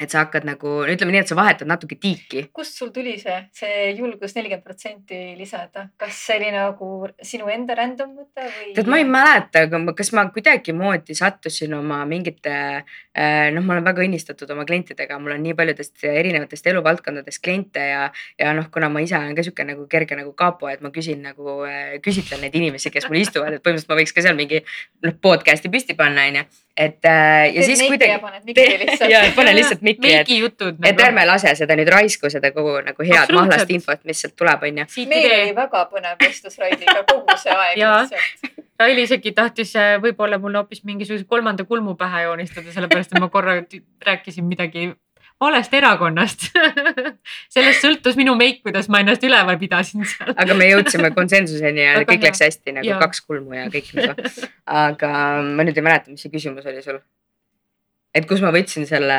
et 0.00 0.10
sa 0.10 0.24
hakkad 0.24 0.46
nagu 0.48 0.70
ütleme 0.90 1.14
nii, 1.14 1.22
et 1.22 1.30
sa 1.30 1.36
vahetad 1.38 1.68
natuke 1.70 1.96
tiiki. 2.00 2.48
kust 2.56 2.78
sul 2.78 2.90
tuli 2.94 3.14
see, 3.20 3.36
see 3.54 3.92
julgus 3.98 4.34
nelikümmend 4.34 4.64
protsenti 4.66 5.20
lisada, 5.38 5.86
kas 6.00 6.18
see 6.26 6.38
oli 6.40 6.50
nagu 6.54 6.88
sinu 7.22 7.50
enda 7.52 7.76
random 7.78 8.14
mõte 8.18 8.42
või? 8.42 8.72
tead, 8.74 8.90
ma 8.90 8.98
ei 9.00 9.06
mäleta, 9.08 9.64
kas 9.96 10.10
ma 10.16 10.26
kuidagimoodi 10.34 11.16
sattusin 11.18 11.76
oma 11.78 12.00
mingite, 12.10 12.56
noh, 13.14 13.62
ma 13.62 13.76
olen 13.76 13.86
väga 13.86 14.04
õnnistatud 14.08 14.50
oma 14.54 14.66
klientidega, 14.68 15.18
mul 15.22 15.36
on 15.36 15.44
nii 15.46 15.56
paljudest 15.58 16.06
erinevatest 16.10 16.66
eluvaldkondadest 16.72 17.42
kliente 17.44 17.86
ja, 17.92 18.08
ja 18.40 18.54
noh, 18.56 18.68
kuna 18.74 18.90
ma 18.90 19.04
ise 19.04 19.18
olen 19.18 19.38
ka 19.38 19.46
sihuke 19.46 19.66
nagu 19.68 19.86
kerge 19.90 20.18
nagu 20.18 20.34
kapo, 20.38 20.70
et 20.72 20.82
ma 20.84 20.90
küsin 20.94 21.22
nagu, 21.22 21.60
küsitlen 22.04 22.42
neid 22.44 22.58
inimesi, 22.58 22.90
kes 22.94 23.06
mul 23.10 23.22
istuvad, 23.22 23.54
et 23.54 23.64
põhimõtteliselt 23.64 23.94
ma 23.94 24.00
võiks 24.02 24.14
ka 24.16 24.26
seal 24.26 24.38
mingi 24.38 24.64
noh, 25.06 25.14
podcast'i 25.22 25.70
püsti 25.70 25.98
panna, 25.98 26.26
onju. 26.30 26.46
Et 26.76 27.04
äh, 27.06 27.54
ja 27.54 27.62
Teed 27.62 27.64
siis 27.64 27.82
kuidagi. 27.86 29.12
ja 29.12 29.20
pane 29.36 29.52
lihtsalt 29.54 29.82
mikri, 29.86 30.14
et, 30.18 30.28
jutud 30.28 30.80
et 30.82 31.02
ärme 31.06 31.22
lase 31.26 31.52
seda 31.54 31.76
nüüd 31.78 31.90
raisku, 31.92 32.30
seda 32.32 32.50
kogu 32.54 32.80
nagu 32.82 33.06
head 33.06 33.30
mahlast 33.36 33.70
infot, 33.70 34.02
mis 34.08 34.24
sealt 34.24 34.34
tuleb, 34.40 34.66
onju. 34.66 34.88
meil 35.10 35.28
oli 35.36 35.54
väga 35.54 35.84
põnev 35.92 36.18
vestlus 36.24 36.58
Railiga 36.58 37.04
kogu 37.06 37.38
see 37.38 37.54
aeg 37.54 37.78
lihtsalt. 37.78 38.60
Raili 38.80 39.06
isegi 39.06 39.30
tahtis 39.36 39.76
äh, 39.78 39.94
võib-olla 40.02 40.40
mulle 40.42 40.58
hoopis 40.58 40.82
mingisuguse 40.82 41.28
kolmanda 41.30 41.62
kulmu 41.64 41.94
pähe 41.98 42.24
joonistada, 42.26 42.74
sellepärast 42.74 43.14
et 43.14 43.22
ma 43.22 43.30
korra 43.30 43.60
rääkisin 44.02 44.48
midagi 44.50 44.88
valest 45.42 45.74
erakonnast 45.74 46.46
sellest 47.54 47.82
sõltus 47.84 48.18
minu 48.18 48.36
meik, 48.38 48.62
kuidas 48.64 48.88
ma 48.92 49.00
ennast 49.02 49.24
üleval 49.26 49.58
pidasin 49.60 50.06
seal. 50.08 50.34
aga 50.36 50.56
me 50.58 50.68
jõudsime 50.70 51.10
konsensuseni 51.16 51.84
ja 51.84 51.94
Väga 51.98 52.10
kõik 52.12 52.22
hea. 52.22 52.30
läks 52.30 52.44
hästi 52.46 52.76
nagu 52.78 52.90
Jaa. 52.92 53.00
kaks 53.02 53.24
kulmu 53.26 53.56
ja 53.58 53.66
kõik 53.72 53.90
nagu. 53.98 54.30
aga 54.84 55.12
ma 55.44 55.66
nüüd 55.66 55.80
ei 55.80 55.86
mäleta, 55.86 56.14
mis 56.14 56.24
see 56.24 56.32
küsimus 56.32 56.66
oli 56.70 56.82
sul. 56.84 57.00
Et 58.14 58.26
kus 58.30 58.42
ma 58.44 58.52
võtsin 58.54 58.86
selle 58.86 59.16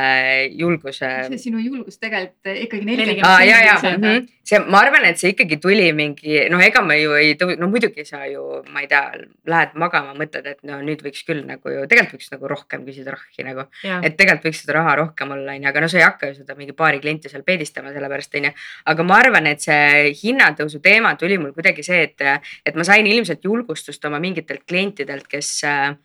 julguse. 0.55 1.09
see 1.27 1.41
sinu 1.49 1.59
julgus 1.59 1.99
tegelikult 1.99 2.47
ikkagi 2.63 2.87
Nelikümmend 2.87 3.27
aa 3.27 3.41
ja, 3.43 3.57
ja 3.65 3.73
mm 3.81 3.97
-hmm. 3.99 4.27
see, 4.47 4.59
ma 4.71 4.79
arvan, 4.85 5.07
et 5.09 5.19
see 5.19 5.33
ikkagi 5.33 5.57
tuli 5.59 5.89
mingi, 5.97 6.37
noh, 6.51 6.63
ega 6.63 6.81
ma 6.85 6.95
ju 6.95 7.17
ei 7.19 7.33
tõu-, 7.39 7.57
no 7.59 7.67
muidugi 7.71 8.05
sa 8.07 8.23
ju, 8.29 8.43
ma 8.71 8.85
ei 8.85 8.87
tea, 8.91 9.03
lähed 9.51 9.75
magama, 9.83 10.15
mõtled, 10.15 10.47
et 10.47 10.63
no 10.63 10.79
nüüd 10.79 11.03
võiks 11.03 11.25
küll 11.27 11.43
nagu 11.47 11.73
ju, 11.73 11.83
tegelikult 11.91 12.21
võiks 12.21 12.31
nagu 12.31 12.51
rohkem 12.53 12.85
küsida 12.87 13.17
rahhi 13.17 13.47
nagu. 13.49 13.67
et 13.83 14.15
tegelikult 14.15 14.47
võiks 14.47 14.63
seda 14.63 14.79
raha 14.79 14.95
rohkem 15.01 15.35
olla, 15.35 15.57
onju, 15.57 15.69
aga 15.73 15.83
no 15.83 15.91
sa 15.91 15.99
ei 15.99 16.07
hakka 16.07 16.31
ju 16.31 16.39
seda 16.39 16.55
mingi 16.55 16.73
paari 16.73 17.03
klienti 17.03 17.29
seal 17.29 17.43
peedistama, 17.43 17.91
sellepärast 17.91 18.39
onju. 18.39 18.53
aga 18.85 19.03
ma 19.03 19.19
arvan, 19.19 19.51
et 19.51 19.59
see 19.59 20.15
hinnatõusu 20.23 20.79
teema 20.79 21.15
tuli 21.19 21.37
mul 21.37 21.51
kuidagi 21.51 21.83
see, 21.83 22.01
et, 22.07 22.47
et 22.65 22.75
ma 22.75 22.87
sain 22.87 23.07
ilmselt 23.07 23.43
julgustust 23.43 24.05
oma 24.05 24.19
mingitelt 24.23 24.63
klientidelt, 24.63 25.27
kes 25.27 25.63
äh, 25.67 25.95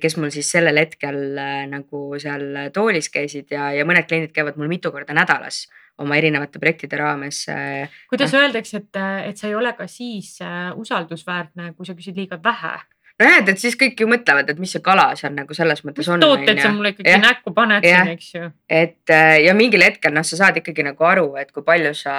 kes 0.00 0.16
mul 0.20 0.32
siis 0.34 0.50
sellel 0.52 0.80
hetkel 0.82 1.20
äh, 1.38 1.66
nagu 1.70 2.06
seal 2.20 2.70
toolis 2.74 3.10
käisid 3.12 3.52
ja, 3.54 3.70
ja 3.76 3.86
mõned 3.88 4.08
kliendid 4.08 4.34
käivad 4.36 4.58
mul 4.60 4.70
mitu 4.72 4.92
korda 4.94 5.16
nädalas 5.16 5.64
oma 6.00 6.16
erinevate 6.16 6.60
projektide 6.60 6.98
raames. 7.00 7.42
äh, 7.48 7.90
kuidas 8.10 8.34
öeldakse, 8.34 8.82
et, 8.82 9.00
et 9.28 9.40
sa 9.40 9.48
ei 9.48 9.54
ole 9.54 9.72
ka 9.76 9.86
siis 9.90 10.38
äh, 10.44 10.70
usaldusväärne, 10.78 11.74
kui 11.76 11.86
sa 11.86 11.96
küsid 11.98 12.16
liiga 12.16 12.40
vähe. 12.44 12.78
nojah, 13.20 13.42
et, 13.42 13.58
siis 13.60 13.76
kõik 13.76 14.00
ju 14.00 14.08
mõtlevad, 14.08 14.48
et 14.48 14.60
mis 14.62 14.72
see 14.72 14.84
kala 14.84 15.10
seal 15.20 15.34
nagu 15.36 15.54
selles 15.56 15.84
mõttes 15.84 16.06
mis 16.06 16.12
on. 16.14 16.24
tooted 16.24 16.62
sa 16.62 16.72
mulle 16.72 16.94
ikkagi 16.94 17.12
Jah. 17.12 17.20
näkku 17.26 17.52
paned 17.56 17.84
Jah. 17.84 18.06
siin, 18.06 18.16
eks 18.16 18.30
ju. 18.34 18.48
et 18.68 19.12
äh, 19.12 19.42
ja 19.44 19.54
mingil 19.54 19.84
hetkel 19.84 20.14
noh, 20.16 20.24
sa 20.24 20.40
saad 20.40 20.62
ikkagi 20.62 20.86
nagu 20.86 21.04
aru, 21.04 21.34
et 21.40 21.52
kui 21.52 21.66
palju 21.66 21.92
sa 21.94 22.14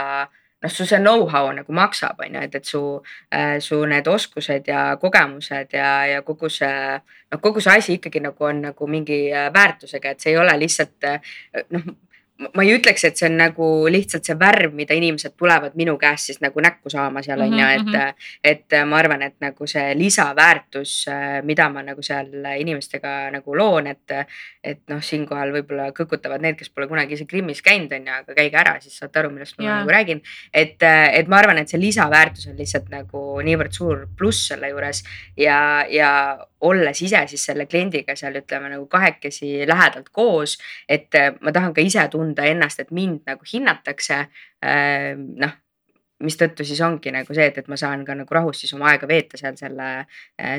noh, 0.61 0.69
su 0.71 0.85
see 0.85 0.99
know-how 1.01 1.49
nagu 1.55 1.73
maksab, 1.73 2.21
on 2.21 2.35
ju, 2.35 2.43
et, 2.45 2.55
et 2.55 2.65
su 2.65 2.83
äh,, 3.33 3.57
su 3.59 3.81
need 3.85 4.07
oskused 4.07 4.67
ja 4.67 4.83
kogemused 5.01 5.73
ja, 5.73 5.89
ja 6.05 6.21
kogu 6.21 6.49
see 6.49 6.75
noh, 7.31 7.41
kogu 7.41 7.63
see 7.63 7.77
asi 7.77 7.97
ikkagi 7.97 8.21
nagu 8.21 8.45
on 8.45 8.61
nagu 8.69 8.87
mingi 8.87 9.23
äh, 9.33 9.49
väärtusega, 9.53 10.15
et 10.15 10.23
see 10.23 10.35
ei 10.35 10.39
ole 10.41 10.57
lihtsalt 10.61 11.09
äh, 11.09 11.19
noh 11.69 11.93
ma 12.55 12.63
ei 12.65 12.73
ütleks, 12.75 13.03
et 13.07 13.19
see 13.19 13.27
on 13.29 13.37
nagu 13.39 13.67
lihtsalt 13.91 14.25
see 14.27 14.35
värv, 14.39 14.73
mida 14.77 14.95
inimesed 14.97 15.35
tulevad 15.37 15.75
minu 15.79 15.97
käest 16.01 16.31
siis 16.31 16.41
nagu 16.41 16.61
näkku 16.63 16.89
saama 16.89 17.23
seal 17.25 17.41
on 17.41 17.53
ju, 17.53 17.61
Mhm, 17.61 17.95
et, 18.43 18.65
et 18.71 18.75
ma 18.87 18.97
arvan, 18.97 19.21
et 19.21 19.35
nagu 19.41 19.67
see 19.67 19.93
lisaväärtus, 19.97 20.93
mida 21.47 21.69
ma 21.69 21.83
nagu 21.85 22.01
seal 22.05 22.29
inimestega 22.57 23.31
nagu 23.33 23.55
loon, 23.57 23.87
et, 23.87 24.15
et 24.63 24.81
noh, 24.91 25.01
siinkohal 25.03 25.53
võib-olla 25.55 25.89
kõkutavad 25.95 26.41
need, 26.41 26.57
kes 26.59 26.69
pole 26.69 26.87
kunagi 26.87 27.17
ise 27.17 27.27
Krimmis 27.29 27.61
käinud, 27.65 27.91
on 27.95 28.07
ju, 28.07 28.17
aga 28.23 28.37
käige 28.37 28.57
ära, 28.57 28.75
siis 28.81 28.97
saate 28.97 29.21
aru, 29.21 29.31
millest 29.33 29.57
ma 29.59 29.65
Jaa. 29.65 29.79
nagu 29.81 29.93
räägin. 29.93 30.21
et, 30.53 30.81
et 30.81 31.27
ma 31.27 31.41
arvan, 31.41 31.61
et 31.61 31.69
see 31.69 31.79
lisaväärtus 31.81 32.47
on 32.51 32.57
lihtsalt 32.59 32.89
nagu 32.93 33.41
niivõrd 33.45 33.75
suur 33.75 34.07
pluss 34.17 34.47
selle 34.51 34.71
juures 34.71 35.03
ja, 35.37 35.85
ja 35.89 36.11
olles 36.61 37.01
ise 37.01 37.23
siis 37.27 37.45
selle 37.45 37.65
kliendiga 37.65 38.15
seal 38.15 38.35
ütleme 38.37 38.69
nagu 38.69 38.85
kahekesi 38.89 39.65
lähedalt 39.67 40.09
koos, 40.13 40.57
et 40.89 41.09
ma 41.41 41.51
tahan 41.51 41.73
ka 41.73 41.81
ise 41.81 42.03
tunda 42.11 42.30
ennast, 42.39 42.79
et 42.79 42.91
mind 42.91 43.27
nagu 43.27 43.45
hinnatakse. 43.53 44.25
noh, 44.61 45.53
mistõttu 46.21 46.65
siis 46.67 46.79
ongi 46.85 47.11
nagu 47.13 47.33
see, 47.35 47.47
et, 47.49 47.57
et 47.61 47.69
ma 47.71 47.77
saan 47.79 48.03
ka 48.05 48.15
nagu 48.17 48.35
rahus 48.35 48.61
siis 48.61 48.73
oma 48.77 48.91
aega 48.91 49.07
veeta 49.09 49.39
seal 49.39 49.57
selle, 49.59 49.87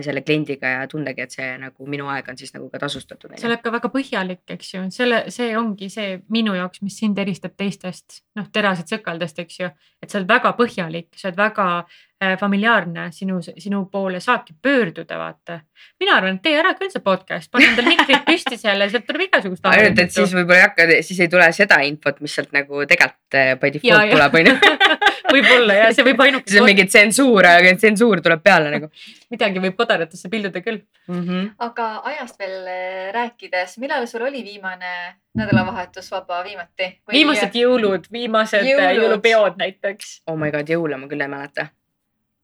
selle 0.04 0.22
kliendiga 0.26 0.72
ja 0.74 0.86
tundagi, 0.90 1.22
et 1.26 1.36
see 1.36 1.48
nagu 1.60 1.88
minu 1.90 2.08
aeg 2.12 2.28
on 2.32 2.38
siis 2.40 2.54
nagu 2.56 2.68
ka 2.72 2.80
tasustatud. 2.82 3.34
sa 3.38 3.48
oled 3.50 3.62
ka 3.64 3.74
väga 3.74 3.92
põhjalik, 3.94 4.42
eks 4.56 4.74
ju, 4.74 4.84
selle, 4.94 5.24
see 5.34 5.52
ongi 5.58 5.90
see 5.92 6.16
minu 6.34 6.56
jaoks, 6.58 6.82
mis 6.82 6.98
sind 6.98 7.18
eristab 7.22 7.54
teistest, 7.58 8.22
noh, 8.38 8.48
terased 8.52 8.90
sõkaldest, 8.90 9.42
eks 9.44 9.60
ju. 9.60 9.70
et 10.02 10.10
sa 10.10 10.20
oled 10.20 10.30
väga 10.30 10.54
põhjalik, 10.58 11.12
sa 11.18 11.30
oled 11.30 11.40
väga 11.44 11.68
äh, 11.78 12.11
familiaarne, 12.40 13.08
sinu, 13.12 13.40
sinu 13.42 13.84
poole 13.92 14.20
saabki 14.20 14.54
pöörduda, 14.62 15.18
vaata. 15.18 15.60
mina 16.00 16.16
arvan, 16.16 16.36
et 16.38 16.42
tee 16.42 16.58
ära 16.58 16.74
küll 16.78 16.92
see 16.92 17.02
podcast, 17.02 17.50
pane 17.50 17.70
endale 17.70 17.94
mikrid 17.94 18.24
püsti 18.30 18.58
seal 18.60 18.84
ja 18.84 18.90
sealt 18.90 19.06
tuleb 19.08 19.26
igasugust. 19.28 19.66
ainult, 19.66 19.98
et 19.98 20.14
siis 20.14 20.34
võib-olla 20.36 20.60
ei 20.60 20.66
hakka, 20.68 20.88
siis 21.02 21.20
ei 21.24 21.32
tule 21.32 21.48
seda 21.56 21.80
infot, 21.88 22.20
mis 22.24 22.38
sealt 22.38 22.54
nagu 22.56 22.86
tegelikult 22.86 23.40
eh, 23.40 23.54
by 23.58 23.74
default 23.76 24.08
ja. 24.08 24.16
tuleb, 24.16 24.40
onju. 24.42 25.00
võib-olla 25.32 25.76
ja 25.78 25.88
see 25.94 26.06
võib 26.06 26.22
ainuke. 26.26 26.50
siis 26.50 26.60
on 26.60 26.68
mingi 26.68 26.86
tsensuur, 26.88 27.48
aga 27.48 27.74
tsensuur 27.78 28.22
tuleb 28.24 28.42
peale 28.44 28.70
nagu 28.74 28.88
midagi 29.32 29.62
võib 29.64 29.76
kodaratesse 29.78 30.30
pilduda 30.32 30.62
küll 30.64 30.80
mm. 30.80 31.20
-hmm. 31.20 31.50
aga 31.66 31.90
ajast 32.12 32.40
veel 32.42 32.56
äh, 32.72 33.10
rääkides, 33.16 33.76
millal 33.82 34.06
sul 34.10 34.26
oli 34.28 34.44
viimane 34.46 34.94
nädalavahetus 35.38 36.10
vaba 36.12 36.42
viimati? 36.44 36.90
viimased 37.12 37.54
jõulud, 37.56 38.08
viimased 38.12 38.66
Jõulud. 38.66 38.82
jõulud. 38.82 39.04
jõulupeod 39.04 39.62
näiteks. 39.62 40.18
oh 40.26 40.38
my 40.38 40.50
god, 40.54 40.68
jõule 40.68 40.98
ma 41.00 41.08
küll 41.10 41.24
ei 41.24 41.32
mäleta. 41.32 41.70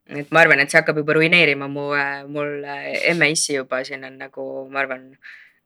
Et 0.09 0.31
ma 0.33 0.41
arvan, 0.41 0.61
et 0.61 0.71
see 0.71 0.81
hakkab 0.81 0.97
juba 1.03 1.17
ruineerima 1.19 1.69
mu, 1.69 1.91
mul 2.33 2.65
äh, 2.65 3.11
emme-issi 3.13 3.59
juba 3.59 3.83
siin 3.85 4.07
on 4.09 4.17
nagu, 4.23 4.45
ma 4.73 4.81
arvan 4.85 5.11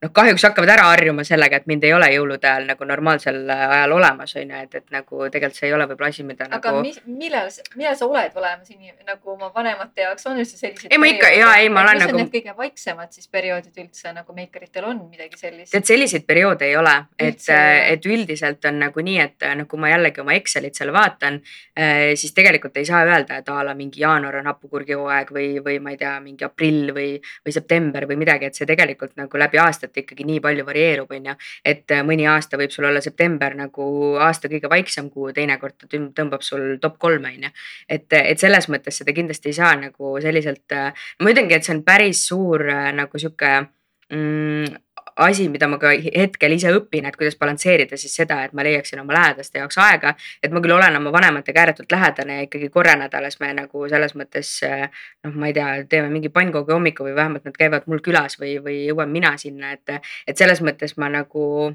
noh, 0.03 0.11
kahjuks 0.15 0.43
hakkavad 0.49 0.71
ära 0.75 0.89
harjuma 0.91 1.25
sellega, 1.27 1.61
et 1.61 1.67
mind 1.71 1.85
ei 1.87 1.93
ole 1.95 2.09
jõulude 2.15 2.49
ajal 2.49 2.67
nagu 2.73 2.87
normaalsel 2.89 3.39
ajal 3.55 3.95
olemas, 3.97 4.35
on 4.41 4.51
ju, 4.51 4.63
et, 4.67 4.75
et 4.81 4.91
nagu 4.95 5.29
tegelikult 5.31 5.59
see 5.61 5.69
ei 5.69 5.75
ole 5.77 5.87
võib-olla 5.91 6.11
asi, 6.13 6.25
mida 6.27 6.49
aga 6.49 6.59
nagu. 6.73 6.81
mis, 6.87 6.99
millal, 7.07 7.51
millal 7.79 7.97
sa 7.99 8.09
oled 8.09 8.37
olemas 8.43 8.73
inim- 8.75 8.99
nagu 9.07 9.35
oma 9.37 9.51
vanemate 9.55 10.07
jaoks 10.07 10.27
on 10.31 10.41
üldse 10.43 10.59
sellised? 10.59 10.89
Ei, 10.91 10.99
ma 10.99 11.11
ikka- 11.11 11.31
jaa, 11.37 11.53
ei, 11.63 11.69
ma 11.73 11.85
olen 11.87 12.01
mis 12.01 12.07
on 12.07 12.13
nagu- 12.13 12.23
need 12.23 12.33
kõige 12.35 12.57
vaiksemad 12.59 13.13
siis 13.15 13.29
perioodid 13.29 13.79
üldse 13.85 14.13
nagu 14.17 14.35
meikaritel 14.37 14.89
on 14.91 15.05
midagi 15.11 15.39
sellist? 15.39 15.73
tead, 15.73 15.87
selliseid 15.93 16.27
perioode 16.27 16.67
ei 16.67 16.77
ole, 16.77 16.97
et, 17.19 17.47
et 17.53 18.07
üldiselt 18.11 18.65
on 18.71 18.83
nagu 18.83 19.07
nii, 19.07 19.19
et 19.23 19.49
noh, 19.61 19.67
kui 19.71 19.79
ma 19.79 19.93
jällegi 19.95 20.21
oma 20.25 20.35
Excelit 20.35 20.75
seal 20.79 20.91
vaatan, 20.95 21.39
siis 22.19 22.33
tegelikult 22.35 22.77
ei 22.81 22.87
saa 22.89 23.05
öelda, 23.07 23.39
et 23.39 23.49
a 23.53 23.63
la 23.63 23.75
mingi 23.79 24.01
jaanuar 24.03 24.41
on 24.41 24.47
hapukurgi 24.51 24.97
hooaeg 24.99 25.31
või, 25.35 25.49
või 25.65 25.79
ma 25.83 25.93
ei 25.95 25.99
tea, 26.01 26.17
mingi 26.25 26.45
aprill 26.47 26.91
või, 26.97 27.11
või 27.47 27.55
september 27.55 28.07
või 28.11 28.19
midagi, 28.25 28.49
et 28.51 28.59
see 28.59 28.67
tegelikult 28.67 29.15
nagu 29.21 29.39
läbi 29.39 29.61
aastate 29.63 29.92
aastati 29.93 30.05
ikkagi 30.07 30.25
nii 30.27 30.41
palju 30.41 30.65
varieerub, 30.65 31.11
on 31.13 31.27
ju. 31.27 31.35
et 31.65 31.91
äh, 31.91 32.03
mõni 32.03 32.27
aasta 32.29 32.57
võib 32.57 32.71
sul 32.73 32.89
olla 32.89 33.01
september 33.01 33.55
nagu 33.55 34.17
aasta 34.19 34.49
kõige 34.49 34.71
vaiksem 34.71 35.11
kuu, 35.11 35.33
teinekord 35.33 35.77
ta 35.79 35.87
tõmbab 35.89 36.43
sul 36.43 36.79
top 36.81 36.99
kolme, 36.99 37.35
on 37.37 37.49
ju. 37.49 37.51
et, 37.89 38.13
et 38.13 38.39
selles 38.39 38.69
mõttes 38.69 38.97
seda 38.99 39.13
kindlasti 39.13 39.51
ei 39.51 39.59
saa 39.59 39.75
nagu 39.77 40.17
selliselt, 40.21 40.73
ma 41.21 41.31
ütlengi, 41.31 41.55
et 41.55 41.65
see 41.65 41.77
on 41.77 41.85
päris 41.85 42.27
suur 42.29 42.65
nagu 42.95 43.19
sihuke 43.19 43.53
mm, 44.13 44.81
asi, 45.17 45.49
mida 45.49 45.69
ma 45.69 45.79
ka 45.79 45.93
hetkel 45.93 46.55
ise 46.57 46.73
õpin, 46.77 47.07
et 47.09 47.17
kuidas 47.17 47.37
balansseerida 47.41 47.97
siis 48.01 48.15
seda, 48.17 48.43
et 48.45 48.53
ma 48.57 48.65
leiaksin 48.67 49.01
oma 49.03 49.15
lähedaste 49.17 49.59
jaoks 49.59 49.79
aega. 49.79 50.15
et 50.43 50.53
ma 50.53 50.61
küll 50.61 50.75
olen 50.77 50.97
oma 50.97 51.13
vanematega 51.13 51.61
ääretult 51.61 51.93
lähedane 51.93 52.37
ja 52.37 52.49
ikkagi 52.49 52.69
korra 52.69 52.97
nädalas 52.97 53.41
me 53.41 53.53
nagu 53.55 53.89
selles 53.89 54.15
mõttes 54.19 54.53
noh, 55.25 55.35
ma 55.35 55.51
ei 55.51 55.57
tea, 55.57 55.73
teeme 55.89 56.09
mingi 56.13 56.29
pannkoogi 56.29 56.73
hommiku 56.73 57.09
või 57.09 57.17
vähemalt 57.17 57.45
nad 57.45 57.57
käivad 57.59 57.87
mul 57.87 58.01
külas 58.05 58.39
või, 58.41 58.57
või 58.65 58.85
jõuan 58.87 59.11
mina 59.13 59.37
sinna, 59.37 59.73
et, 59.73 59.99
et 60.27 60.39
selles 60.39 60.63
mõttes 60.65 60.97
ma 60.97 61.11
nagu 61.13 61.75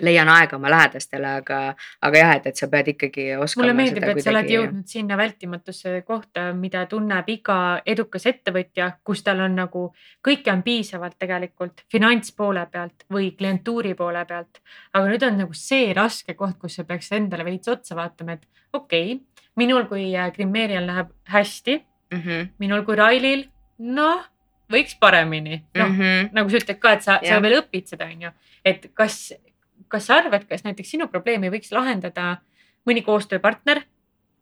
leian 0.00 0.28
aega 0.32 0.56
oma 0.56 0.70
lähedastele, 0.72 1.34
aga, 1.42 1.58
aga 2.02 2.18
jah, 2.18 2.32
et, 2.38 2.46
et 2.48 2.56
sa 2.56 2.68
pead 2.72 2.88
ikkagi 2.94 3.26
oskama. 3.36 3.64
mulle 3.64 3.74
meeldib, 3.76 4.06
et 4.06 4.16
kuidagi... 4.16 4.24
sa 4.24 4.32
oled 4.32 4.52
jõudnud 4.54 4.94
sinna 4.94 5.18
vältimatusse 5.20 5.94
kohta, 6.08 6.46
mida 6.56 6.86
tunneb 6.88 7.28
iga 7.32 7.58
edukas 7.86 8.26
ettevõtja, 8.30 8.88
kus 9.04 9.24
tal 9.26 9.44
on 9.44 9.58
nagu 9.60 9.84
kõike 10.24 10.52
on 10.52 10.64
piisavalt 10.64 11.18
tegelikult 11.20 11.84
finantspoole 11.92 12.64
pealt 12.72 13.06
või 13.12 13.32
klientuuri 13.36 13.94
poole 13.98 14.24
pealt. 14.28 14.62
aga 14.94 15.04
nüüd 15.12 15.28
on 15.28 15.38
nagu 15.44 15.56
see 15.56 15.92
raske 15.96 16.34
koht, 16.38 16.56
kus 16.58 16.80
sa 16.80 16.88
peaks 16.88 17.12
endale 17.12 17.44
veits 17.44 17.68
otsa 17.68 17.98
vaatama, 17.98 18.38
et 18.38 18.48
okei 18.72 19.14
okay,, 19.14 19.46
minul 19.60 19.84
kui 19.90 20.12
Grimeerial 20.34 20.86
läheb 20.88 21.12
hästi 21.28 21.78
mm, 21.78 22.20
-hmm. 22.20 22.52
minul 22.58 22.84
kui 22.84 22.96
Railil, 22.96 23.48
noh 23.78 24.28
võiks 24.72 24.96
paremini, 25.00 25.62
noh 25.74 25.88
mm 25.88 25.98
-hmm. 25.98 26.28
nagu 26.32 26.50
sa 26.50 26.56
ütled 26.56 26.78
ka, 26.78 26.92
et 26.92 27.02
sa, 27.02 27.20
sa 27.22 27.42
veel 27.42 27.60
õpid 27.60 27.86
seda, 27.86 28.08
on 28.08 28.22
ju, 28.22 28.30
et 28.64 28.90
kas 28.94 29.34
kas 29.92 30.08
sa 30.08 30.18
arvad, 30.22 30.46
kas 30.48 30.64
näiteks 30.64 30.94
sinu 30.96 31.08
probleemi 31.12 31.50
võiks 31.52 31.72
lahendada 31.74 32.38
mõni 32.88 33.04
koostööpartner, 33.06 33.84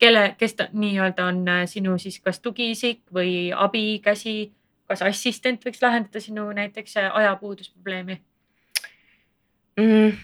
kelle, 0.01 0.24
kes 0.40 0.57
ta 0.57 0.68
nii-öelda 0.72 1.26
on 1.28 1.42
äh, 1.48 1.66
sinu 1.68 1.98
siis 2.01 2.20
kas 2.24 2.40
tugiisik 2.40 3.03
või 3.14 3.51
abikäsi, 3.53 4.53
kas 4.88 5.05
assistent 5.07 5.64
võiks 5.66 5.82
lahendada 5.82 6.22
sinu 6.22 6.48
näiteks 6.57 6.96
äh, 7.03 7.11
ajapuudusprobleemi 7.22 8.20
mm.? 9.76 10.20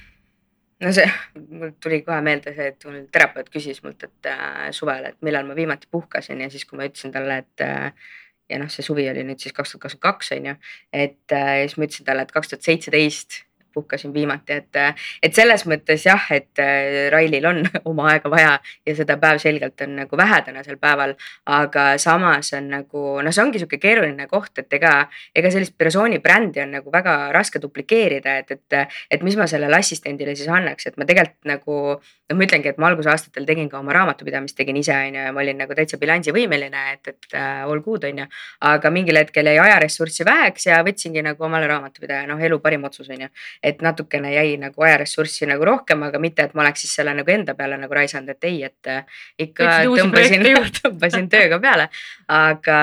no 0.80 0.92
see, 0.92 1.08
mul 1.48 1.74
tuli 1.82 2.02
kohe 2.06 2.20
meelde 2.24 2.52
see, 2.56 2.70
et 2.72 2.86
mul 2.88 3.02
terapeut 3.12 3.50
küsis 3.52 3.82
mult, 3.84 4.06
et 4.06 4.30
äh, 4.30 4.68
suvel, 4.76 5.10
et 5.10 5.18
millal 5.26 5.48
ma 5.48 5.56
viimati 5.58 5.90
puhkasin 5.90 6.40
ja 6.44 6.50
siis, 6.52 6.66
kui 6.68 6.78
ma 6.80 6.88
ütlesin 6.88 7.14
talle, 7.14 7.40
et 7.44 7.64
äh, 7.64 8.08
ja 8.50 8.60
noh, 8.62 8.70
see 8.72 8.84
suvi 8.86 9.08
oli 9.10 9.24
nüüd 9.26 9.42
siis 9.42 9.56
kaks 9.56 9.74
tuhat 9.74 9.86
kakskümmend 9.86 10.06
kaks 10.06 10.32
on 10.36 10.50
ju, 10.50 10.56
et 11.04 11.36
äh, 11.36 11.52
siis 11.64 11.76
ma 11.78 11.88
ütlesin 11.88 12.08
talle, 12.08 12.26
et 12.26 12.34
kaks 12.34 12.52
tuhat 12.52 12.68
seitseteist 12.68 13.42
puhkasin 13.76 14.14
viimati, 14.14 14.60
et, 14.60 14.80
et 15.22 15.36
selles 15.36 15.66
mõttes 15.68 16.06
jah, 16.08 16.26
et 16.34 16.62
äh, 16.62 17.06
Railil 17.12 17.46
on 17.48 17.62
oma 17.90 18.10
aega 18.14 18.32
vaja 18.32 18.56
ja 18.86 18.96
seda 18.96 19.18
päevselgelt 19.20 19.84
on 19.86 19.96
nagu 20.00 20.18
vähe 20.18 20.40
tänasel 20.48 20.80
päeval. 20.80 21.14
aga 21.46 21.86
samas 22.02 22.52
on 22.56 22.70
nagu 22.72 23.04
noh, 23.22 23.32
see 23.32 23.44
ongi 23.44 23.60
sihuke 23.62 23.78
keeruline 23.82 24.26
koht, 24.30 24.52
et 24.62 24.72
ega, 24.78 24.94
ega 25.36 25.52
sellist 25.52 25.76
persooni 25.78 26.18
brändi 26.24 26.62
on 26.64 26.76
nagu 26.78 26.92
väga 26.92 27.16
raske 27.36 27.60
duplikeerida, 27.62 28.38
et, 28.42 28.50
et, 28.56 28.98
et 29.10 29.26
mis 29.26 29.36
ma 29.36 29.46
sellele 29.50 29.76
assistendile 29.78 30.36
siis 30.36 30.48
annaks, 30.52 30.88
et 30.90 30.96
ma 30.96 31.06
tegelikult 31.08 31.50
nagu 31.52 31.80
noh, 31.96 32.36
ma 32.36 32.46
ütlengi, 32.46 32.70
et 32.72 32.80
ma 32.82 32.90
algusaastatel 32.90 33.46
tegin 33.48 33.68
ka 33.70 33.78
oma 33.80 33.94
raamatupidamist 33.96 34.56
tegin 34.58 34.78
ise 34.80 34.94
on 34.96 35.18
ju 35.18 35.26
ja 35.26 35.32
ma 35.34 35.42
olin 35.42 35.60
nagu 35.62 35.76
täitsa 35.76 35.98
bilansivõimeline, 36.00 36.82
et, 36.96 37.12
et 37.12 37.28
uh, 37.34 37.66
all 37.70 37.82
good 37.84 38.04
on 38.08 38.22
ju. 38.22 38.26
aga 38.70 38.90
mingil 38.94 39.20
hetkel 39.20 39.50
jäi 39.50 39.58
ajaressurssi 39.62 40.26
väheks 40.26 40.66
ja 40.70 40.80
võtsingi 40.86 41.22
nagu 41.26 41.44
omale 41.46 41.68
raamatupidaja, 41.70 42.26
noh 42.30 42.42
elu 42.42 42.58
parim 42.62 42.86
otsus 42.88 43.10
on 43.14 43.26
ju 43.26 43.30
et 43.66 43.82
natukene 43.82 44.30
jäi 44.34 44.56
nagu 44.62 44.86
ajaressurssi 44.86 45.48
nagu 45.50 45.66
rohkem, 45.66 46.04
aga 46.06 46.20
mitte, 46.22 46.46
et 46.46 46.54
ma 46.54 46.62
oleks 46.66 46.84
siis 46.84 46.94
selle 47.00 47.14
nagu 47.18 47.32
enda 47.32 47.56
peale 47.58 47.78
nagu 47.80 47.98
raisanud, 47.98 48.30
et 48.36 48.48
ei, 48.48 48.62
et 48.68 48.90
äh, 48.92 49.20
ikka 49.46 49.80
tõmbasin, 49.86 50.46
tõmbasin 50.80 51.30
tööga 51.32 51.58
peale, 51.62 51.88
aga, 52.30 52.80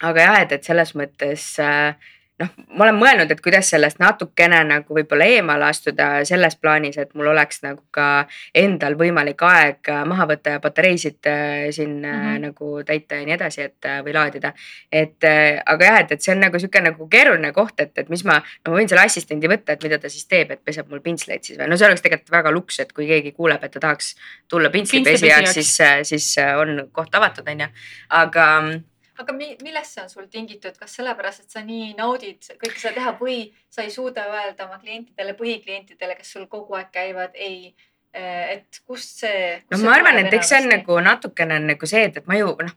aga 0.00 0.26
jah, 0.28 0.40
et, 0.44 0.56
et 0.58 0.70
selles 0.70 0.94
mõttes 0.98 1.48
äh, 1.62 2.11
noh, 2.40 2.50
ma 2.76 2.86
olen 2.86 2.98
mõelnud, 2.98 3.32
et 3.32 3.40
kuidas 3.44 3.68
sellest 3.72 4.00
natukene 4.02 4.62
nagu 4.66 4.96
võib-olla 4.96 5.26
eemale 5.34 5.66
astuda 5.68 6.08
selles 6.28 6.56
plaanis, 6.60 6.96
et 7.00 7.12
mul 7.18 7.28
oleks 7.32 7.62
nagu 7.64 7.82
ka 7.94 8.26
endal 8.58 8.96
võimalik 9.00 9.42
aeg 9.46 9.90
maha 10.08 10.26
võtta 10.30 10.56
ja 10.56 10.62
patareisid 10.62 11.28
äh, 11.28 11.68
siin 11.74 11.98
mm 12.00 12.14
-hmm. 12.14 12.44
nagu 12.46 12.84
täita 12.88 13.20
ja 13.20 13.26
nii 13.28 13.36
edasi, 13.36 13.62
et 13.68 13.88
äh, 13.88 14.00
või 14.04 14.14
laadida. 14.16 14.52
et 14.92 15.24
aga 15.66 15.84
jah, 15.84 16.00
et, 16.00 16.12
et 16.12 16.22
see 16.22 16.34
on 16.34 16.40
nagu 16.40 16.58
sihuke 16.58 16.80
nagu 16.80 17.08
keeruline 17.08 17.52
koht, 17.52 17.80
et, 17.80 17.92
et 17.98 18.08
mis 18.08 18.24
ma, 18.24 18.40
no 18.64 18.72
ma 18.72 18.78
võin 18.78 18.88
selle 18.88 19.04
assistendi 19.04 19.48
võtta, 19.48 19.72
et 19.72 19.82
mida 19.82 19.98
ta 19.98 20.08
siis 20.08 20.26
teeb, 20.26 20.50
et 20.50 20.64
peseb 20.64 20.88
mul 20.88 21.00
pintsleid 21.00 21.44
siis 21.44 21.58
või 21.58 21.68
no 21.68 21.76
see 21.76 21.86
oleks 21.86 22.02
tegelikult 22.02 22.30
väga 22.30 22.50
luks, 22.50 22.80
et 22.80 22.92
kui 22.92 23.06
keegi 23.06 23.32
kuuleb, 23.32 23.64
et 23.64 23.72
ta 23.72 23.80
tahaks 23.80 24.14
tulla 24.48 24.70
pintslipesijaks, 24.70 25.52
siis, 25.52 25.78
siis 26.02 26.36
on 26.56 26.88
koht 26.92 27.14
avatud, 27.14 27.48
on 27.48 27.60
ju, 27.60 27.68
aga 28.08 28.48
aga 29.20 29.32
mi, 29.36 29.56
millest 29.62 29.94
see 29.94 30.02
on 30.02 30.10
sul 30.10 30.28
tingitud, 30.32 30.76
kas 30.80 30.96
sellepärast, 30.98 31.44
et 31.44 31.54
sa 31.54 31.62
nii 31.66 31.92
naudid 31.98 32.48
kõike 32.60 32.78
seda 32.78 32.94
teha 32.98 33.14
või 33.20 33.38
sa 33.70 33.84
ei 33.84 33.92
suuda 33.94 34.24
öelda 34.30 34.66
oma 34.68 34.78
klientidele, 34.82 35.34
põhiklientidele, 35.38 36.16
kes 36.18 36.32
sul 36.36 36.46
kogu 36.52 36.78
aeg 36.78 36.92
käivad, 36.94 37.36
ei 37.36 37.74
et 38.12 38.80
kust 38.84 39.22
see 39.22 39.44
kus? 39.62 39.78
no 39.78 39.86
ma 39.86 39.94
arvan, 39.96 40.18
et 40.20 40.34
eks 40.36 40.50
see 40.52 40.58
on 40.60 40.68
nagu 40.68 40.98
natukene 41.00 41.56
on 41.56 41.70
nagu 41.72 41.88
see, 41.88 42.02
et, 42.10 42.18
et 42.20 42.26
ma 42.28 42.36
ju 42.36 42.50
noh, 42.58 42.74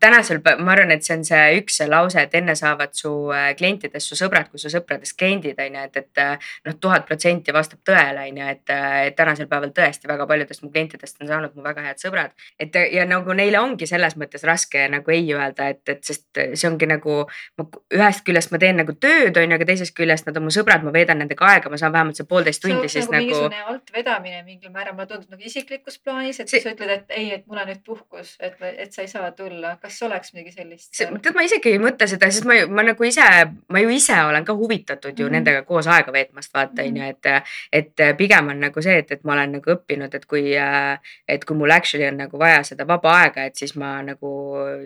tänasel 0.00 0.40
päeval 0.44 0.64
ma 0.64 0.72
arvan, 0.72 0.92
et 0.94 1.04
see 1.04 1.16
on 1.16 1.24
see 1.28 1.58
üks 1.60 1.76
see 1.80 1.88
lause, 1.90 2.20
et 2.20 2.34
enne 2.38 2.54
saavad 2.58 2.94
su 2.96 3.10
äh, 3.34 3.50
klientidest 3.58 4.08
su 4.12 4.18
sõbrad 4.18 4.48
kui 4.48 4.60
su 4.60 4.70
sõpradest 4.72 5.16
kliendid 5.20 5.60
on 5.60 5.76
ju, 5.76 5.84
et, 5.90 5.98
et 6.00 6.22
äh, 6.24 6.48
noh, 6.68 6.78
tuhat 6.80 7.04
protsenti 7.08 7.52
vastab 7.54 7.82
tõele 7.88 8.24
on 8.30 8.40
ju, 8.40 8.48
et, 8.54 8.64
äh, 8.74 8.96
et 9.10 9.18
tänasel 9.18 9.48
päeval 9.50 9.74
tõesti 9.76 10.08
väga 10.10 10.26
paljudest 10.30 10.64
mu 10.64 10.72
klientidest 10.72 11.20
on 11.22 11.30
saanud 11.32 11.56
mu 11.56 11.66
väga 11.66 11.84
head 11.84 12.00
sõbrad. 12.00 12.32
et 12.58 12.80
ja 12.92 13.04
nagu 13.08 13.36
neile 13.36 13.60
ongi 13.60 13.86
selles 13.90 14.16
mõttes 14.16 14.44
raske 14.48 14.86
nagu 14.88 15.14
ei 15.14 15.28
öelda, 15.34 15.68
et, 15.74 15.84
et 15.88 16.04
sest 16.04 16.26
see 16.32 16.68
ongi 16.70 16.88
nagu 16.88 17.20
ma 17.60 17.68
ühest 17.94 18.24
küljest 18.24 18.52
ma 18.52 18.62
teen 18.62 18.80
nagu 18.80 18.96
tööd 18.96 19.36
on 19.36 19.50
ju, 19.50 19.60
aga 19.60 19.68
teisest 19.68 19.96
küljest 19.96 20.28
nad 20.28 20.40
on 20.40 20.48
mu 20.48 20.54
sõbrad, 20.54 20.84
ma 20.86 20.94
veedan 20.94 21.20
nendega 21.22 21.52
aega, 21.52 21.68
ma 21.68 21.80
saan 21.80 21.92
vähemalt 21.92 22.16
see 22.16 22.28
poolteist 22.28 22.64
tundi 22.64 22.88
siis 22.88 23.08
nagu. 23.12 23.24
mingisugune 23.24 23.64
altvedamine 23.74 24.42
mingil 24.42 24.72
määral, 24.72 24.77
mulle 24.92 25.06
tundub 25.06 25.34
nagu 25.34 25.42
isiklikus 25.44 25.98
plaanis, 26.04 26.40
et 26.40 26.50
see... 26.50 26.60
sa 26.62 26.72
ütled, 26.74 26.90
et 26.94 27.16
ei, 27.16 27.30
et 27.38 27.46
mul 27.46 27.60
on 27.62 27.68
nüüd 27.70 27.80
puhkus, 27.86 28.34
et, 28.40 28.56
et 28.68 28.92
sa 28.92 29.02
ei 29.04 29.10
saa 29.10 29.30
tulla, 29.36 29.76
kas 29.82 30.00
oleks 30.06 30.34
midagi 30.34 30.54
sellist? 30.54 30.92
tead, 30.98 31.34
ma 31.34 31.44
isegi 31.46 31.74
ei 31.74 31.80
mõtle 31.82 32.08
seda, 32.10 32.30
sest 32.32 32.46
ma 32.48 32.58
ju, 32.58 32.68
ma 32.72 32.84
nagu 32.86 33.08
ise, 33.08 33.26
ma 33.72 33.82
ju 33.82 33.92
ise 33.94 34.18
olen 34.28 34.46
ka 34.48 34.56
huvitatud 34.58 35.12
ju 35.12 35.24
mm 35.24 35.28
-hmm. 35.28 35.38
nendega 35.38 35.62
koos 35.68 35.86
aega 35.86 36.12
veetmast, 36.12 36.54
vaata 36.54 36.82
on 36.82 36.96
ju, 36.96 37.08
et, 37.08 37.30
et 37.72 38.04
pigem 38.16 38.48
on 38.54 38.60
nagu 38.60 38.82
see, 38.82 38.98
et, 38.98 39.12
et 39.12 39.24
ma 39.24 39.32
olen 39.36 39.58
nagu 39.58 39.74
õppinud, 39.74 40.14
et 40.14 40.26
kui, 40.26 40.54
et 41.28 41.44
kui 41.44 41.56
mul 41.56 41.70
actually 41.70 42.08
on 42.08 42.16
nagu 42.24 42.38
vaja 42.38 42.62
seda 42.62 42.86
vaba 42.86 43.14
aega, 43.22 43.44
et 43.44 43.56
siis 43.56 43.76
ma 43.76 44.02
nagu 44.02 44.32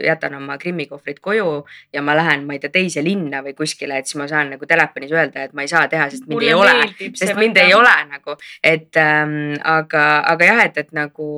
jätan 0.02 0.34
oma 0.34 0.58
Krimmi 0.58 0.86
kohvrid 0.86 1.20
koju 1.20 1.64
ja 1.92 2.02
ma 2.02 2.16
lähen, 2.16 2.46
ma 2.46 2.56
ei 2.56 2.62
tea, 2.62 2.70
teise 2.70 3.04
linna 3.04 3.42
või 3.42 3.54
kuskile, 3.54 3.98
et 3.98 4.06
siis 4.06 4.18
ma 4.20 4.28
saan 4.28 4.50
nagu 4.54 4.66
telefonis 4.66 5.12
öelda, 5.12 5.46
et 5.46 5.52
ma 5.52 5.62
ei 5.62 5.68
saa 5.68 5.88
teha, 5.88 6.08
sest 6.10 6.26
mind 6.26 6.38
Mulle 6.38 6.48
ei 6.48 6.54
ole, 6.54 7.10
sest 7.14 7.36
mind 7.36 7.56
võtta. 7.56 7.66
ei 7.66 7.74
ole 7.74 7.94
nagu, 8.10 8.36
et 8.62 9.00
ähm, 9.00 9.34
aga, 9.82 10.06
aga 10.32 10.48
jah, 10.50 10.64
et, 10.68 10.80
et 10.84 10.96
nagu 10.96 11.28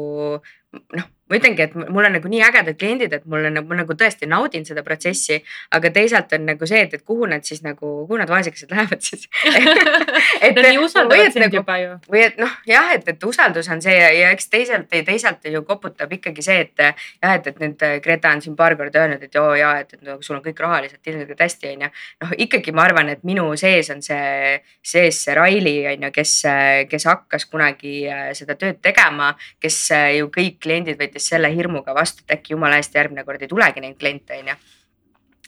noh, 0.74 1.09
ma 1.31 1.39
ütlengi, 1.39 1.64
et 1.64 1.75
mul 1.75 2.05
on 2.05 2.12
nagu 2.18 2.31
nii 2.31 2.43
ägedad 2.45 2.79
kliendid, 2.79 3.12
et 3.16 3.25
mul 3.31 3.49
on 3.49 3.59
nagu, 3.59 3.68
ma 3.70 3.79
nagu 3.81 3.97
tõesti 3.99 4.29
naudin 4.29 4.66
seda 4.68 4.85
protsessi, 4.87 5.41
aga 5.77 5.91
teisalt 5.95 6.33
on 6.37 6.45
nagu 6.51 6.68
see, 6.68 6.83
et, 6.85 6.95
et 6.99 7.05
kuhu 7.07 7.29
nad 7.31 7.45
siis 7.47 7.62
nagu, 7.64 7.93
kuhu 8.09 8.18
nad 8.20 8.31
vaesekesed 8.31 8.72
lähevad 8.75 9.05
siis 9.05 9.29
et 10.45 10.59
nii 10.59 10.81
usaldavad 10.83 11.33
sind 11.33 11.47
nagu, 11.47 11.62
ju. 11.81 11.97
või 12.12 12.25
et 12.27 12.41
noh, 12.41 12.53
jah, 12.68 12.93
et, 12.97 13.09
et 13.09 13.25
usaldus 13.25 13.70
on 13.72 13.83
see 13.85 13.95
ja, 13.97 14.11
ja 14.14 14.33
eks 14.35 14.51
teisalt, 14.53 14.93
teisalt 14.93 15.49
ju 15.49 15.64
koputab 15.66 16.12
ikkagi 16.12 16.45
see, 16.45 16.66
et 16.66 16.85
jah, 16.85 17.35
et, 17.35 17.49
et 17.49 17.62
nüüd 17.62 17.87
Greta 18.05 18.33
on 18.35 18.43
siin 18.45 18.57
paar 18.59 18.77
korda 18.79 19.05
öelnud, 19.05 19.25
et 19.25 19.35
joo 19.35 19.55
ja 19.59 19.75
et, 19.81 19.97
et 19.97 20.03
nagu 20.05 20.22
sul 20.25 20.39
on 20.39 20.45
kõik 20.45 20.61
rahaliselt 20.61 21.07
ilmselgelt 21.09 21.41
hästi, 21.45 21.72
onju. 21.75 21.91
noh, 22.25 22.35
ikkagi 22.47 22.75
ma 22.77 22.85
arvan, 22.89 23.11
et 23.14 23.25
minu 23.27 23.47
sees 23.61 23.91
on 23.95 24.03
see, 24.05 24.59
sees 24.85 25.22
see 25.25 25.37
Raili 25.37 25.77
onju, 25.95 26.11
kes, 26.14 26.37
kes 26.91 27.09
hakkas 27.09 27.49
kunagi 27.51 28.05
äh, 28.11 28.31
seda 28.37 28.59
tööd 28.61 28.81
tegema, 28.85 29.33
kes 29.62 29.79
äh, 29.95 30.11
ju 30.18 30.31
kõik 30.35 30.61
kliendid 30.64 31.01
võttis 31.01 31.14
võttis 31.15 31.31
selle 31.31 31.51
hirmuga 31.55 31.95
vastu, 31.95 32.25
et 32.27 32.39
äkki 32.39 32.55
jumala 32.55 32.77
eest 32.77 32.95
järgmine 32.95 33.25
kord 33.25 33.43
ei 33.43 33.49
tulegi 33.49 33.81
neid 33.81 33.99
kliente, 33.99 34.35
onju 34.35 34.55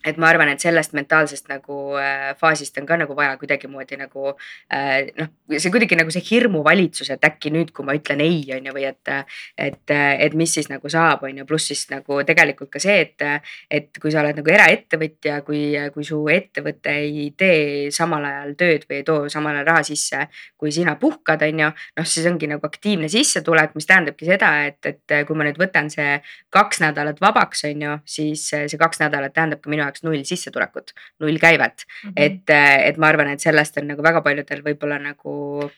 et 0.07 0.19
ma 0.23 0.29
arvan, 0.31 0.51
et 0.53 0.63
sellest 0.63 0.95
mentaalsest 0.97 1.49
nagu 1.51 1.97
äh, 1.99 2.31
faasist 2.39 2.79
on 2.79 2.87
ka 2.87 2.99
nagu 3.01 3.17
vaja 3.19 3.35
kuidagimoodi 3.41 3.99
nagu 3.99 4.33
äh, 4.73 5.09
noh, 5.19 5.31
see 5.51 5.73
kuidagi 5.75 5.99
nagu 5.99 6.13
see 6.15 6.23
hirmuvalitsus, 6.29 7.11
et 7.15 7.27
äkki 7.27 7.51
nüüd, 7.55 7.73
kui 7.75 7.87
ma 7.87 7.97
ütlen 7.99 8.23
ei, 8.25 8.39
on 8.55 8.69
ju, 8.69 8.75
või 8.77 8.87
et, 8.89 9.13
et, 9.59 9.95
et 9.95 10.37
mis 10.39 10.53
siis 10.59 10.71
nagu 10.71 10.91
saab, 10.93 11.25
on 11.27 11.43
ju, 11.43 11.47
pluss 11.49 11.71
siis 11.73 11.87
nagu 11.91 12.21
tegelikult 12.27 12.71
ka 12.77 12.83
see, 12.83 13.01
et, 13.03 13.27
et 13.71 14.01
kui 14.03 14.15
sa 14.15 14.23
oled 14.23 14.39
nagu 14.39 14.53
eraettevõtja, 14.53 15.41
kui, 15.47 15.63
kui 15.95 16.07
su 16.07 16.21
ettevõte 16.33 16.95
ei 17.03 17.29
tee 17.39 17.91
samal 17.95 18.25
ajal 18.29 18.55
tööd 18.61 18.87
või 18.87 19.01
ei 19.01 19.07
too 19.07 19.27
samal 19.33 19.59
ajal 19.59 19.71
raha 19.73 19.85
sisse, 19.91 20.27
kui 20.59 20.75
sina 20.75 20.97
puhkad, 21.01 21.43
on 21.49 21.65
ju, 21.65 21.73
noh, 21.99 22.09
siis 22.09 22.31
ongi 22.31 22.51
nagu 22.51 22.67
aktiivne 22.67 23.11
sissetulek, 23.11 23.75
mis 23.79 23.91
tähendabki 23.91 24.29
seda, 24.29 24.53
et, 24.71 24.81
et 24.87 25.19
kui 25.27 25.39
ma 25.39 25.49
nüüd 25.49 25.59
võtan 25.61 25.91
see 25.93 26.21
kaks 26.55 26.83
nädalat 26.85 27.21
vabaks, 27.23 27.67
on 27.71 27.87
ju, 27.89 27.99
siis 28.07 28.47
see 28.55 28.81
kaks 28.81 29.03
nädalat 29.03 29.35
tähendabki 29.37 29.73
minu 29.73 29.85
jaoks 29.85 29.95
jaoks 29.97 30.05
null 30.05 30.24
sissetulekut, 30.24 30.92
null 31.20 31.38
käivet 31.38 31.84
mm. 31.86 32.11
-hmm. 32.11 32.12
et, 32.16 32.88
et 32.88 32.97
ma 32.97 33.09
arvan, 33.09 33.28
et 33.28 33.40
sellest 33.40 33.76
on 33.78 33.88
nagu 33.88 34.03
väga 34.03 34.22
paljudel 34.22 34.62
võib-olla 34.62 34.99
nagu 34.99 35.70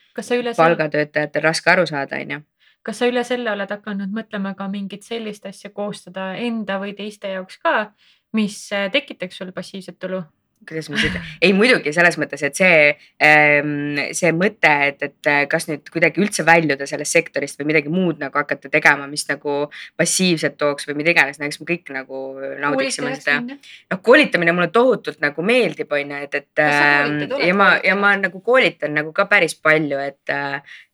palgatöötajatel 0.57 1.43
raske 1.43 1.71
aru 1.71 1.87
saada, 1.87 2.17
on 2.17 2.31
ju 2.31 2.41
kas 2.83 2.99
sa 2.99 3.07
üle 3.07 3.25
selle 3.25 3.51
oled 3.53 3.71
hakanud 3.71 4.09
mõtlema 4.09 4.55
ka 4.57 4.69
mingit 4.69 5.03
sellist 5.03 5.47
asja 5.47 5.71
koostada 5.71 6.35
enda 6.37 6.79
või 6.79 6.95
teiste 6.97 7.29
jaoks 7.29 7.59
ka, 7.59 7.93
mis 8.33 8.71
tekitaks 8.93 9.37
sul 9.37 9.53
passiivset 9.53 9.99
tulu? 9.99 10.23
Kuidas 10.67 10.89
ma 10.91 10.99
seda, 11.01 11.21
ei 11.45 11.53
muidugi 11.57 11.93
selles 11.95 12.17
mõttes, 12.21 12.43
et 12.47 12.59
see, 12.59 12.79
ehm, 13.25 14.01
see 14.17 14.33
mõte, 14.37 14.73
et, 14.91 15.05
et 15.07 15.31
kas 15.51 15.69
nüüd 15.71 15.91
kuidagi 15.93 16.23
üldse 16.23 16.45
väljuda 16.47 16.89
sellest 16.89 17.17
sektorist 17.19 17.61
või 17.61 17.71
midagi 17.73 17.93
muud 17.93 18.21
nagu 18.23 18.41
hakata 18.41 18.71
tegema, 18.73 19.07
mis 19.11 19.27
nagu 19.31 19.61
passiivselt 19.99 20.59
tooks 20.61 20.89
või 20.89 20.99
mida 21.03 21.15
iganes, 21.15 21.39
no 21.39 21.49
eks 21.49 21.61
me 21.63 21.69
kõik 21.69 21.93
nagu 21.95 22.25
naudiksime 22.65 23.15
seda. 23.19 23.39
noh, 23.45 24.03
koolitamine 24.03 24.57
mulle 24.57 24.73
tohutult 24.75 25.23
nagu 25.25 25.45
meeldib, 25.47 25.93
on 25.93 26.17
ju, 26.17 26.25
et, 26.27 26.41
et 26.43 26.65
ehm, 26.65 27.23
ja 27.45 27.55
ma, 27.57 27.71
ja 27.85 27.97
ma 27.99 28.17
nagu 28.19 28.43
koolitan 28.45 28.97
nagu 28.99 29.15
ka 29.17 29.29
päris 29.31 29.57
palju, 29.63 30.03
et, 30.03 30.37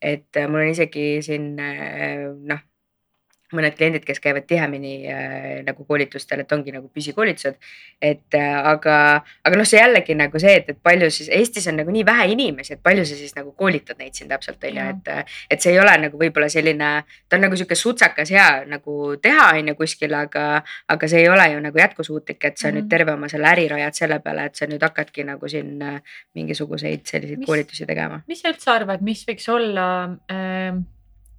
et 0.03 0.45
mul 0.49 0.67
on 0.67 0.71
isegi 0.75 1.09
siin 1.25 1.53
noh 1.55 2.63
mõned 3.57 3.77
kliendid, 3.77 4.05
kes 4.07 4.21
käivad 4.21 4.47
tihemini 4.51 4.95
äh, 5.11 5.49
nagu 5.67 5.85
koolitustel, 5.89 6.45
et 6.45 6.53
ongi 6.53 6.75
nagu 6.75 6.89
püsikoolitused. 6.89 7.57
et 8.03 8.39
äh, 8.39 8.59
aga, 8.75 8.97
aga 9.45 9.57
noh, 9.57 9.69
see 9.69 9.81
jällegi 9.81 10.17
nagu 10.19 10.39
see, 10.39 10.57
et, 10.61 10.69
et 10.75 10.81
palju 10.83 11.11
siis 11.11 11.31
Eestis 11.33 11.69
on 11.71 11.79
nagu 11.81 11.91
nii 11.95 12.05
vähe 12.07 12.29
inimesi, 12.35 12.75
et 12.75 12.83
palju 12.83 13.05
sa 13.05 13.19
siis 13.19 13.35
nagu 13.37 13.53
koolitad 13.53 13.99
neid 13.99 14.15
siin 14.15 14.29
täpselt 14.29 14.65
on 14.65 14.81
ju, 14.81 14.89
et. 14.95 15.09
Äh, 15.09 15.25
et 15.51 15.63
see 15.63 15.75
ei 15.75 15.79
ole 15.81 15.93
nagu 16.01 16.19
võib-olla 16.19 16.49
selline, 16.53 16.91
ta 17.29 17.37
on 17.37 17.45
nagu 17.47 17.57
sihuke 17.59 17.77
sutsakas 17.79 18.31
hea 18.35 18.65
nagu 18.69 19.15
teha 19.23 19.51
on 19.59 19.71
ju 19.73 19.77
kuskil, 19.79 20.15
aga, 20.19 20.45
aga 20.91 21.11
see 21.11 21.25
ei 21.25 21.31
ole 21.33 21.47
ju 21.53 21.63
nagu 21.65 21.81
jätkusuutlik, 21.81 22.41
et 22.45 22.59
sa 22.59 22.69
mm 22.69 22.71
-hmm. 22.71 22.81
nüüd 22.81 22.91
terve 22.91 23.13
oma 23.13 23.29
selle 23.29 23.51
äri 23.51 23.69
rajad 23.69 23.95
selle 24.01 24.21
peale, 24.21 24.47
et 24.51 24.55
sa 24.57 24.67
nüüd 24.67 24.83
hakkadki 24.83 25.25
nagu 25.25 25.49
siin 25.49 25.83
äh, 25.83 26.01
mingisuguseid 26.35 27.07
selliseid 27.07 27.39
mis, 27.39 27.47
koolitusi 27.47 27.87
tegema. 27.87 28.23
mis 28.27 28.43
sa 28.43 28.53
üldse 28.53 28.71
arvad, 28.71 29.03
mis 29.03 29.27
võiks 29.29 29.49
olla 29.53 29.87
äh, 30.31 30.81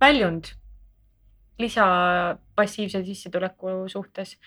väljund 0.01 0.53
lisa 1.59 1.85
passiivse 2.55 3.03
sissetuleku 3.05 3.67
suhtes 3.87 4.37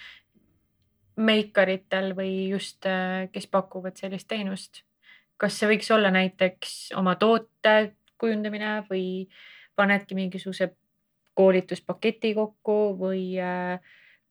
meikaritel 1.17 2.13
või 2.17 2.49
just, 2.53 2.87
äh, 2.87 3.29
kes 3.33 3.47
pakuvad 3.47 3.97
sellist 3.97 4.29
teenust. 4.29 4.85
kas 5.39 5.55
see 5.55 5.69
võiks 5.71 5.87
olla 5.95 6.11
näiteks 6.11 6.93
oma 6.99 7.13
toote 7.15 7.95
kujundamine 8.19 8.83
või 8.91 9.29
panedki 9.77 10.17
mingisuguse 10.19 10.73
koolituspaketi 11.39 12.33
kokku 12.35 12.97
või 12.99 13.39
äh, 13.39 13.79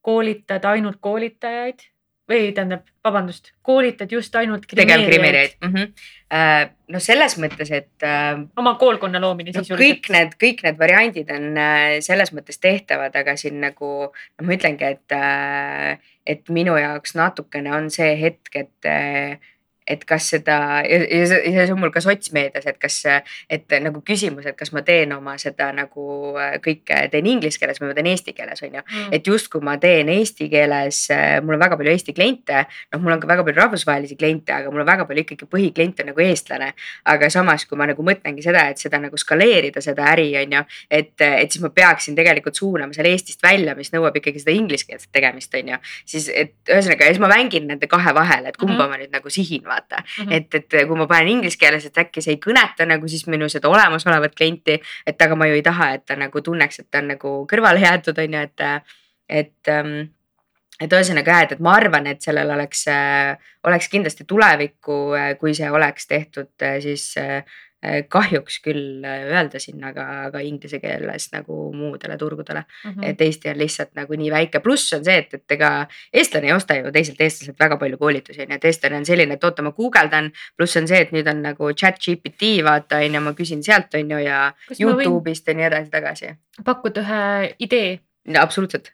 koolitad 0.04 0.64
ainult 0.68 0.98
koolitajaid 1.00 1.80
või 2.28 2.50
tähendab, 2.54 2.84
vabandust, 3.04 3.52
koolitad 3.64 4.12
just 4.12 4.34
ainult 4.36 4.66
tegevkrimeerijaid 4.68 5.56
mm. 5.60 5.74
-hmm. 5.74 6.72
no 6.92 7.00
selles 7.00 7.38
mõttes, 7.40 7.70
et. 7.72 7.90
Äh, 8.04 8.42
oma 8.56 8.74
koolkonna 8.80 9.20
loomine 9.20 9.52
no, 9.54 9.62
sisuliselt. 9.62 9.84
kõik 9.84 10.12
need, 10.12 10.34
kõik 10.44 10.64
need 10.66 10.78
variandid 10.78 11.30
on 11.34 11.56
äh, 11.56 11.98
selles 12.04 12.32
mõttes 12.36 12.60
tehtavad, 12.60 13.16
aga 13.16 13.36
siin 13.36 13.60
nagu 13.64 13.92
noh, 14.12 14.44
ma 14.44 14.56
ütlengi, 14.58 14.92
et, 14.96 16.02
et 16.26 16.52
minu 16.52 16.76
jaoks 16.76 17.16
natukene 17.16 17.72
on 17.74 17.90
see 17.90 18.12
hetk, 18.20 18.52
et 18.54 18.92
et 19.88 20.04
kas 20.08 20.28
seda 20.34 20.58
ja, 20.84 21.00
ja 21.08 21.26
see 21.30 21.72
on 21.72 21.80
mul 21.80 21.92
ka 21.94 22.02
sotsmeedias, 22.04 22.66
et 22.68 22.78
kas, 22.80 23.00
et 23.50 23.76
nagu 23.82 24.02
küsimus, 24.06 24.46
et 24.48 24.56
kas 24.58 24.72
ma 24.76 24.82
teen 24.86 25.12
oma 25.16 25.36
seda 25.40 25.70
nagu 25.76 26.34
äh, 26.36 26.58
kõike 26.64 27.00
teen 27.12 27.28
inglise 27.30 27.60
keeles 27.60 27.80
või 27.80 27.90
ma 27.92 27.96
teen 27.96 28.10
eesti 28.12 28.34
keeles, 28.36 28.62
on 28.66 28.78
ju 28.78 28.82
mm.. 28.82 29.14
et 29.16 29.30
justkui 29.32 29.64
ma 29.64 29.78
teen 29.80 30.10
eesti 30.12 30.50
keeles, 30.52 31.00
äh, 31.14 31.38
mul 31.44 31.56
on 31.56 31.64
väga 31.64 31.78
palju 31.80 31.94
Eesti 31.98 32.12
kliente, 32.14 32.64
noh, 32.92 33.00
mul 33.02 33.14
on 33.16 33.22
ka 33.22 33.30
väga 33.30 33.44
palju 33.46 33.62
rahvusvahelisi 33.62 34.18
kliente, 34.20 34.52
aga 34.54 34.70
mul 34.72 34.84
on 34.84 34.88
väga 34.88 35.06
palju 35.08 35.24
ikkagi 35.24 35.48
põhiklient 35.50 36.02
on 36.02 36.10
nagu 36.12 36.22
eestlane. 36.22 36.72
aga 37.08 37.30
samas, 37.32 37.64
kui 37.66 37.78
ma 37.80 37.86
nagu 37.88 38.04
mõtlengi 38.04 38.44
seda, 38.44 38.66
et 38.72 38.80
seda 38.82 39.00
nagu 39.00 39.16
skaleerida, 39.18 39.80
seda 39.84 40.04
äri 40.12 40.28
on 40.42 40.58
ju, 40.58 40.62
et, 40.90 41.14
et 41.24 41.50
siis 41.50 41.62
ma 41.64 41.72
peaksin 41.74 42.16
tegelikult 42.18 42.58
suunama 42.58 42.96
selle 42.96 43.14
Eestist 43.14 43.42
välja, 43.42 43.74
mis 43.78 43.90
nõuab 43.94 44.16
ikkagi 44.20 44.42
seda 44.42 44.54
ingliskeelset 44.56 45.10
tegemist, 45.14 45.54
on 45.56 45.72
ju. 45.72 45.80
siis, 46.04 46.28
et 46.28 46.54
ühesõnaga 46.68 47.08
ja 47.08 47.16
siis 47.16 47.22
ma 47.24 47.32
mängin 47.32 47.68
nende 47.70 47.88
kahe 47.90 48.14
vahel, 48.14 48.46
et 48.46 48.56
kumba 48.60 48.74
mm 48.74 48.80
-hmm. 48.84 48.90
ma 48.90 49.02
nüüd 49.02 49.16
nagu 49.16 49.30
sihin 49.32 49.64
vaata 49.64 49.77
mm. 49.90 50.24
-hmm. 50.24 50.32
et, 50.32 50.54
et 50.54 50.86
kui 50.88 50.98
ma 50.98 51.06
panen 51.06 51.28
inglise 51.28 51.58
keeles, 51.58 51.86
et 51.86 51.98
äkki 51.98 52.22
see 52.24 52.36
ei 52.36 52.42
kõneta 52.46 52.86
nagu 52.86 53.08
siis 53.08 53.26
minu 53.26 53.48
seda 53.48 53.68
olemasolevat 53.68 54.34
klienti. 54.34 54.80
et 55.06 55.22
aga 55.22 55.34
ma 55.36 55.46
ju 55.46 55.54
ei 55.54 55.62
taha, 55.62 55.92
et 55.94 56.06
ta 56.06 56.16
nagu 56.16 56.40
tunneks, 56.40 56.78
et 56.78 56.90
ta 56.90 56.98
on 56.98 57.08
nagu 57.14 57.34
kõrvale 57.52 57.80
jäetud, 57.80 58.18
on 58.18 58.34
ju, 58.34 58.40
et, 58.40 58.60
et 59.28 59.68
ähm, 59.68 60.10
et 60.80 60.92
ühesõnaga 60.92 61.30
jah, 61.30 61.42
et, 61.42 61.52
et 61.52 61.60
ma 61.60 61.72
arvan, 61.74 62.06
et 62.06 62.22
sellel 62.22 62.50
oleks, 62.50 62.84
oleks 63.66 63.88
kindlasti 63.88 64.24
tulevikku, 64.24 64.98
kui 65.40 65.54
see 65.54 65.70
oleks 65.70 66.06
tehtud 66.06 66.66
siis 66.80 67.16
Äh, 67.18 67.44
kahjuks 68.10 68.56
küll 68.58 69.04
äh, 69.06 69.28
öelda 69.30 69.60
siin, 69.62 69.78
aga, 69.86 70.04
aga 70.26 70.40
inglise 70.42 70.80
keeles 70.82 71.28
nagu 71.30 71.68
muudele 71.70 72.16
turgudele 72.18 72.64
mm. 72.64 72.90
-hmm. 72.90 73.04
et 73.06 73.20
Eesti 73.20 73.50
on 73.50 73.58
lihtsalt 73.58 73.92
nagu 73.94 74.16
nii 74.18 74.30
väike, 74.30 74.60
pluss 74.60 74.92
on 74.92 75.04
see, 75.04 75.18
et, 75.18 75.34
et 75.34 75.54
ega 75.54 75.86
eestlane 76.12 76.50
ei 76.50 76.52
osta 76.52 76.74
ju 76.74 76.90
teiselt 76.92 77.20
eestlaselt 77.20 77.60
väga 77.60 77.76
palju 77.76 77.98
koolitusi 77.98 78.42
on 78.42 78.50
ju, 78.50 78.56
et 78.56 78.64
eestlane 78.64 78.98
on 78.98 79.06
selline, 79.06 79.34
et 79.34 79.44
oota, 79.44 79.62
ma 79.62 79.70
guugeldan. 79.72 80.32
pluss 80.56 80.76
on 80.76 80.88
see, 80.88 80.98
et 81.06 81.12
nüüd 81.14 81.30
on 81.30 81.42
nagu 81.42 81.70
chat 81.72 82.02
GPT 82.02 82.50
vaata 82.64 82.98
on 82.98 83.14
ju, 83.14 83.20
ma 83.20 83.34
küsin 83.38 83.62
sealt 83.62 83.94
on 83.94 84.10
ju 84.10 84.18
ja 84.24 84.40
Kus 84.68 84.80
Youtube'ist 84.80 85.46
ja 85.46 85.54
nii 85.54 85.68
edasi-tagasi. 85.70 86.34
pakkuda 86.64 87.06
ühe 87.06 87.54
idee? 87.58 88.00
absoluutselt. 88.38 88.92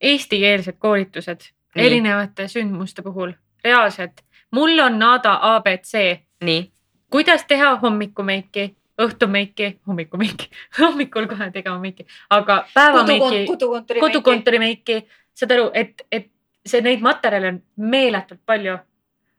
Eestikeelsed 0.00 0.78
koolitused 0.78 1.50
nii. 1.74 1.86
erinevate 1.86 2.48
sündmuste 2.48 3.02
puhul, 3.02 3.32
reaalselt, 3.64 4.24
mul 4.52 4.78
on 4.78 4.98
nada 4.98 5.38
abc. 5.42 5.92
nii 6.40 6.72
kuidas 7.10 7.44
teha 7.48 7.76
hommikumeiki, 7.82 8.66
õhtumeiki, 9.02 9.70
hommikumeiki 9.86 10.50
hommikul 10.80 11.28
kohe 11.30 11.50
tegema 11.54 11.78
meiki, 11.82 12.06
aga 12.34 12.64
päevameiki, 12.74 13.44
kodukontori, 13.46 14.00
kodukontori 14.00 14.60
meiki, 14.62 15.00
saad 15.38 15.56
aru, 15.56 15.70
et, 15.74 16.04
et 16.12 16.30
see, 16.66 16.82
neid 16.84 17.02
materjale 17.04 17.54
on 17.54 17.64
meeletult 17.94 18.44
palju. 18.46 18.78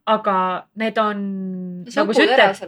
aga 0.09 0.35
need 0.81 0.97
on. 0.97 1.19
nagu 1.85 2.13
sa 2.17 2.23
ütled, 2.23 2.61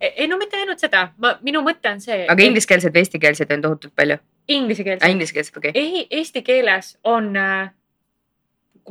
e-, 0.00 0.12
ei 0.22 0.28
no 0.30 0.38
mitte 0.40 0.56
ainult 0.56 0.80
seda, 0.80 1.10
ma, 1.20 1.34
minu 1.44 1.60
mõte 1.60 1.90
on 1.92 1.98
see. 2.00 2.22
aga 2.24 2.46
ingliskeelseid 2.46 2.94
või 2.94 3.02
eestikeelseid 3.04 3.52
on 3.52 3.64
tohutult 3.66 3.92
palju? 3.92 4.16
Inglisekeelseid 4.48 5.04
ah,. 5.04 5.12
Inglisekeelseid, 5.12 5.58
okei 5.60 5.74
okay.. 5.74 6.06
Eesti 6.10 6.40
keeles 6.46 6.94
on 7.04 7.34
äh, 7.36 7.68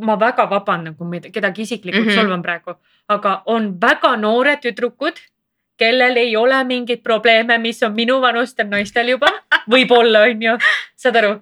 ma 0.05 0.19
väga 0.19 0.45
vabandan, 0.51 0.93
kui 0.99 1.21
kedagi 1.31 1.65
isiklikult 1.65 2.03
mm 2.03 2.11
-hmm. 2.11 2.21
solvan 2.21 2.41
praegu, 2.45 2.75
aga 3.09 3.41
on 3.45 3.73
väga 3.81 4.15
noored 4.21 4.61
tüdrukud 4.61 5.17
kellel 5.77 6.17
ei 6.17 6.35
ole 6.37 6.63
mingeid 6.63 7.03
probleeme, 7.03 7.57
mis 7.57 7.83
on 7.83 7.93
minuvanustel 7.95 8.67
naistel 8.69 9.09
juba, 9.15 9.31
võib-olla 9.71 10.25
on 10.29 10.47
ju, 10.47 10.55
saad 10.95 11.19
aru. 11.21 11.35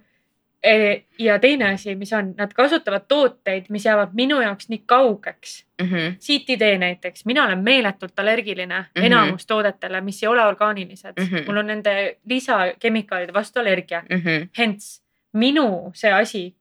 E, 0.63 0.73
ja 1.19 1.35
teine 1.43 1.73
asi, 1.73 1.91
mis 1.99 2.13
on, 2.15 2.29
nad 2.37 2.53
kasutavad 2.55 3.03
tooteid, 3.11 3.65
mis 3.69 3.83
jäävad 3.83 4.13
minu 4.15 4.37
jaoks 4.41 4.69
nii 4.71 4.83
kaugeks 4.87 5.65
mm. 5.81 5.87
-hmm. 5.87 6.13
CTD 6.23 6.77
näiteks, 6.79 7.25
mina 7.25 7.43
olen 7.45 7.59
meeletult 7.59 8.19
allergiline 8.19 8.79
mm 8.79 8.85
-hmm. 8.85 9.05
enamus 9.05 9.45
toodetele, 9.45 10.01
mis 10.01 10.23
ei 10.23 10.27
ole 10.27 10.45
orgaanilised 10.45 11.13
mm. 11.19 11.25
-hmm. 11.25 11.45
mul 11.47 11.57
on 11.57 11.67
nende 11.67 12.17
lisakemikaalide 12.29 13.33
vastu 13.33 13.59
allergia 13.59 14.03
mm. 14.09 14.17
-hmm. 14.17 14.47
Hence 14.57 15.01
minu 15.33 15.91
see 15.93 16.13
asi 16.13 16.55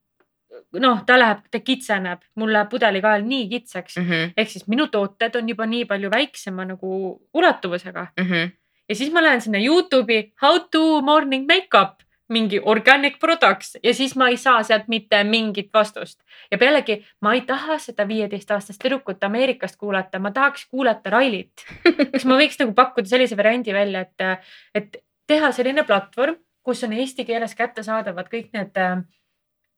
noh, 0.81 1.03
ta 1.07 1.19
läheb, 1.19 1.45
ta 1.51 1.61
kitseneb, 1.61 2.23
mul 2.41 2.53
läheb 2.53 2.71
pudelikael 2.71 3.25
nii 3.27 3.49
kitsaks 3.49 3.97
mm 3.97 4.09
-hmm. 4.09 4.33
ehk 4.37 4.51
siis 4.51 4.67
minu 4.69 4.87
tooted 4.87 5.37
on 5.37 5.49
juba 5.49 5.67
nii 5.67 5.85
palju 5.85 6.11
väiksema 6.11 6.65
nagu 6.65 7.21
ulatuvusega 7.35 8.07
mm. 8.21 8.27
-hmm. 8.27 8.51
ja 8.89 8.95
siis 8.95 9.13
ma 9.13 9.23
lähen 9.23 9.41
sinna 9.41 9.59
Youtube'i 9.59 10.33
how 10.43 10.59
to 10.71 11.03
morning 11.03 11.47
makeup 11.47 12.03
mingi 12.33 12.61
organic 12.65 13.19
products 13.21 13.77
ja 13.83 13.95
siis 13.95 14.15
ma 14.17 14.29
ei 14.33 14.37
saa 14.37 14.63
sealt 14.63 14.89
mitte 14.89 15.25
mingit 15.25 15.71
vastust. 15.75 16.21
ja 16.51 16.59
pealegi 16.59 17.05
ma 17.21 17.35
ei 17.35 17.41
taha 17.47 17.79
seda 17.79 18.09
viieteistaastast 18.09 18.83
tüdrukut 18.83 19.25
Ameerikast 19.25 19.77
kuulata, 19.77 20.19
ma 20.19 20.31
tahaks 20.31 20.67
kuulata 20.71 21.11
Railit. 21.11 21.65
kas 22.13 22.25
ma 22.25 22.39
võiks 22.41 22.61
nagu 22.61 22.75
pakkuda 22.75 23.09
sellise 23.09 23.37
variandi 23.37 23.75
välja, 23.75 24.01
et, 24.01 24.49
et 24.75 25.03
teha 25.27 25.53
selline 25.53 25.85
platvorm, 25.89 26.39
kus 26.63 26.85
on 26.87 26.93
eesti 26.93 27.27
keeles 27.29 27.55
kättesaadavad 27.59 28.31
kõik 28.33 28.53
need 28.57 28.81
äh, 28.81 29.03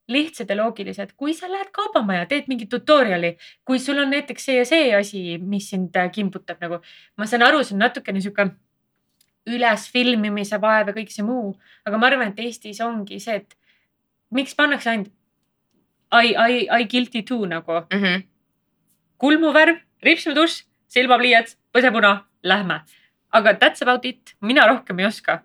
lihtsad 0.09 0.51
ja 0.51 0.57
loogilised, 0.57 1.15
kui 1.17 1.35
sa 1.35 1.49
lähed 1.49 1.71
kaubamaja, 1.73 2.27
teed 2.29 2.49
mingi 2.49 2.67
tutorial'i, 2.71 3.35
kui 3.65 3.79
sul 3.81 3.99
on 4.03 4.11
näiteks 4.13 4.45
see 4.51 4.57
ja 4.59 4.65
see 4.69 4.91
asi, 4.97 5.23
mis 5.39 5.71
sind 5.71 5.97
äh, 5.97 6.11
kimbutab 6.13 6.61
nagu. 6.61 6.81
ma 7.17 7.27
saan 7.27 7.43
aru, 7.43 7.63
see 7.65 7.77
on 7.77 7.85
natukene 7.87 8.21
sihuke 8.21 8.51
üles 9.49 9.89
filmimise 9.93 10.61
vaev 10.61 10.91
ja 10.91 10.97
kõik 10.97 11.13
see 11.13 11.25
muu, 11.25 11.55
aga 11.85 12.01
ma 12.01 12.11
arvan, 12.11 12.33
et 12.33 12.43
Eestis 12.45 12.81
ongi 12.85 13.21
see, 13.21 13.41
et 13.41 13.57
miks 14.35 14.57
pannakse 14.57 14.91
ainult 14.91 15.13
I, 16.15 16.35
I, 16.37 16.67
I 16.71 16.85
guilty 16.87 17.23
too 17.23 17.47
nagu 17.47 17.81
mm. 17.81 18.03
-hmm. 18.03 18.23
kulmuvärv, 19.19 19.81
ripsmetuss, 20.03 20.67
silmapliiats, 20.87 21.57
põsepuna, 21.73 22.25
lähme. 22.43 22.81
aga 23.33 23.53
that's 23.53 23.83
about 23.83 24.05
it, 24.05 24.37
mina 24.41 24.67
rohkem 24.67 24.99
ei 24.99 25.07
oska 25.07 25.43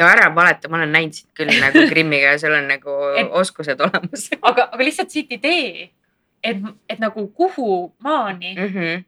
ja 0.00 0.08
ära 0.14 0.30
valeta, 0.34 0.70
ma 0.72 0.80
olen 0.80 0.92
näinud 0.96 1.16
sind 1.18 1.30
küll 1.36 1.52
nagu 1.60 1.84
Krimmiga 1.92 2.32
ja 2.34 2.40
sul 2.40 2.56
on 2.56 2.68
nagu 2.70 2.96
et, 3.20 3.28
oskused 3.42 3.80
olemas 3.84 4.30
aga, 4.40 4.70
aga 4.72 4.86
lihtsalt 4.86 5.12
siit 5.12 5.32
idee, 5.36 5.90
et, 6.44 6.62
et 6.88 6.98
nagu 7.02 7.26
kuhu 7.36 7.92
maani 8.06 8.54
mm. 8.56 8.72
-hmm. 8.74 9.04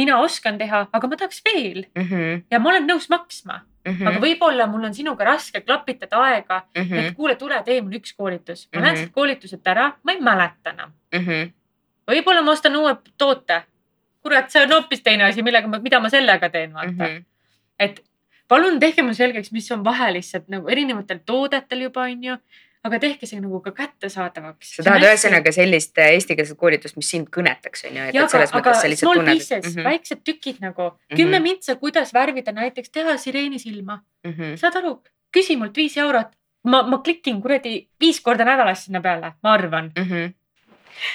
mina 0.00 0.18
oskan 0.24 0.58
teha, 0.58 0.86
aga 0.92 1.08
ma 1.12 1.16
tahaks 1.20 1.42
veel 1.44 1.84
Mm 1.94 2.08
-hmm. 2.08 2.42
ja 2.50 2.58
ma 2.58 2.70
olen 2.70 2.88
nõus 2.90 3.08
maksma, 3.12 3.60
Mm 3.84 4.06
aga 4.06 4.16
-hmm. 4.16 4.22
võib-olla 4.24 4.66
mul 4.66 4.84
on 4.84 4.94
sinuga 4.94 5.24
raske 5.24 5.60
klapitada 5.60 6.16
aega, 6.22 6.62
Mm 6.76 6.82
-hmm. 6.82 6.98
et 6.98 7.14
kuule, 7.16 7.34
tule 7.36 7.62
tee 7.64 7.80
mul 7.82 7.92
üks 8.00 8.14
koolitus. 8.16 8.68
ma 8.74 8.80
lähen 8.80 8.94
Mhm. 8.94 9.00
sealt 9.02 9.12
koolituselt 9.12 9.66
ära, 9.66 9.92
ma 10.02 10.12
ei 10.12 10.20
mäleta 10.20 10.70
enam. 10.70 10.90
Mm 11.14 11.20
-hmm. 11.26 11.52
võib-olla 12.10 12.42
ma 12.42 12.52
ostan 12.52 12.76
uue 12.76 12.96
toote. 13.18 13.62
kurat, 14.22 14.50
see 14.50 14.62
on 14.62 14.70
hoopis 14.72 15.02
teine 15.02 15.24
asi, 15.24 15.42
millega 15.42 15.68
ma, 15.68 15.78
mida 15.78 16.00
ma 16.00 16.08
sellega 16.08 16.48
teen, 16.48 16.72
vaata 16.74 16.90
mm. 16.90 16.98
-hmm. 16.98 17.24
et 17.78 18.00
palun 18.54 18.78
tehke 18.82 19.02
mulle 19.02 19.18
selgeks, 19.18 19.50
mis 19.54 19.70
on 19.74 19.82
vahe 19.86 20.12
lihtsalt 20.18 20.46
nagu 20.52 20.70
erinevatel 20.70 21.20
toodetel 21.26 21.88
juba 21.88 22.06
onju, 22.10 22.36
aga 22.84 22.98
tehke 23.00 23.26
see 23.26 23.40
nagu 23.40 23.60
ka 23.64 23.72
kättesaadavaks. 23.72 24.74
sa 24.76 24.84
tahad 24.86 25.06
ühesõnaga 25.08 25.52
sellist 25.56 25.98
äh, 25.98 26.12
eestikeelset 26.18 26.58
koolitust, 26.60 26.98
mis 27.00 27.10
sind 27.14 27.30
kõnetaks, 27.32 27.86
on 27.88 27.96
ju, 27.96 28.06
et, 28.10 28.14
ja 28.14 28.26
et 28.26 28.34
selles 28.34 28.52
aga, 28.52 28.60
mõttes 28.60 28.82
sa 28.84 28.90
lihtsalt 28.92 29.10
tunned. 29.18 29.32
mm, 29.32 29.64
Mhm. 29.64 29.74
-hmm. 29.78 29.84
väiksed 29.90 30.20
tükid 30.28 30.60
nagu 30.60 30.90
kümme 31.16 31.40
mintsa, 31.40 31.76
kuidas 31.80 32.12
värvida 32.14 32.52
näiteks, 32.52 32.90
teha 32.90 33.16
sireensilma. 33.16 34.00
Mhm. 34.26 34.56
saad 34.60 34.76
aru, 34.82 34.98
küsi 35.36 35.56
mult 35.56 35.76
viis 35.76 35.96
eurot. 35.96 36.28
ma, 36.64 36.82
ma 36.82 36.98
klikin 37.04 37.42
kuradi 37.42 37.88
viis 38.00 38.20
korda 38.24 38.44
nädalas 38.44 38.84
sinna 38.84 39.00
peale, 39.00 39.32
ma 39.42 39.52
arvan. 39.52 39.90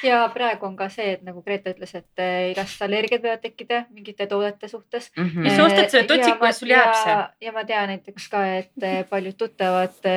Ja 0.03 0.21
praegu 0.33 0.65
on 0.65 0.75
ka 0.75 0.89
see, 0.89 1.13
et 1.13 1.23
nagu 1.23 1.41
Grete 1.45 1.73
ütles, 1.75 1.95
et 1.95 2.23
äh, 2.23 2.51
igast 2.51 2.81
allergiad 2.81 3.23
võivad 3.23 3.41
tekkida 3.41 3.85
mingite 3.91 4.27
toodete 4.27 4.67
suhtes. 4.67 5.11
Mhm. 5.17 5.45
Mis 5.45 5.55
sa 5.55 5.65
ostad 5.65 5.89
selle 5.89 6.07
totsiku 6.07 6.45
ja 6.45 6.51
sul 6.53 6.73
jääb 6.73 6.93
see? 7.03 7.17
ja 7.47 7.51
ma 7.55 7.63
tean 7.65 7.89
näiteks 7.93 8.29
ka, 8.29 8.45
et 8.59 8.83
äh, 8.83 9.01
paljud 9.09 9.37
tuttavad 9.37 10.09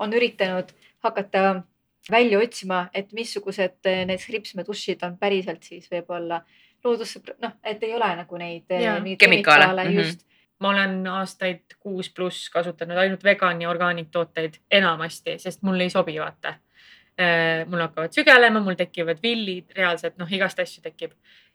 on 0.00 0.12
üritanud 0.16 0.72
hakata 1.04 1.62
välja 2.10 2.38
otsima, 2.38 2.88
et 2.94 3.12
missugused 3.12 3.84
need 3.84 4.24
ripsmedušid 4.32 5.02
on 5.06 5.16
päriselt 5.20 5.62
siis 5.62 5.88
võib-olla 5.92 6.40
loodussõbra-, 6.84 7.36
noh, 7.42 7.52
et 7.64 7.82
ei 7.84 7.94
ole 7.94 8.08
nagu 8.16 8.36
neid 8.40 8.64
Kemikaale. 8.68 9.16
kemikaale 9.20 9.84
Mhm. 9.84 9.98
just. 9.98 10.26
ma 10.60 10.68
olen 10.70 11.06
aastaid 11.06 11.76
kuus 11.80 12.10
pluss 12.12 12.50
kasutanud 12.52 12.96
ainult 12.96 13.22
vegan 13.24 13.62
ja 13.62 13.70
orgaaniktooteid 13.70 14.58
enamasti, 14.70 15.38
sest 15.38 15.62
mulle 15.62 15.82
ei 15.82 15.90
sobi, 15.90 16.18
vaata. 16.20 16.54
Mul 17.68 17.80
hakkavad 17.84 18.14
sügelema, 18.16 18.62
mul 18.64 18.78
tekivad 18.78 19.20
villid, 19.22 19.70
reaalselt 19.76 20.18
noh, 20.20 20.30
igast 20.30 20.58
asju 20.62 20.82
tekib. 20.82 21.12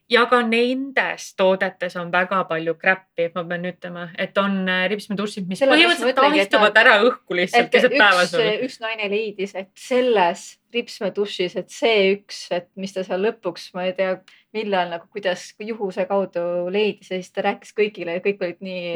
ja 0.10 0.26
ka 0.30 0.38
nendes 0.46 1.32
toodetes 1.34 1.96
on 1.98 2.12
väga 2.14 2.44
palju 2.46 2.76
crap'i, 2.78 3.32
ma 3.34 3.42
pean 3.50 3.64
ütlema, 3.66 4.04
et 4.22 4.38
on 4.38 4.60
äh, 4.70 4.84
ripsmedušid, 4.92 5.48
mis 5.50 5.64
põhimõtteliselt 5.64 6.12
ütlengi, 6.12 6.44
et 6.44 6.54
ahistuvad 6.54 6.76
nad- 6.76 6.82
ära 6.84 7.00
õhku 7.08 7.38
lihtsalt 7.40 7.66
et 7.66 7.72
keset 7.74 7.96
päeva 7.96 8.22
üks 8.22 8.36
sul., 8.36 8.52
üks 8.68 8.78
naine 8.84 9.10
leidis, 9.10 9.56
et 9.58 9.72
selles 9.74 10.44
ripsmedušis, 10.76 11.56
et 11.58 11.74
see 11.74 12.12
üks, 12.14 12.44
et 12.54 12.68
mis 12.78 12.94
ta 12.94 13.02
seal 13.08 13.26
lõpuks, 13.26 13.72
ma 13.74 13.88
ei 13.88 13.96
tea, 13.98 14.20
millal 14.54 14.92
nagu, 14.94 15.08
kuidas 15.12 15.48
juhuse 15.60 16.06
kaudu 16.06 16.70
leidis 16.70 17.10
ja 17.10 17.18
siis 17.18 17.34
ta 17.34 17.42
rääkis 17.48 17.74
kõigile 17.74 18.20
ja 18.20 18.24
kõik 18.24 18.44
olid 18.46 18.62
nii, 18.62 18.94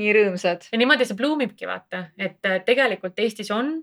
nii 0.00 0.16
rõõmsad. 0.16 0.66
ja 0.72 0.80
niimoodi 0.82 1.06
see 1.06 1.16
pluumibki, 1.20 1.70
vaata, 1.70 2.08
et 2.18 2.50
äh, 2.50 2.58
tegelikult 2.66 3.22
Eestis 3.22 3.52
on, 3.54 3.76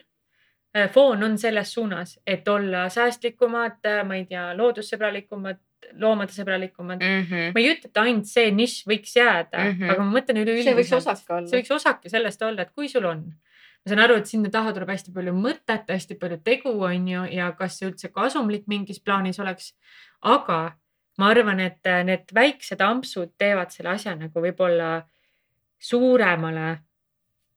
foon 0.91 1.23
on 1.23 1.38
selles 1.38 1.73
suunas, 1.73 2.19
et 2.28 2.47
olla 2.47 2.89
säästlikumad, 2.89 3.80
ma 4.07 4.17
ei 4.17 4.26
tea, 4.28 4.49
loodussõbralikumad, 4.57 5.61
loomadesõbralikumad 6.01 6.99
mm. 6.99 7.26
Mhm. 7.26 7.51
ma 7.55 7.61
ei 7.61 7.71
ütle, 7.71 7.89
et 7.91 7.99
ainult 8.01 8.30
see 8.30 8.51
nišš 8.51 8.88
võiks 8.89 9.15
jääda 9.15 9.57
mm. 9.57 9.76
-hmm. 9.76 9.91
aga 9.93 10.03
ma 10.03 10.17
mõtlen 10.17 10.41
üleüldiselt. 10.41 10.71
see 10.71 10.80
võiks 10.82 10.95
osake 10.97 11.34
olla. 11.34 11.47
see 11.47 11.59
võiks 11.61 11.76
osake 11.76 12.09
sellest 12.09 12.41
olla, 12.41 12.65
et 12.65 12.71
kui 12.76 12.89
sul 12.89 13.05
on. 13.05 13.21
ma 13.26 13.91
saan 13.91 14.03
aru, 14.07 14.17
et 14.19 14.32
sinna 14.32 14.49
taha 14.51 14.73
tuleb 14.73 14.89
hästi 14.89 15.13
palju 15.15 15.34
mõtet, 15.38 15.86
hästi 15.89 16.17
palju 16.21 16.39
tegu, 16.43 16.73
on 16.89 17.07
ju, 17.07 17.23
ja 17.38 17.51
kas 17.59 17.78
see 17.80 17.89
üldse 17.89 18.11
kasumlik 18.11 18.67
mingis 18.67 18.99
plaanis 18.99 19.39
oleks. 19.39 19.73
aga 20.21 20.59
ma 21.17 21.30
arvan, 21.32 21.59
et 21.59 21.88
äh, 21.88 22.03
need 22.03 22.34
väiksed 22.34 22.82
ampsud 22.82 23.36
teevad 23.38 23.71
selle 23.71 23.95
asja 23.95 24.15
nagu 24.15 24.41
võib-olla 24.41 25.05
suuremale 25.80 26.80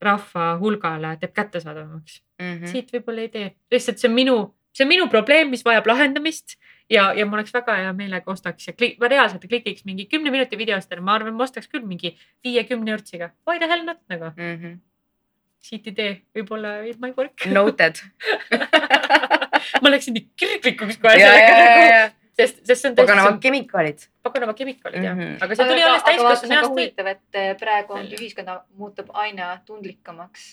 rahva 0.03 0.57
hulgale 0.61 1.17
teeb 1.19 1.35
kättesaadavamaks. 1.35 2.23
Mhm. 2.41 2.67
siit 2.71 2.91
võib-olla 2.95 3.21
ei 3.27 3.29
tee, 3.29 3.55
lihtsalt 3.73 3.99
see 3.99 4.09
on 4.09 4.15
minu, 4.15 4.37
see 4.73 4.85
on 4.85 4.89
minu 4.89 5.09
probleem, 5.11 5.51
mis 5.51 5.65
vajab 5.67 5.87
lahendamist 5.91 6.57
ja, 6.91 7.13
ja 7.13 7.25
mul 7.27 7.39
oleks 7.41 7.53
väga 7.53 7.75
hea 7.77 7.93
meelega 7.93 8.31
ostaks 8.31 8.69
ja 8.69 8.73
klik, 8.73 8.99
ma 9.01 9.09
reaalselt 9.11 9.43
klikiks 9.49 9.85
mingi 9.85 10.07
kümne 10.07 10.31
minuti 10.31 10.57
videost 10.57 10.93
ära, 10.93 11.01
ma 11.03 11.15
arvan, 11.19 11.35
ma 11.35 11.45
ostaks 11.45 11.67
küll 11.69 11.83
mingi 11.85 12.15
viiekümne 12.45 12.91
eurtsiga. 12.95 13.33
Why 13.47 13.59
the 13.59 13.67
hell 13.69 13.83
not 13.85 13.99
nagu, 14.09 14.31
Mhm. 14.37 14.79
siit 15.61 15.87
ei 15.91 15.93
tee, 15.93 16.13
võib-olla 16.37 16.87
it 16.89 17.01
might 17.01 17.17
work. 17.19 17.45
Noted. 17.47 17.99
ma 19.83 19.91
läksin 19.91 20.15
nii 20.17 20.29
kirglikuks 20.39 20.99
kohe 21.03 21.19
sellega 21.19 21.57
nagu, 21.59 22.15
sest, 22.39 22.61
sest 22.67 22.81
see 22.85 22.91
on 22.91 22.95
tõesti, 22.95 23.03
paganama 23.09 23.33
on 23.35 23.41
kemikaalid. 23.43 24.05
paganama 24.23 24.55
kemikaalid 24.55 25.03
jah 25.05 25.17
Mhm., 25.19 25.37
aga 25.43 25.57
see 25.59 25.67
tuli 25.73 25.83
alles 25.83 26.03
täiskasvanu 26.07 26.45
on 26.45 26.49
ka 26.49 26.61
east 26.61 26.71
huvitav, 26.71 27.07
et 27.17 27.41
eh, 27.43 27.51
praegu 27.59 27.95
Välja. 27.99 28.19
ühiskond 28.19 28.55
muutub 28.79 29.11
aina 29.15 29.51
tundlikumaks 29.67 30.47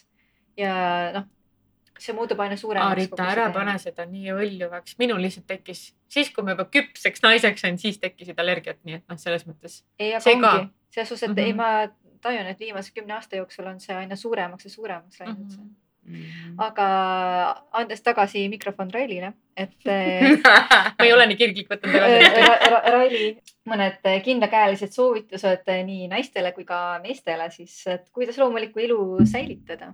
ja 0.57 0.73
noh, 1.13 1.25
see 1.99 2.13
muutub 2.17 2.39
aina 2.43 2.57
suuremaks. 2.57 2.95
Rita, 3.01 3.27
ära 3.31 3.49
pane 3.53 3.77
seda 3.79 4.05
nii 4.09 4.31
õljuvaks, 4.35 4.97
minul 4.99 5.21
lihtsalt 5.21 5.47
tekkis, 5.47 5.93
siis 6.11 6.29
kui 6.35 6.43
ma 6.43 6.51
juba 6.55 6.65
küpseks 6.71 7.21
naiseks 7.23 7.61
sain, 7.61 7.77
siis 7.81 7.99
tekkisid 8.01 8.39
allergiad, 8.39 8.77
nii 8.83 8.95
et 8.99 9.03
noh, 9.09 9.17
selles 9.21 9.45
mõttes. 9.47 9.83
ei, 9.99 10.13
aga 10.13 10.19
see 10.25 10.35
ka. 10.41 10.51
ongi 10.51 10.69
selles 10.91 11.09
suhtes, 11.09 11.23
et 11.29 11.35
Mhm. 11.37 11.39
ei, 11.45 11.53
ma 11.53 11.87
tajun, 12.21 12.45
et 12.47 12.59
viimase 12.59 12.91
kümne 12.95 13.13
aasta 13.13 13.35
jooksul 13.35 13.65
on 13.67 13.79
see 13.79 13.95
aina 13.95 14.15
suuremaks 14.15 14.63
ja 14.65 14.69
suuremaks 14.71 15.19
läinud 15.19 15.37
mm. 15.57 15.73
Mhm. 16.05 16.21
-hmm. 16.21 16.53
aga 16.57 16.85
andes 17.71 18.01
tagasi 18.01 18.47
mikrofon 18.49 18.91
Railile, 18.93 19.33
et 19.57 19.73
eh, 19.85 20.37
ma 20.99 21.05
ei 21.05 21.13
ole 21.13 21.25
nii 21.27 21.35
kirglik 21.37 21.67
võtnud 21.71 21.91
tagasi. 21.91 22.41
Ra- 22.47 22.69
Ra- 22.71 22.91
Raili 22.93 23.37
mõned 23.69 24.01
kindlakäelised 24.23 24.91
soovitused 24.93 25.65
nii 25.85 26.07
naistele 26.07 26.51
kui 26.51 26.63
ka 26.65 26.99
meestele 27.03 27.49
siis, 27.49 27.87
et 27.87 28.09
kuidas 28.13 28.37
loomulikku 28.37 28.79
ilu 28.79 29.17
säilitada. 29.25 29.93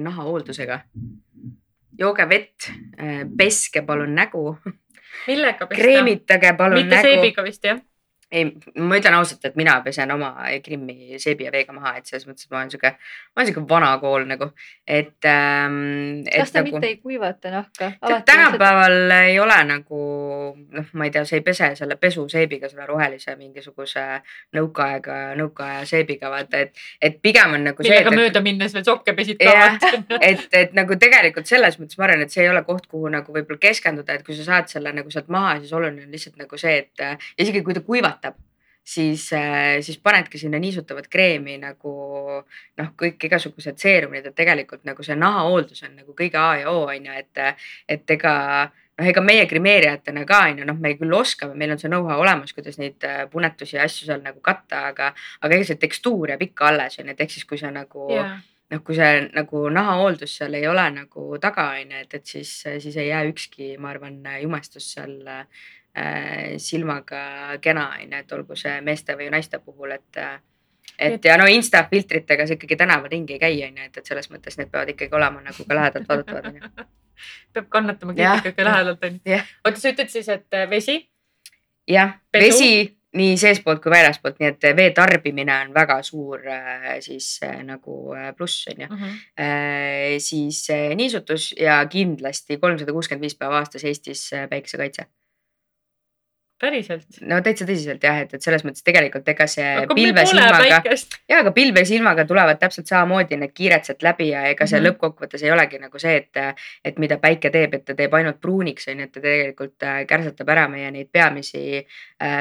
nahahooldusega. 0.00 0.80
jooge 1.98 2.28
vett, 2.28 2.70
peske 3.38 3.82
palun 3.82 4.14
nägu, 4.14 4.56
millega 5.26 5.66
pesta? 5.66 5.82
kreemitage 5.82 6.52
palun 6.58 6.82
mitte 6.82 6.96
nägu. 6.96 7.08
seebiga 7.08 7.44
vist 7.46 7.64
jah? 7.64 7.80
ei, 8.32 8.46
ma 8.82 8.98
ütlen 8.98 9.14
ausalt, 9.14 9.44
et 9.46 9.54
mina 9.58 9.76
pesen 9.84 10.10
oma 10.10 10.32
Krimmi 10.64 11.18
seebi 11.22 11.46
ja 11.46 11.52
veega 11.54 11.74
maha, 11.74 11.92
et 12.00 12.08
selles 12.10 12.26
mõttes, 12.26 12.48
et 12.48 12.54
ma 12.54 12.58
olen 12.58 12.72
sihuke, 12.72 12.90
ma 12.98 13.42
olen 13.42 13.48
sihuke 13.50 13.62
vana 13.70 13.90
kool 14.02 14.26
nagu, 14.26 14.48
et 14.82 15.28
ähm,. 15.30 16.24
kas 16.26 16.50
te 16.50 16.58
nagu... 16.58 16.72
mitte 16.74 16.90
ei 16.90 16.96
kuivata 16.98 17.52
nahka? 17.54 17.92
tänapäeval 18.26 19.14
ei 19.20 19.38
ole 19.40 19.58
nagu 19.68 20.00
noh, 20.58 20.88
ma 20.98 21.06
ei 21.06 21.14
tea, 21.14 21.22
sa 21.28 21.38
ei 21.38 21.44
pese 21.46 21.70
selle 21.78 21.98
pesuseebiga, 22.02 22.70
selle 22.72 22.88
rohelise 22.88 23.36
mingisuguse 23.38 24.04
nõukaaega, 24.58 25.20
nõukaaja 25.38 25.86
seebiga 25.86 26.30
vaata, 26.32 26.64
et, 26.66 26.82
et 26.98 27.22
pigem 27.22 27.54
on 27.60 27.68
nagu 27.70 27.86
see. 27.86 27.94
millega 27.94 28.14
mööda 28.16 28.42
minnes 28.42 28.74
veel 28.74 28.86
sokke 28.90 29.14
pesid 29.14 29.38
ka 29.38 29.54
vaata. 29.54 29.92
et, 30.32 30.48
et 30.50 30.74
nagu 30.74 30.98
tegelikult 30.98 31.46
selles 31.46 31.78
mõttes 31.78 31.98
ma 32.00 32.08
arvan, 32.10 32.26
et 32.26 32.34
see 32.34 32.42
ei 32.42 32.50
ole 32.50 32.64
koht, 32.66 32.90
kuhu 32.90 33.14
nagu 33.14 33.38
võib-olla 33.38 33.62
keskenduda, 33.68 34.18
et 34.18 34.26
kui 34.26 34.34
sa 34.34 34.50
saad 34.50 34.74
selle 34.74 34.90
nagu 34.98 35.14
sealt 35.14 35.30
maha, 35.30 35.56
siis 35.62 35.70
oluline 35.76 36.08
on 36.08 36.18
lihtsalt 36.18 36.42
nagu 36.42 36.58
see, 36.58 36.74
et 36.82 37.06
äh, 37.06 37.30
isegi 37.38 37.62
kui 37.62 37.76
ta 37.76 37.86
kuivatab, 38.16 38.38
siis, 38.86 39.30
siis 39.80 39.98
panedki 39.98 40.38
sinna 40.38 40.58
niisutavat 40.58 41.08
kreemi 41.08 41.58
nagu 41.58 41.92
noh, 42.78 42.90
kõik 42.96 43.28
igasugused 43.28 43.78
seerumid, 43.78 44.26
et 44.26 44.34
tegelikult 44.34 44.84
nagu 44.84 45.02
see 45.02 45.16
nahahooldus 45.16 45.82
on 45.82 45.96
nagu 45.96 46.14
kõige 46.14 46.38
A 46.38 46.56
ja 46.60 46.70
O 46.70 46.86
on 46.86 47.06
ju, 47.06 47.12
et, 47.12 47.62
et 47.88 48.10
ega 48.10 48.70
noh, 48.96 49.06
ega 49.06 49.20
meie 49.20 49.46
grimeerijatena 49.46 50.24
ka 50.24 50.46
on 50.50 50.62
ju, 50.62 50.66
noh, 50.66 50.78
me 50.80 50.94
küll 50.96 51.12
oskame, 51.12 51.54
meil 51.54 51.74
on 51.74 51.78
see 51.78 51.90
know-how 51.90 52.22
olemas, 52.22 52.54
kuidas 52.54 52.78
neid 52.78 53.02
äh, 53.04 53.26
punetusi 53.30 53.76
ja 53.76 53.84
asju 53.84 54.06
seal 54.06 54.22
nagu 54.22 54.40
katta, 54.40 54.86
aga, 54.92 55.12
aga 55.40 55.56
ega 55.56 55.66
see 55.66 55.80
tekstuur 55.82 56.32
jääb 56.32 56.46
ikka 56.46 56.70
alles 56.70 57.00
on 57.00 57.10
ju, 57.10 57.16
et 57.16 57.24
ehk 57.26 57.34
siis, 57.34 57.48
kui 57.48 57.58
sa 57.60 57.72
nagu 57.74 58.12
yeah 58.12 58.38
noh, 58.66 58.80
kui 58.82 58.96
see 58.98 59.28
nagu 59.30 59.60
nahahooldus 59.70 60.32
seal 60.40 60.56
ei 60.58 60.64
ole 60.66 60.82
nagu 60.90 61.38
taga 61.42 61.68
on 61.76 61.92
ju, 61.94 62.00
et, 62.02 62.16
et 62.18 62.26
siis, 62.26 62.50
siis 62.82 62.96
ei 62.98 63.12
jää 63.12 63.20
ükski, 63.28 63.68
ma 63.78 63.92
arvan, 63.92 64.16
jumestus 64.42 64.88
seal 64.96 65.20
äh, 65.30 65.44
silmaga 66.60 67.56
kena 67.64 67.86
on 67.94 68.12
ju, 68.12 68.18
et 68.18 68.32
olgu 68.36 68.56
see 68.58 68.74
meeste 68.84 69.16
või 69.16 69.30
naiste 69.32 69.58
puhul, 69.58 69.94
et. 69.96 70.20
et 70.98 71.24
ja 71.24 71.36
no 71.40 71.46
insta 71.48 71.86
filtritega 71.90 72.46
sa 72.46 72.56
ikkagi 72.56 72.76
tänaval 72.76 73.10
ringi 73.10 73.36
ei 73.36 73.40
käi 73.40 73.62
on 73.64 73.78
ju, 73.80 73.88
et, 73.88 73.96
et 73.96 74.06
selles 74.06 74.28
mõttes 74.30 74.58
need 74.58 74.70
peavad 74.70 74.92
ikkagi 74.92 75.16
olema 75.16 75.40
nagu 75.40 75.64
ka 75.64 75.78
lähedalt 75.80 76.08
vaadatavad 76.08 76.50
on 76.52 76.60
ju. 76.60 76.86
peab 77.54 77.68
kannatama 77.72 78.12
Jah. 78.16 78.40
kriitikat 78.42 78.68
lähedalt 78.68 79.04
onju 79.08 79.40
oota, 79.64 79.80
sa 79.80 79.92
ütled 79.94 80.12
siis, 80.12 80.28
et 80.28 80.56
äh, 80.56 80.68
vesi, 80.70 80.98
jah, 81.88 82.18
vesi 82.34 82.70
nii 83.16 83.36
seestpoolt 83.40 83.80
kui 83.82 83.92
väljaspoolt, 83.92 84.38
nii 84.40 84.48
et 84.50 84.66
vee 84.76 84.90
tarbimine 84.96 85.54
on 85.64 85.72
väga 85.74 85.98
suur 86.06 86.42
äh, 86.52 86.96
siis 87.04 87.28
äh, 87.46 87.60
nagu 87.66 88.14
äh, 88.16 88.32
pluss 88.36 88.66
on 88.72 88.82
ju. 88.84 88.88
Äh, 89.40 90.16
siis 90.22 90.64
äh, 90.74 90.90
niisutus 90.98 91.52
ja 91.58 91.78
kindlasti 91.90 92.58
kolmsada 92.62 92.92
kuuskümmend 92.92 93.24
viis 93.24 93.38
päeva 93.38 93.62
aastas 93.62 93.86
Eestis 93.88 94.28
äh, 94.36 94.48
päikesekaitse. 94.50 95.06
Päriselt? 96.60 97.06
no 97.20 97.40
täitsa 97.44 97.66
tõsiselt 97.68 98.02
jah, 98.06 98.20
et, 98.24 98.32
et 98.34 98.42
selles 98.42 98.64
mõttes 98.64 98.82
tegelikult 98.86 99.28
ega 99.28 99.46
see 99.46 99.64
hakkab 99.82 99.96
meil 99.98 100.14
poole 100.14 100.24
pilvesilmaga 100.24 100.80
päikest. 100.82 101.16
ja 101.28 101.40
aga 101.42 101.52
pilvesilmaga 101.56 102.24
tulevad 102.24 102.58
täpselt 102.62 102.86
samamoodi 102.88 103.36
need 103.36 103.52
kiired 103.54 103.84
sealt 103.84 104.02
läbi 104.02 104.28
ja 104.30 104.46
ega 104.50 104.66
see 104.66 104.80
Mhm. 104.80 104.86
lõppkokkuvõttes 104.88 105.44
ei 105.44 105.50
olegi 105.52 105.78
nagu 105.82 105.98
see, 105.98 106.16
et, 106.16 106.40
et 106.84 106.98
mida 106.98 107.18
päike 107.18 107.50
teeb, 107.50 107.74
et 107.74 107.84
ta 107.84 107.94
teeb 107.94 108.14
ainult 108.14 108.40
pruuniks 108.40 108.88
on 108.88 108.98
ju, 109.00 109.04
et 109.04 109.12
ta 109.12 109.20
tegelikult 109.20 109.82
äh, 109.82 110.02
kärsatab 110.06 110.48
ära 110.48 110.66
meie 110.68 110.90
neid 110.90 111.08
peamisi, 111.12 111.84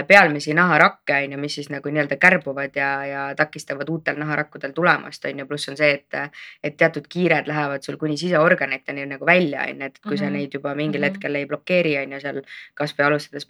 pealmisi 0.08 0.54
naharakke 0.56 1.18
on 1.26 1.32
ju, 1.36 1.38
mis 1.42 1.56
siis 1.60 1.70
nagu 1.70 1.90
nii-öelda 1.92 2.18
kärbuvad 2.22 2.76
ja, 2.80 2.90
ja 3.06 3.24
takistavad 3.36 3.90
uutel 3.90 4.16
naharakkudel 4.20 4.72
tulemast 4.76 5.26
on 5.26 5.40
ju, 5.40 5.46
pluss 5.50 5.70
on 5.70 5.78
see, 5.78 5.92
et, 6.00 6.32
et 6.64 6.78
teatud 6.78 7.08
kiired 7.12 7.48
lähevad 7.52 7.84
sul 7.84 7.98
kuni 8.02 8.18
siseorganiteni 8.18 9.06
nagu 9.10 9.26
välja 9.28 9.66
on 9.70 9.82
ju, 9.84 9.90
et 9.92 10.00
kui 10.02 10.18
sa 10.18 10.26
Mhm. 10.26 10.34
neid 10.34 10.54
juba 10.54 10.74
mingil 10.76 11.02
Mhm. 11.02 11.10
hetkel 11.14 11.36
ei 11.36 11.46
blokeeri 11.46 11.98
on 12.04 12.12
ju 12.16 12.20
seal 12.20 12.42
kasvõi 12.80 13.06
alustades 13.06 13.46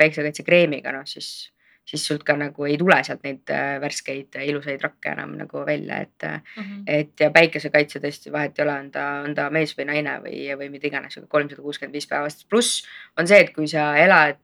päiksekaitsekreemiga, 0.56 0.95
noh 0.95 1.06
siis 1.06 1.51
siis 1.86 2.01
sult 2.08 2.24
ka 2.26 2.34
nagu 2.34 2.66
ei 2.66 2.80
tule 2.82 2.95
sealt 3.06 3.22
neid 3.22 3.51
äh, 3.53 3.76
värskeid 3.78 4.34
äh, 4.39 4.47
ilusaid 4.49 4.82
rakke 4.82 5.12
enam 5.12 5.36
nagu 5.38 5.60
välja, 5.68 5.99
et, 6.01 6.24
äh, 6.26 6.41
Mhm. 6.58 6.80
et 6.88 7.20
ja 7.20 7.30
päikesekaitse 7.30 7.99
tõesti 8.01 8.32
vahet 8.34 8.58
ei 8.58 8.64
ole, 8.64 8.74
on 8.80 8.89
ta, 8.89 9.03
on 9.22 9.36
ta 9.36 9.51
mees 9.53 9.76
või 9.78 9.86
naine 9.91 10.16
või, 10.24 10.39
või 10.58 10.72
mida 10.74 10.88
iganes, 10.88 11.20
aga 11.20 11.28
kolmsada 11.30 11.62
kuuskümmend 11.62 11.93
viis 11.93 12.08
päeva 12.10 12.26
aastas. 12.26 12.47
pluss 12.49 12.88
on 13.20 13.28
see, 13.28 13.38
et 13.39 13.53
kui 13.53 13.68
sa 13.68 13.95
elad 14.01 14.41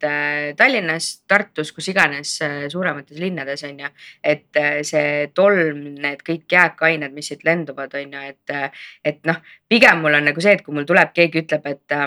Tallinnas, 0.56 1.24
Tartus, 1.28 1.72
kus 1.72 1.88
iganes 1.88 2.38
suuremates 2.70 3.18
linnades 3.18 3.64
on 3.64 3.80
ju, 3.80 3.90
et 4.24 4.62
see 4.86 5.28
tolm, 5.34 5.96
need 5.96 6.22
kõik 6.22 6.46
jääkained, 6.46 7.12
mis 7.12 7.28
siit 7.34 7.44
lenduvad, 7.44 7.96
on 7.96 8.20
ju, 8.20 8.22
et, 8.22 8.76
et 9.04 9.26
noh, 9.26 9.42
pigem 9.68 9.98
mul 10.06 10.14
on 10.14 10.30
nagu 10.30 10.42
see, 10.42 10.54
et 10.54 10.62
kui 10.62 10.78
mul 10.78 10.86
tuleb 10.86 11.10
keegi 11.14 11.42
ütleb, 11.42 11.66
et 11.66 11.98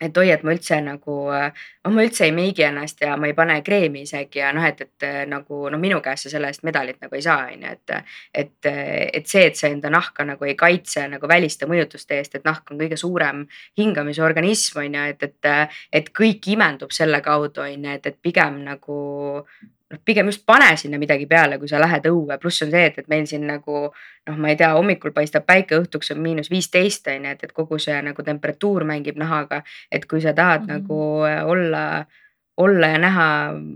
et 0.00 0.18
oi, 0.18 0.30
et 0.32 0.42
ma 0.46 0.54
üldse 0.54 0.78
nagu, 0.84 1.16
oh 1.30 1.92
ma 1.94 2.04
üldse 2.04 2.26
ei 2.26 2.34
meigi 2.36 2.66
ennast 2.66 3.00
ja 3.04 3.16
ma 3.20 3.28
ei 3.30 3.36
pane 3.36 3.58
kreemi 3.66 4.02
isegi 4.06 4.42
ja 4.42 4.52
noh, 4.56 4.64
et, 4.66 4.82
et 4.86 5.06
nagu 5.30 5.62
no 5.72 5.80
minu 5.82 6.00
käest 6.04 6.26
sa 6.26 6.34
selle 6.34 6.50
eest 6.52 6.64
medalit 6.66 7.00
nagu 7.02 7.16
ei 7.16 7.24
saa, 7.24 7.46
on 7.52 7.66
ju, 7.66 7.74
et. 7.76 7.96
et, 8.34 8.70
et 9.16 9.26
see, 9.26 9.46
et 9.50 9.56
sa 9.56 9.70
enda 9.70 9.90
nahka 9.92 10.24
nagu 10.26 10.44
ei 10.44 10.56
kaitse 10.58 11.06
nagu 11.10 11.28
väliste 11.28 11.68
mõjutuste 11.70 12.18
eest, 12.18 12.36
et 12.38 12.44
nahk 12.46 12.70
on 12.72 12.80
kõige 12.80 12.98
suurem 13.00 13.44
hingamisorganism 13.78 14.82
on 14.82 14.98
ju, 14.98 15.06
et, 15.14 15.22
et, 15.30 15.72
et 16.00 16.12
kõik 16.20 16.50
imendub 16.52 16.92
selle 16.94 17.22
kaudu 17.24 17.64
on 17.64 17.88
ju, 17.88 17.96
et, 17.96 18.12
et 18.12 18.20
pigem 18.22 18.62
nagu 18.66 19.00
noh, 19.92 20.00
pigem 20.04 20.26
just 20.30 20.44
pane 20.46 20.68
sinna 20.76 20.98
midagi 20.98 21.26
peale, 21.30 21.58
kui 21.58 21.70
sa 21.70 21.80
lähed 21.82 22.08
õue, 22.10 22.38
pluss 22.42 22.64
on 22.66 22.72
see, 22.74 22.84
et, 22.90 22.98
et 23.02 23.08
meil 23.12 23.26
siin 23.30 23.46
nagu 23.48 23.86
noh, 23.86 24.36
ma 24.36 24.52
ei 24.52 24.58
tea, 24.58 24.72
hommikul 24.74 25.14
paistab 25.16 25.46
päike, 25.46 25.78
õhtuks 25.82 26.12
on 26.14 26.22
miinus 26.24 26.50
viisteist 26.52 27.08
on 27.12 27.28
ju, 27.28 27.34
et, 27.36 27.46
et 27.46 27.56
kogu 27.56 27.78
see 27.82 27.96
nagu 28.04 28.26
temperatuur 28.26 28.86
mängib 28.88 29.18
nahaga. 29.20 29.62
et 29.90 30.06
kui 30.06 30.20
sa 30.20 30.32
tahad 30.34 30.66
mm. 30.66 30.68
-hmm. 30.68 30.80
nagu 30.80 31.24
äh, 31.26 31.46
olla, 31.46 32.06
olla 32.56 32.86
ja 32.86 32.98
näha 32.98 33.28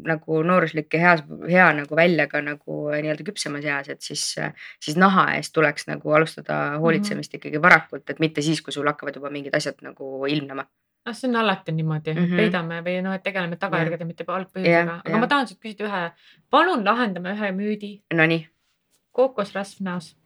nagu 0.04 0.42
nooruslik 0.42 0.94
ja 0.94 1.00
heas, 1.00 1.24
hea 1.48 1.72
nagu 1.72 1.96
välja 1.96 2.26
ka 2.26 2.40
nagu 2.40 2.90
nii-öelda 2.90 3.24
küpsemas 3.24 3.64
eas, 3.64 3.88
et 3.88 4.00
siis, 4.00 4.36
siis 4.80 4.96
naha 4.96 5.34
eest 5.36 5.52
tuleks 5.52 5.86
nagu 5.86 6.12
alustada 6.12 6.78
hoolitsemist 6.78 7.34
ikkagi 7.34 7.62
varakult, 7.62 8.11
et 8.11 8.18
mitte 8.18 8.42
siis, 8.42 8.62
kui 8.62 8.72
sul 8.72 8.86
hakkavad 8.86 9.16
juba 9.16 9.30
mingid 9.30 9.54
asjad 9.54 9.76
nagu 9.82 10.26
ilmnema. 10.26 10.66
noh, 11.07 11.16
see 11.16 11.28
on 11.28 11.36
alati 11.36 11.72
niimoodi 11.72 12.14
mm. 12.14 12.24
-hmm. 12.24 12.36
peidame 12.36 12.80
või 12.84 13.03
noh, 13.03 13.14
et 13.14 13.22
tegeleme 13.22 13.57
tagajärgede, 13.57 14.05
mitte 14.05 14.24
algpõhjusega, 14.26 15.01
aga 15.01 15.11
jah. 15.11 15.20
ma 15.20 15.26
tahan 15.26 15.48
sult 15.48 15.61
küsida 15.61 15.88
ühe, 15.88 16.07
palun 16.51 16.84
lahendame 16.84 17.34
ühe 17.36 17.53
müüdi, 17.57 17.92
Nonii, 18.14 18.46
kookosrasv 19.16 19.84
näos. 19.84 20.16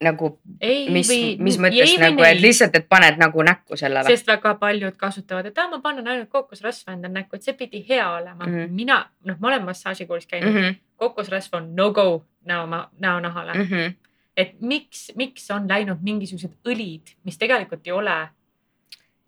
nagu 0.00 0.28
ei 0.60 0.90
mis 0.94 1.08
mis 1.38 1.56
mõttes 1.58 1.94
nagu, 1.98 2.22
et 2.22 2.40
lihtsalt, 2.40 2.74
et 2.78 2.88
paned 2.88 3.18
nagu 3.18 3.42
näkku 3.42 3.76
selle 3.76 4.02
või? 4.02 4.14
sest 4.14 4.26
väga 4.26 4.54
paljud 4.54 4.96
kasutavad, 4.96 5.46
et 5.46 5.58
aa, 5.58 5.68
ma 5.70 5.80
panen 5.82 6.06
ainult 6.06 6.28
kookosrasva 6.30 6.92
endale 6.92 7.20
näkku, 7.20 7.36
et 7.36 7.42
see 7.42 7.54
pidi 7.58 7.84
hea 7.88 8.10
olema 8.10 8.46
mm. 8.46 8.52
-hmm. 8.54 8.74
mina, 8.82 8.98
noh, 9.24 9.38
ma 9.40 9.48
olen 9.48 9.64
massaažikoolis 9.64 10.26
käinud 10.26 10.52
mm, 10.52 10.60
-hmm. 10.60 10.76
kookosrasv 10.96 11.54
on 11.54 11.74
no-go 11.76 12.24
näo, 12.44 12.66
näonahale 12.98 13.54
mm. 13.54 13.64
-hmm. 13.64 13.94
et 14.36 14.60
miks, 14.60 15.12
miks 15.16 15.50
on 15.50 15.68
läinud 15.68 15.98
mingisugused 16.02 16.54
õlid, 16.68 17.14
mis 17.24 17.38
tegelikult 17.38 17.86
ei 17.86 17.92
ole 17.92 18.28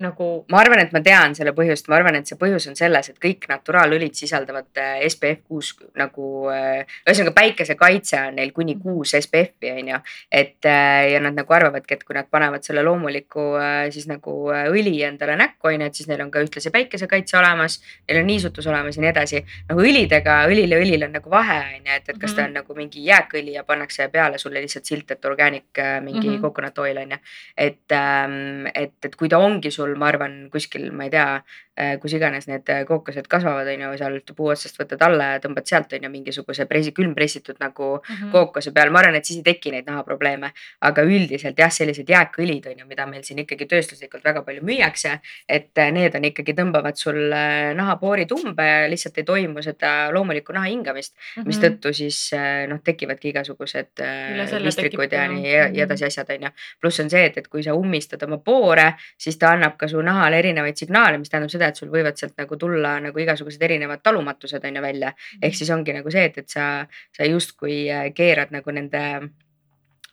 nagu 0.00 0.28
ma 0.48 0.60
arvan, 0.62 0.80
et 0.80 0.94
ma 0.96 1.02
tean 1.04 1.34
selle 1.36 1.52
põhjust, 1.56 1.88
ma 1.90 1.98
arvan, 1.98 2.16
et 2.16 2.30
see 2.30 2.38
põhjus 2.40 2.68
on 2.70 2.78
selles, 2.78 3.10
et 3.10 3.18
kõik 3.20 3.44
naturaalõlid 3.50 4.16
sisaldavad 4.16 4.80
äh, 4.80 5.02
SPF 5.08 5.42
kuus 5.44 5.74
nagu 5.98 6.48
äh, 6.52 6.86
ühesõnaga 7.04 7.34
päikesekaitse 7.36 8.20
on 8.30 8.38
neil 8.40 8.54
kuni 8.56 8.78
kuus 8.80 9.12
SPF-i 9.18 9.74
on 9.74 9.92
ju. 9.92 10.00
et 10.32 10.66
äh, 10.70 11.10
ja 11.12 11.20
nad 11.20 11.36
nagu 11.36 11.52
arvavadki, 11.54 11.98
et 11.98 12.04
kui 12.08 12.16
nad 12.16 12.30
panevad 12.30 12.64
selle 12.64 12.82
loomuliku 12.86 13.50
siis 13.92 14.06
nagu 14.08 14.32
õli 14.50 14.96
endale 15.04 15.36
näkku 15.36 15.68
on 15.68 15.84
ju, 15.84 15.90
et 15.90 16.00
siis 16.00 16.08
neil 16.08 16.24
on 16.24 16.30
ka 16.32 16.40
ühtlasi 16.42 16.72
päikesekaitse 16.72 17.36
olemas, 17.38 17.80
neil 18.08 18.22
on 18.22 18.28
niisutus 18.30 18.66
olemas 18.66 18.96
ja 18.96 19.04
nii 19.04 19.12
edasi. 19.12 19.44
noh 19.68 19.84
õlidega, 19.84 20.40
õlil 20.48 20.72
ja 20.72 20.80
õlil 20.80 21.06
on 21.06 21.14
nagu 21.18 21.30
vahe 21.30 21.60
on 21.76 21.84
ju, 21.84 22.00
et, 22.00 22.08
et 22.08 22.20
kas 22.20 22.34
ta 22.34 22.46
on 22.48 22.56
nagu 22.56 22.76
mingi 22.78 23.04
jääkõli 23.04 23.58
ja 23.58 23.64
pannakse 23.68 24.08
peale 24.08 24.38
sulle 24.38 24.64
lihtsalt 24.64 24.88
silt, 24.88 25.10
et 25.10 25.24
organic 25.28 25.84
mingi 26.00 26.28
mm 26.28 26.30
Mhm. 26.30 26.38
-hmm. 26.38 26.42
coconut 26.42 26.78
oil 26.78 26.98
on 26.98 27.10
ju. 27.10 27.16
et 27.56 27.92
ähm,, 27.92 28.66
et, 28.74 29.04
et 29.04 29.16
kui 29.16 29.28
ta 29.28 29.38
ongi 29.38 29.70
sul, 29.70 29.89
ma 29.96 30.08
arvan, 30.12 30.34
kuskil, 30.52 30.90
ma 30.92 31.06
ei 31.06 31.12
tea, 31.14 31.26
kus 32.00 32.14
iganes 32.16 32.48
need 32.50 32.68
äh, 32.72 32.82
kookosed 32.88 33.28
kasvavad, 33.30 33.68
on 33.72 33.84
ju, 33.84 33.90
sealt 34.00 34.32
puu 34.36 34.50
otsast 34.52 34.78
võtad 34.80 35.02
alla 35.06 35.34
ja 35.34 35.42
tõmbad 35.42 35.68
sealt 35.68 35.92
on 35.96 36.06
ju 36.06 36.10
mingisuguse 36.12 36.66
pressi, 36.70 36.92
külmpressitud 36.96 37.60
nagu 37.60 37.92
mm 37.96 38.14
-hmm. 38.14 38.32
kookose 38.34 38.72
peal, 38.76 38.90
ma 38.90 39.00
arvan, 39.00 39.18
et 39.18 39.24
siis 39.24 39.40
ei 39.40 39.46
teki 39.46 39.72
neid 39.74 39.86
nahaprobleeme. 39.86 40.52
aga 40.80 41.02
üldiselt 41.02 41.58
jah, 41.58 41.70
sellised 41.70 42.08
jääkõlid 42.08 42.66
on 42.70 42.78
ju, 42.78 42.86
mida 42.86 43.06
meil 43.06 43.22
siin 43.22 43.38
ikkagi 43.38 43.66
tööstuslikult 43.66 44.24
väga 44.24 44.42
palju 44.42 44.62
müüakse, 44.62 45.20
et 45.48 45.78
äh, 45.78 45.90
need 45.92 46.14
on 46.14 46.24
ikkagi, 46.24 46.54
tõmbavad 46.54 46.96
sul 46.96 47.32
äh, 47.32 47.74
nahapoorid 47.74 48.32
umbe 48.32 48.66
ja 48.66 48.88
lihtsalt 48.88 49.18
ei 49.18 49.24
toimu 49.24 49.62
seda 49.62 50.10
loomulikku 50.12 50.52
naha 50.52 50.66
hingamist, 50.66 51.16
mistõttu 51.44 51.92
siis 51.92 52.32
äh, 52.34 52.66
noh, 52.68 52.80
tekivadki 52.84 53.28
igasugused 53.28 54.00
äh, 54.00 54.70
tekib 54.76 55.12
ja 55.12 55.28
nii 55.28 55.52
ja, 55.52 55.64
mhm. 55.68 55.74
ja 55.76 55.84
edasi 55.84 56.04
asjad 56.04 56.30
on 56.30 56.48
ju. 56.48 56.50
pluss 56.80 57.00
on 57.00 57.10
see, 57.10 57.24
et, 57.24 57.38
et 57.38 57.48
kui 57.48 57.62
sa 57.62 57.74
ummistad 57.74 58.22
oma 58.26 58.38
poore, 58.38 58.94
siis 59.18 59.38
ta 59.38 59.54
annab 59.54 59.76
ka 59.80 59.88
su 59.88 60.02
nahale 60.04 60.38
erinevaid 60.38 60.76
signaale, 60.76 61.18
mis 61.18 61.30
tähendab 61.32 61.52
seda, 61.52 61.69
et 61.70 61.80
sul 61.80 61.92
võivad 61.92 62.18
sealt 62.20 62.36
nagu 62.40 62.58
tulla 62.60 62.96
nagu 63.02 63.22
igasugused 63.22 63.62
erinevad 63.62 64.02
talumatused 64.02 64.64
on 64.64 64.80
ju 64.80 64.82
välja. 64.82 65.12
ehk 65.42 65.54
siis 65.56 65.70
ongi 65.70 65.94
nagu 65.96 66.10
see, 66.10 66.26
et, 66.30 66.42
et 66.44 66.48
sa, 66.48 66.66
sa 67.16 67.28
justkui 67.28 67.84
äh, 67.90 68.10
keerad 68.14 68.52
nagu 68.54 68.74
nende 68.74 69.04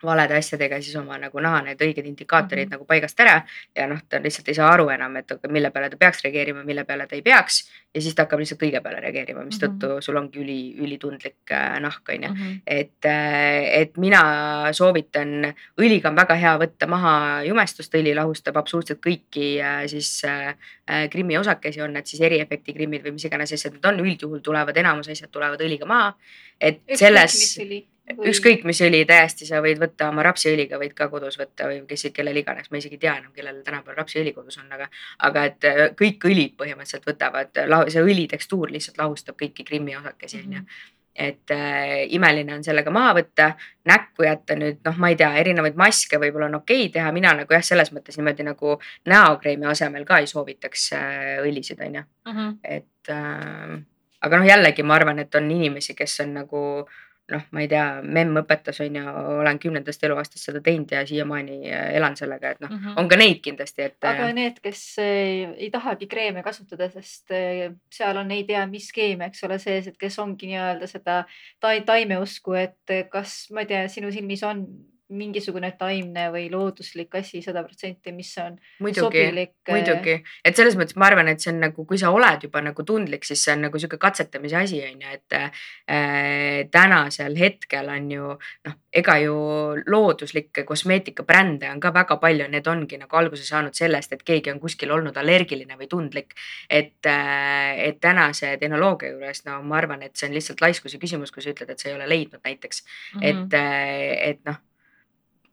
valede 0.04 0.38
asjadega 0.38 0.82
siis 0.82 0.96
oma 0.96 1.18
nagu 1.18 1.40
naha 1.40 1.62
need 1.70 1.82
õiged 1.82 2.06
indikaatorid 2.06 2.66
mm. 2.66 2.70
-hmm. 2.70 2.78
nagu 2.78 2.86
paigast 2.86 3.20
ära 3.20 3.42
ja 3.76 3.88
noh, 3.88 4.02
ta 4.10 4.22
lihtsalt 4.24 4.48
ei 4.48 4.60
saa 4.60 4.70
aru 4.74 4.90
enam, 4.90 5.16
et 5.16 5.34
mille 5.50 5.72
peale 5.72 5.90
ta 5.90 5.98
peaks 5.98 6.24
reageerima, 6.24 6.64
mille 6.64 6.86
peale 6.86 7.08
ta 7.08 7.16
ei 7.16 7.22
peaks 7.22 7.64
ja 7.96 8.02
siis 8.02 8.16
ta 8.16 8.26
hakkab 8.26 8.40
lihtsalt 8.40 8.62
kõige 8.62 8.82
peale 8.84 9.00
reageerima, 9.00 9.46
mistõttu 9.46 9.88
mm 9.88 9.94
-hmm. 9.94 10.02
sul 10.02 10.16
ongi 10.16 10.40
üli, 10.40 10.60
ülitundlik 10.78 11.52
äh, 11.52 11.80
nahk 11.80 12.10
on 12.10 12.24
ju. 12.24 12.30
Mhm. 12.30 12.54
et, 12.68 13.06
et 13.72 13.98
mina 13.98 14.22
soovitan, 14.72 15.54
õliga 15.82 16.10
on 16.10 16.16
väga 16.16 16.36
hea 16.36 16.54
võtta 16.60 16.88
maha 16.88 17.44
jumestust, 17.48 17.96
õli 17.96 18.14
lahustab 18.16 18.58
absoluutselt 18.58 19.02
kõiki 19.04 19.50
äh, 19.64 19.84
siis 19.92 20.10
äh, 20.28 20.56
äh, 20.90 21.10
grimmi 21.12 21.38
osakesi, 21.38 21.82
on 21.82 21.96
need 21.98 22.10
siis 22.10 22.22
eriefekti 22.22 22.76
grimmid 22.78 23.06
või 23.06 23.18
mis 23.18 23.28
iganes 23.30 23.54
asjad 23.54 23.78
need 23.78 23.90
on, 23.90 24.02
üldjuhul 24.06 24.44
tulevad 24.46 24.78
enamus 24.78 25.12
asjad 25.14 25.32
tulevad 25.34 25.62
õliga 25.62 25.90
maha. 25.90 26.14
et 26.62 26.82
selles, 26.98 27.38
ükskõik 28.08 28.64
mis 28.68 28.80
õli 28.86 29.04
täiesti 29.08 29.48
sa 29.48 29.62
võid 29.64 29.80
võtta 29.82 30.10
oma 30.12 30.24
rapsiõliga 30.28 30.80
võid 30.80 30.94
ka 30.98 31.10
kodus 31.12 31.38
võtta 31.40 31.68
või 31.68 31.82
kes, 31.90 32.08
kellel 32.16 32.40
iganes, 32.40 32.70
ma 32.72 32.80
isegi 32.80 32.96
ei 32.96 33.04
tea 33.04 33.16
enam, 33.20 33.34
kellel 33.36 33.62
tänapäeval 33.66 34.00
rapsiõli 34.00 34.34
kodus 34.36 34.60
on, 34.62 34.70
aga. 34.72 34.90
aga 35.28 35.48
et 35.50 35.68
äh, 35.68 35.82
kõik 35.98 36.30
õlid 36.30 36.56
põhimõtteliselt 36.60 37.08
võtavad, 37.10 37.64
see 37.92 38.04
õli 38.04 38.28
tekstuur 38.32 38.72
lihtsalt 38.72 39.02
lahustab 39.02 39.40
kõiki 39.40 39.68
grimmi 39.68 39.98
osakesi 40.00 40.44
on 40.46 40.60
ju 40.60 40.70
et 41.18 41.52
äh, 41.52 42.06
imeline 42.14 42.54
on 42.54 42.64
sellega 42.64 42.92
maha 42.94 43.16
võtta, 43.18 43.48
näkku 43.90 44.28
jätta 44.28 44.54
nüüd 44.56 44.84
noh, 44.86 45.00
ma 45.02 45.10
ei 45.10 45.18
tea, 45.18 45.32
erinevaid 45.42 45.78
maske 45.80 46.20
võib-olla 46.22 46.46
on 46.52 46.60
okei 46.60 46.84
okay 46.86 46.94
teha, 46.94 47.12
mina 47.16 47.32
nagu 47.40 47.56
jah, 47.58 47.66
selles 47.66 47.90
mõttes 47.96 48.20
niimoodi 48.20 48.46
nagu 48.46 48.76
näokreemi 49.10 49.66
asemel 49.66 50.06
ka 50.06 50.22
ei 50.22 50.30
soovitaks 50.30 50.92
äh, 50.94 51.36
õlisid, 51.42 51.82
on 51.88 52.02
ju, 52.02 52.06
Mhm. 52.30 52.54
et 52.64 53.10
äh, 53.10 53.80
aga 54.22 54.38
noh, 54.38 54.46
jällegi 54.46 54.86
ma 54.86 54.98
arvan, 55.00 55.20
et 55.20 55.36
on 55.36 55.50
inimesi, 55.52 55.96
kes 55.98 56.20
on 56.22 56.38
nagu 56.44 56.62
noh, 57.32 57.42
ma 57.52 57.62
ei 57.64 57.68
tea, 57.68 57.86
memm 58.04 58.40
õpetas 58.42 58.80
on 58.86 58.96
ju, 58.96 59.04
olen 59.42 59.60
kümnendast 59.60 60.04
eluaastast 60.08 60.48
seda 60.48 60.62
teinud 60.64 60.92
ja 60.92 61.02
siiamaani 61.08 61.58
äh, 61.72 61.90
elan 62.00 62.16
sellega, 62.20 62.54
et 62.56 62.62
noh, 62.64 62.70
Mhm. 62.72 62.98
on 62.98 63.08
ka 63.12 63.18
neid 63.20 63.42
kindlasti, 63.44 63.82
et 63.90 64.04
aga 64.08 64.30
äh, 64.30 64.34
need, 64.34 64.60
kes 64.64 64.84
eh, 65.04 65.54
ei 65.58 65.70
tahagi 65.74 66.08
kreeme 66.08 66.44
kasutada, 66.44 66.90
sest 66.94 67.34
seal 67.92 68.18
on 68.18 68.32
ei 68.32 68.44
tea 68.48 68.66
mis 68.68 68.92
keemia, 68.96 69.28
eks 69.28 69.44
ole, 69.44 69.60
sees, 69.60 69.88
et 69.88 69.98
kes 69.98 70.20
ongi 70.20 70.48
nii-öelda 70.54 70.88
seda 70.88 71.26
tai-, 71.60 71.84
taimeusku, 71.86 72.54
et 72.54 72.96
kas, 73.12 73.48
ma 73.52 73.66
ei 73.66 73.74
tea, 73.74 73.88
sinu 73.92 74.12
silmis 74.12 74.44
on 74.48 74.64
mingisugune 75.10 75.70
taimne 75.80 76.26
või 76.34 76.50
looduslik 76.52 77.16
asi 77.16 77.40
sada 77.42 77.62
protsenti, 77.64 78.12
mis 78.12 78.32
on 78.44 78.58
muidugi, 78.84 79.00
sobilik. 79.24 79.54
äh, 79.70 79.72
muidugi, 79.74 80.16
et 80.44 80.56
selles 80.60 80.76
mõttes 80.76 80.98
ma 81.00 81.08
arvan, 81.08 81.30
et 81.32 81.40
see 81.40 81.54
on 81.54 81.62
nagu, 81.64 81.86
kui 81.88 81.98
sa 82.02 82.12
oled 82.12 82.44
juba 82.44 82.62
nagu 82.66 82.84
tundlik, 82.84 83.24
siis 83.24 83.44
see 83.46 83.54
on 83.56 83.64
nagu 83.68 83.80
sihuke 83.80 83.98
katsetamise 84.02 84.58
asi 84.60 84.82
on 84.84 85.02
ju, 85.06 85.14
et 85.14 85.38
äh, 85.38 86.68
tänasel 86.72 87.38
hetkel 87.40 87.90
on 87.94 88.12
ju 88.12 88.34
noh, 88.68 88.76
ega 88.92 89.18
ju 89.22 89.38
looduslikke 89.88 90.66
kosmeetikabrände 90.68 91.70
on 91.72 91.80
ka 91.80 91.94
väga 91.96 92.18
palju, 92.20 92.48
need 92.52 92.68
ongi 92.68 93.00
nagu 93.00 93.20
alguse 93.20 93.46
saanud 93.48 93.76
sellest, 93.78 94.14
et 94.14 94.24
keegi 94.28 94.52
on 94.52 94.60
kuskil 94.60 94.92
olnud 94.92 95.18
allergiline 95.18 95.78
või 95.80 95.88
tundlik. 95.88 96.34
et, 96.70 97.06
et 97.08 98.00
tänase 98.02 98.58
tehnoloogia 98.60 99.14
juures, 99.14 99.46
no 99.46 99.62
ma 99.64 99.78
arvan, 99.78 100.02
et 100.04 100.16
see 100.18 100.28
on 100.28 100.34
lihtsalt 100.36 100.62
laiskuse 100.62 101.00
küsimus, 101.00 101.32
kui 101.32 101.42
sa 101.42 101.54
ütled, 101.54 101.70
et 101.72 101.80
sa 101.80 101.90
ei 101.90 101.96
ole 101.96 102.08
leidnud 102.10 102.42
näiteks, 102.44 102.84
Mhm. 103.16 103.24
et, 103.24 103.54
et 104.32 104.40
noh 104.46 104.58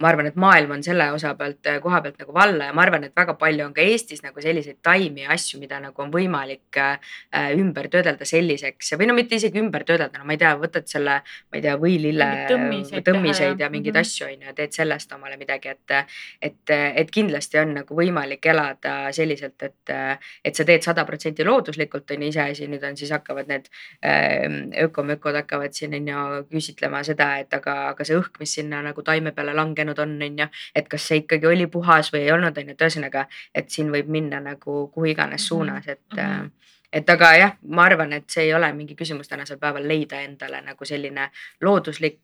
ma 0.04 0.12
arvan, 0.12 0.28
et 0.28 0.36
maailm 0.40 0.76
on 0.76 0.84
selle 0.84 1.06
osa 1.14 1.32
pealt, 1.38 1.64
koha 1.82 2.00
pealt 2.04 2.20
nagu 2.20 2.34
valla 2.36 2.68
ja 2.68 2.76
ma 2.76 2.84
arvan, 2.84 3.06
et 3.08 3.16
väga 3.16 3.36
palju 3.40 3.64
on 3.64 3.74
ka 3.76 3.84
Eestis 3.84 4.22
nagu 4.24 4.42
selliseid 4.44 4.82
taimi 4.84 5.24
ja 5.24 5.32
asju, 5.34 5.60
mida 5.62 5.80
nagu 5.80 6.04
on 6.04 6.12
võimalik 6.12 6.80
äh, 6.80 7.14
ümber 7.56 7.88
töödelda 7.92 8.28
selliseks. 8.28 8.94
Või 9.00 9.08
no 9.08 9.16
mitte 9.16 9.38
isegi 9.40 9.60
ümber 9.62 9.86
töödelda, 9.88 10.20
no 10.20 10.28
ma 10.28 10.36
ei 10.36 10.42
tea, 10.42 10.54
võtad 10.60 10.88
selle, 10.90 11.20
ma 11.24 11.58
ei 11.58 11.64
tea, 11.64 11.76
võilille 11.80 12.28
tõmmiseid 12.50 13.04
tõmmiseid 13.06 13.58
ja- 13.58 13.66
ja 13.66 13.70
mingeid 13.72 13.94
mhm. 13.94 14.00
asju 14.00 14.28
on 14.28 14.46
ju, 14.48 14.54
teed 14.58 14.76
sellest 14.76 15.12
omale 15.16 15.38
midagi, 15.40 15.72
et, 15.72 15.96
et, 16.42 16.74
et 16.74 17.10
kindlasti 17.10 17.58
on 17.62 17.74
nagu 17.80 17.96
võimalik 17.96 18.46
elada 18.50 18.96
selliselt, 19.14 19.62
et, 19.62 19.94
et 20.44 20.56
sa 20.56 20.66
teed 20.68 20.84
sada 20.84 21.04
protsenti 21.08 21.44
looduslikult 21.46 22.10
on 22.14 22.26
ju 22.26 22.32
iseasi, 22.32 22.68
nüüd 22.70 22.84
on 22.84 22.96
siis 22.98 23.12
hakkavad 23.14 23.48
need 23.50 23.70
ähm, 24.04 24.58
ökomökod 24.86 25.36
hakkavad 25.40 25.74
siin 25.76 25.94
on 25.98 26.08
ju 26.08 26.24
küsitlema 26.50 27.02
seda, 27.06 27.30
et 27.42 27.54
aga, 27.54 27.76
aga 27.92 28.06
see 28.06 28.18
õhk, 28.18 28.38
mis 28.42 28.54
sinna 28.58 28.82
nagu 28.84 29.02
taime 29.06 29.32
peale 29.36 29.54
langenud 29.56 29.93
on, 29.98 30.16
on 30.22 30.38
ju, 30.38 30.46
et 30.74 30.88
kas 30.88 31.02
see 31.08 31.22
ikkagi 31.22 31.46
oli 31.46 31.66
puhas 31.66 32.12
või 32.12 32.24
ei 32.26 32.32
olnud, 32.32 32.56
on 32.58 32.68
ju, 32.68 32.70
et 32.76 32.80
ühesõnaga, 32.86 33.26
et 33.54 33.70
siin 33.70 33.90
võib 33.92 34.06
minna 34.08 34.40
nagu 34.40 34.88
kuhu 34.94 35.06
iganes 35.12 35.42
Mhm, 35.42 35.48
suunas, 35.48 35.88
et 35.88 36.00
mhm. 36.16 36.50
et 36.94 37.10
aga 37.10 37.28
jah, 37.36 37.52
ma 37.66 37.82
arvan, 37.88 38.12
et 38.12 38.30
see 38.30 38.44
ei 38.46 38.52
ole 38.54 38.68
mingi 38.72 38.94
küsimus 38.94 39.26
tänasel 39.28 39.58
päeval 39.58 39.82
leida 39.88 40.20
endale 40.22 40.60
nagu 40.62 40.84
selline 40.86 41.28
looduslik, 41.60 42.20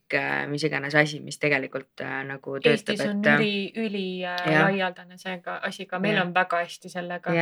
mis 0.49 0.63
iganes 0.65 0.95
asi, 0.95 1.19
mis 1.21 1.39
tegelikult 1.43 2.01
äh, 2.07 2.21
nagu 2.29 2.59
töötab, 2.61 2.95
Eestis 2.95 3.01
on 3.09 3.19
et 3.21 3.27
äh, 3.27 3.41
üli, 3.41 3.73
üli 3.77 4.05
äh, 4.25 4.63
laialdane 4.63 5.19
see 5.19 5.41
ka 5.43 5.57
asi 5.67 5.87
ka, 5.87 5.99
meil 5.99 6.15
Jah. 6.15 6.27
on 6.27 6.35
väga 6.35 6.63
hästi 6.63 6.89
sellega. 6.89 7.35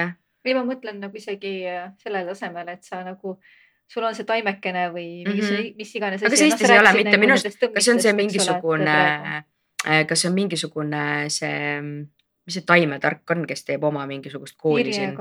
või 0.46 0.54
ma 0.54 0.64
mõtlen 0.64 1.00
nagu 1.02 1.16
isegi 1.16 1.66
äh, 1.68 1.90
sellele 2.02 2.30
tasemele, 2.32 2.72
et 2.78 2.84
sa 2.84 3.02
nagu, 3.04 3.36
sul 3.88 4.04
on 4.04 4.14
see 4.14 4.24
taimekene 4.24 4.88
või 4.94 5.24
mingi 5.26 5.42
Mhm. 5.42 5.48
see, 5.48 5.74
mis 5.76 5.94
iganes. 5.96 6.22
Aga 6.22 6.36
see 6.36 6.48
Eestis 6.48 6.70
ei 6.70 6.78
ole 6.78 6.92
mitte 6.92 7.16
minu 7.18 7.34
arust- 7.36 7.72
kas 7.74 7.84
see 7.84 7.92
on 7.92 8.00
see 8.00 8.12
mingisugune, 8.12 9.44
kas 9.84 10.20
see 10.22 10.28
on 10.30 10.34
mingisugune 10.34 11.02
see, 11.30 11.82
mis 12.48 12.56
see 12.56 12.64
taimetark 12.66 13.30
on, 13.30 13.44
kes 13.46 13.62
teeb 13.68 13.84
oma 13.84 14.06
mingisugust 14.08 14.56
kooli 14.58 14.92
siin? 14.92 15.12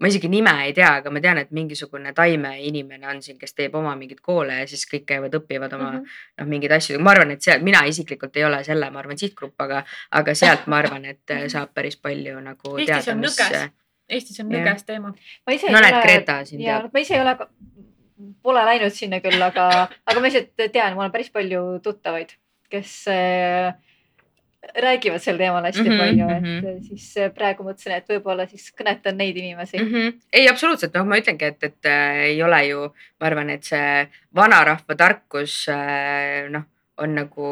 ma 0.00 0.08
isegi 0.08 0.30
nime 0.32 0.52
ei 0.64 0.72
tea, 0.72 0.92
aga 1.02 1.10
ma 1.10 1.20
tean, 1.20 1.40
et 1.42 1.50
mingisugune 1.50 2.12
taimeinimene 2.16 3.08
on 3.10 3.20
siin, 3.22 3.36
kes 3.38 3.52
teeb 3.58 3.74
oma 3.76 3.92
mingeid 3.98 4.20
koole 4.24 4.60
ja 4.60 4.66
siis 4.70 4.86
kõik 4.88 5.04
käivad, 5.10 5.34
õpivad 5.40 5.74
oma 5.76 5.90
Mhm. 5.92 6.04
noh, 6.40 6.46
mingeid 6.54 6.72
asju, 6.78 7.00
ma 7.02 7.10
arvan, 7.16 7.34
et 7.34 7.42
seal 7.42 7.60
mina 7.66 7.82
isiklikult 7.90 8.36
ei 8.36 8.44
ole 8.44 8.62
selle, 8.64 8.90
ma 8.94 9.02
arvan, 9.02 9.18
sihtgrupp, 9.18 9.60
aga, 9.60 9.82
aga 10.10 10.34
sealt 10.34 10.66
ma 10.66 10.78
arvan, 10.78 11.04
et 11.04 11.34
äh, 11.34 11.44
saab 11.52 11.74
päris 11.74 11.96
palju 11.96 12.40
nagu 12.40 12.76
Eestis 12.78 13.04
teada, 13.04 13.12
on 13.12 13.20
mis. 13.20 13.36
nõges. 13.36 13.70
Eestis 14.08 14.40
on 14.40 14.48
nõges 14.54 14.84
teema. 14.88 15.12
ma 15.46 15.52
ise 15.52 15.68
no 15.74 15.80
näed, 15.84 15.98
Greta 16.02 16.44
siin 16.48 16.62
ja 16.64 16.78
ma 16.92 17.00
ise 17.04 17.14
ei 17.18 17.20
ole, 17.20 17.36
pole 18.42 18.64
läinud 18.64 18.94
sinna 18.94 19.20
küll, 19.20 19.42
aga, 19.42 19.88
aga 20.06 20.20
ma 20.20 20.30
lihtsalt 20.30 20.72
tean, 20.72 20.94
mul 20.94 21.04
on 21.10 21.12
päris 21.12 21.28
palju 21.34 21.80
tuttavaid, 21.84 22.32
kes 22.70 22.94
äh, 23.12 23.74
räägivad 24.74 25.22
sel 25.22 25.38
teemal 25.38 25.64
hästi 25.64 25.82
mm 25.82 25.88
-hmm, 25.88 25.98
palju, 25.98 26.28
et 26.28 26.42
mhm. 26.42 26.66
äh, 26.66 26.82
siis 26.88 27.16
äh, 27.16 27.30
praegu 27.34 27.62
mõtlesin, 27.62 27.92
et 27.96 28.08
võib-olla 28.08 28.46
siis 28.48 28.72
kõnetan 28.80 29.16
neid 29.16 29.36
inimesi 29.36 29.78
mm. 29.78 29.84
mm. 29.84 29.94
-hmm. 29.94 30.20
ei, 30.32 30.48
absoluutselt, 30.48 30.94
noh, 30.94 31.06
ma 31.06 31.18
ütlengi, 31.18 31.44
et, 31.44 31.62
et 31.62 31.86
äh, 31.86 32.16
ei 32.32 32.42
ole 32.42 32.64
ju, 32.66 32.88
ma 33.20 33.26
arvan, 33.26 33.50
et 33.50 33.64
see 33.64 34.08
vanarahva 34.34 34.96
tarkus 34.96 35.68
äh, 35.68 36.50
noh, 36.50 36.66
on 36.98 37.14
nagu 37.14 37.48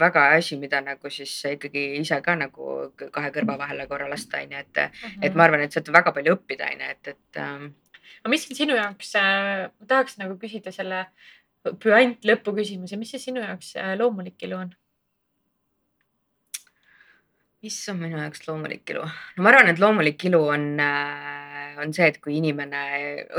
väga 0.00 0.28
asi, 0.36 0.56
mida 0.56 0.80
nagu 0.80 1.10
siis 1.10 1.44
ikkagi 1.44 2.00
ise 2.00 2.20
ka 2.24 2.34
nagu 2.34 2.92
kahe 3.12 3.30
kõrva 3.30 3.58
vahele 3.58 3.86
korra 3.86 4.08
lasta, 4.08 4.40
onju, 4.40 4.58
et, 4.58 4.78
et 5.22 5.34
ma 5.34 5.44
arvan, 5.44 5.60
et 5.60 5.72
sealt 5.72 5.88
on 5.88 5.94
väga 6.00 6.12
palju 6.12 6.38
õppida, 6.38 6.70
onju, 6.72 6.90
et, 6.90 7.08
et 7.08 7.42
ähm, 7.42 7.72
aga 8.22 8.32
mis 8.32 8.50
on 8.50 8.56
sinu 8.56 8.76
jaoks, 8.78 9.12
ma 9.14 9.86
tahaks 9.86 10.18
nagu 10.18 10.38
küsida 10.40 10.72
selle 10.72 11.04
püant 11.82 12.24
lõpuküsimuse, 12.24 12.96
mis 12.96 13.10
see 13.12 13.22
sinu 13.28 13.42
jaoks 13.44 13.74
äh, 13.76 13.94
loomulik 13.98 14.42
ilu 14.46 14.62
on? 14.62 14.72
Mis 17.62 17.76
on 17.90 17.96
minu 17.98 18.18
jaoks 18.20 18.44
loomulik 18.48 18.90
ilu? 18.94 19.02
no 19.36 19.42
ma 19.42 19.50
arvan, 19.52 19.68
et 19.72 19.80
loomulik 19.82 20.24
ilu 20.28 20.40
on 20.54 20.66
äh,, 20.80 21.78
on 21.82 21.92
see, 21.94 22.06
et 22.10 22.16
kui 22.22 22.36
inimene, 22.38 22.80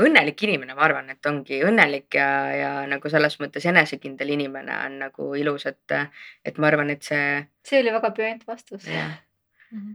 õnnelik 0.00 0.42
inimene, 0.46 0.74
ma 0.76 0.84
arvan, 0.86 1.10
et 1.12 1.26
ongi 1.28 1.58
õnnelik 1.66 2.16
ja, 2.16 2.28
ja 2.56 2.70
nagu 2.88 3.10
selles 3.12 3.36
mõttes 3.40 3.66
enesekindel 3.68 4.30
inimene 4.36 4.76
on 4.86 4.98
nagu 5.06 5.30
ilus, 5.36 5.66
et, 5.68 5.96
et 6.44 6.56
ma 6.60 6.70
arvan, 6.70 6.92
et 6.94 7.02
see 7.04 7.24
see 7.68 7.82
oli 7.82 7.92
väga 7.96 8.10
püent 8.16 8.46
vastus. 8.48 8.86
jah, 8.88 9.18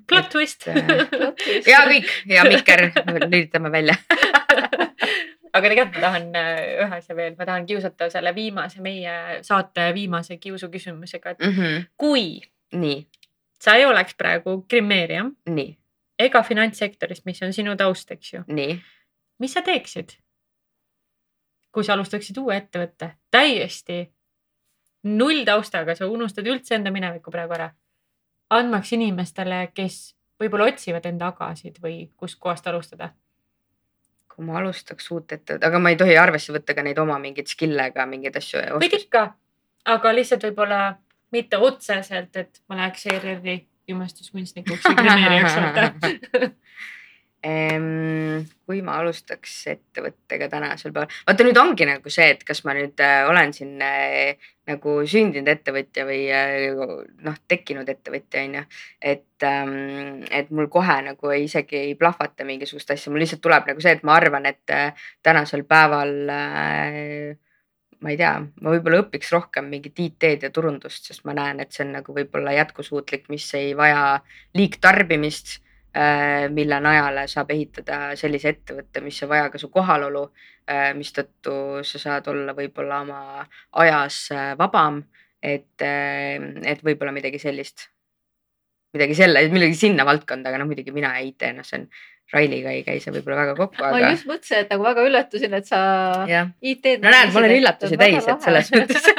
Plot 0.08 0.30
twist. 0.32 0.68
ja 1.68 1.82
kõik 1.90 2.06
ja 2.32 2.46
Mikker, 2.48 2.86
lülitame 3.26 3.72
välja. 3.74 3.98
aga 5.56 5.70
tegelikult 5.72 5.98
ma 5.98 6.04
tahan 6.06 6.30
äh, 6.36 6.62
ühe 6.86 6.96
asja 7.00 7.16
veel, 7.18 7.36
ma 7.40 7.46
tahan 7.48 7.66
kiusata 7.68 8.10
selle 8.14 8.32
viimase, 8.36 8.82
meie 8.84 9.42
saate 9.46 9.90
viimase 9.96 10.38
kiusu 10.42 10.70
küsimusega, 10.74 11.36
et 11.36 11.44
kui 11.98 12.42
Mhm. 12.76 12.80
nii, 12.82 12.98
sa 13.66 13.76
ei 13.80 13.86
oleks 13.86 14.13
praegu 14.18 14.59
grimeerija 14.70 15.26
nii, 15.49 15.72
ega 16.20 16.43
finantssektoris, 16.45 17.24
mis 17.26 17.41
on 17.43 17.53
sinu 17.53 17.76
taust, 17.80 18.11
eks 18.13 18.34
ju, 18.34 18.43
nii. 18.47 18.78
mis 19.41 19.57
sa 19.57 19.66
teeksid? 19.66 20.20
kui 21.76 21.84
sa 21.84 21.97
alustaksid 21.97 22.38
uue 22.39 22.55
ettevõtte 22.55 23.09
täiesti 23.36 24.05
null 25.11 25.43
taustaga, 25.45 25.95
sa 25.95 26.07
unustad 26.07 26.47
üldse 26.47 26.78
enda 26.78 26.91
mineviku 26.93 27.34
praegu 27.34 27.57
ära, 27.57 27.68
andmaks 28.55 28.93
inimestele, 28.95 29.59
kes 29.76 30.16
võib-olla 30.41 30.70
otsivad 30.72 31.05
enda 31.09 31.30
agasid 31.34 31.82
või 31.84 32.05
kustkohast 32.16 32.68
alustada. 32.72 33.11
kui 34.36 34.43
ma 34.43 34.57
alustaks 34.59 35.11
uut 35.11 35.32
ettevõtet, 35.32 35.63
aga 35.63 35.80
ma 35.80 35.91
ei 35.93 35.99
tohi 35.99 36.18
arvesse 36.20 36.51
võtta 36.51 36.74
ka 36.76 36.84
neid 36.84 36.97
oma 36.99 37.16
mingeid 37.20 37.47
skill'e 37.47 37.86
ega 37.91 38.05
mingeid 38.05 38.36
asju. 38.36 38.63
võid 38.80 38.95
ikka, 38.97 39.26
aga 39.86 40.16
lihtsalt 40.16 40.43
võib-olla 40.47 40.80
mitte 41.32 41.58
otseselt, 41.58 42.36
et 42.36 42.62
ma 42.70 42.82
läheks 42.82 43.08
ERR-i 43.14 43.58
imestuskunstnikuks 43.88 44.86
või 44.90 45.00
grimeerijaks, 45.02 45.58
vaata. 45.62 46.52
kui 48.66 48.80
ma 48.82 48.96
alustaks 48.98 49.54
ettevõttega 49.70 50.48
tänasel 50.50 50.94
päeval, 50.96 51.12
vaata 51.28 51.46
nüüd 51.46 51.60
ongi 51.62 51.86
nagu 51.86 52.10
see, 52.10 52.32
et 52.34 52.42
kas 52.48 52.64
ma 52.66 52.74
nüüd 52.74 53.02
äh, 53.06 53.20
olen 53.30 53.54
siin 53.54 53.76
äh, 53.86 54.48
nagu 54.66 54.96
sündinud 55.06 55.52
ettevõtja 55.54 56.08
või 56.08 56.24
äh, 56.34 56.66
noh, 57.28 57.38
tekkinud 57.48 57.90
ettevõtja 57.92 58.42
on 58.48 58.58
ju. 58.58 58.64
et, 59.14 59.46
et 59.46 60.50
mul 60.50 60.72
kohe 60.74 60.98
nagu 61.06 61.36
isegi 61.38 61.84
ei 61.84 61.96
plahvata 62.00 62.48
mingisugust 62.50 62.96
asja, 62.96 63.14
mul 63.14 63.22
lihtsalt 63.22 63.44
tuleb 63.46 63.70
nagu 63.70 63.84
see, 63.84 63.94
et 63.94 64.06
ma 64.08 64.18
arvan, 64.18 64.50
et 64.50 64.76
tänasel 65.26 65.68
päeval 65.70 66.16
äh, 66.34 67.36
ma 68.06 68.14
ei 68.14 68.20
tea, 68.20 68.34
ma 68.62 68.74
võib-olla 68.76 69.01
õpiks 69.01 69.32
rohkem 69.34 69.70
mingit 69.72 69.97
IT-d 69.97 70.45
ja 70.45 70.51
turundust, 70.53 71.10
sest 71.10 71.26
ma 71.26 71.34
näen, 71.34 71.64
et 71.64 71.74
see 71.74 71.86
on 71.88 71.95
nagu 71.97 72.14
võib-olla 72.14 72.53
jätkusuutlik, 72.53 73.26
mis 73.34 73.47
ei 73.58 73.72
vaja 73.78 74.20
liigtarbimist 74.58 75.56
äh, 75.97 76.45
mille 76.53 76.78
najale 76.86 77.26
saab 77.32 77.49
ehitada 77.56 77.99
sellise 78.20 78.53
ettevõtte, 78.53 79.01
mis 79.01 79.22
ei 79.24 79.32
vaja 79.32 79.49
ka 79.49 79.62
su 79.62 79.72
kohalolu, 79.74 80.28
mistõttu 80.97 81.84
sa 81.86 81.99
saad 82.01 82.28
olla 82.32 82.56
võib-olla 82.58 83.01
oma 83.03 83.20
ajas 83.82 84.22
äh, 84.34 84.53
vabam, 84.58 85.03
et, 85.45 85.82
et 85.82 86.80
võib-olla 86.82 87.14
midagi 87.14 87.38
sellist, 87.41 87.89
midagi 88.96 89.18
selle, 89.18 89.46
midagi 89.54 89.78
sinna 89.80 90.06
valdkonda, 90.08 90.52
aga 90.52 90.62
noh, 90.62 90.70
muidugi 90.70 90.93
mina 90.96 91.16
ja 91.18 91.24
IT, 91.28 91.50
noh, 91.58 91.68
see 91.68 91.82
on, 91.82 91.88
Railiga 92.34 92.72
ei 92.74 92.82
käi 92.82 92.98
see 93.04 93.14
võib-olla 93.14 93.43
väga 93.43 93.54
kokku, 93.60 93.78
ma 93.84 93.91
aga 93.93 94.08
just 94.16 94.26
mõtlesin, 94.26 94.64
et 94.64 94.72
nagu 94.74 94.86
väga 94.88 95.04
üllatusin, 95.06 95.54
et 95.60 95.68
sa 95.70 95.80
jah, 96.30 96.50
IT-d. 96.58 96.98
no 97.04 97.14
näed, 97.14 97.32
ma 97.36 97.41
olen 97.43 97.54
üllatusi 97.60 98.00
täis, 98.02 98.30
et 98.32 98.48
selles 98.48 98.72
mõttes. 98.74 99.10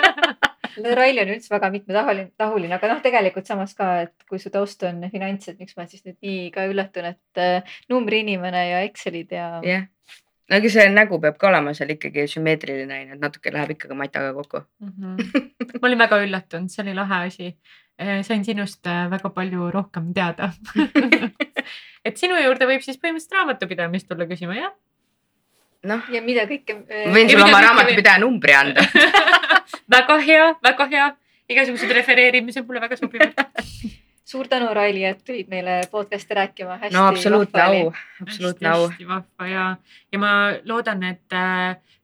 Raili 0.76 1.22
on 1.22 1.30
üldse 1.32 1.52
väga 1.54 1.70
mitmetahuline, 1.72 2.30
tahuline, 2.36 2.74
aga 2.76 2.90
noh, 2.90 2.98
tegelikult 3.04 3.48
samas 3.48 3.72
ka, 3.78 3.92
et 4.04 4.26
kui 4.28 4.40
su 4.42 4.50
taust 4.52 4.82
on 4.84 5.06
finants, 5.12 5.48
et 5.48 5.60
miks 5.62 5.76
ma 5.78 5.86
siis 5.88 6.04
nüüd 6.04 6.18
nii 6.20 6.50
ka 6.52 6.66
üllatunud, 6.68 7.16
et 7.16 7.40
äh, 7.40 7.78
numbriinimene 7.92 8.64
ja 8.72 8.82
Excelid 8.84 9.32
ja. 9.32 9.46
jah, 9.64 9.86
no 10.50 10.58
aga 10.58 10.72
see 10.72 10.86
nägu 10.92 11.20
peab 11.22 11.38
ka 11.40 11.50
olema 11.50 11.72
seal 11.76 11.94
ikkagi 11.94 12.26
sümmeetriline 12.30 13.00
et 13.06 13.22
natuke 13.22 13.52
läheb 13.54 13.74
ikkagi 13.76 13.98
mataga 13.98 14.34
kokku. 14.36 14.62
ma 15.80 15.88
olin 15.88 16.04
väga 16.04 16.20
üllatunud, 16.26 16.72
see 16.72 16.84
oli 16.84 16.96
lahe 16.98 17.22
asi. 17.30 17.50
Sain 17.98 18.44
sinust 18.44 18.86
äh, 18.86 19.10
väga 19.10 19.30
palju 19.32 19.70
rohkem 19.72 20.12
teada. 20.14 20.50
et 22.06 22.18
sinu 22.20 22.36
juurde 22.40 22.68
võib 22.68 22.84
siis 22.84 22.98
põhimõtteliselt 23.00 23.38
raamatupidamist 23.38 24.08
tulla 24.08 24.28
küsima, 24.28 24.56
jah? 24.58 24.74
noh, 25.86 26.02
ja 26.10 26.20
mida 26.24 26.46
kõike. 26.50 26.80
ma 26.82 27.12
võin 27.14 27.30
sulle 27.30 27.46
oma 27.46 27.62
raamatupidaja 27.62 28.20
numbri 28.22 28.56
anda. 28.56 28.84
väga 29.96 30.18
hea, 30.26 30.50
väga 30.64 30.88
hea. 30.92 31.06
igasugused 31.48 31.92
refereerimised 31.94 32.66
mulle 32.66 32.82
väga 32.82 32.98
sobivad 32.98 33.32
suur 34.30 34.48
tänu, 34.50 34.72
Raili, 34.74 35.04
et 35.06 35.20
tulid 35.24 35.48
meile 35.48 35.80
podcast'i 35.90 36.34
rääkima. 36.34 36.80
no 36.92 37.06
absoluutne 37.06 37.62
au, 37.62 37.92
absoluutne 38.22 38.68
au. 38.68 38.88
hästi 38.88 39.08
vahva 39.08 39.48
ja, 39.48 39.66
ja 40.12 40.18
ma 40.18 40.32
loodan, 40.64 41.04
et 41.06 41.36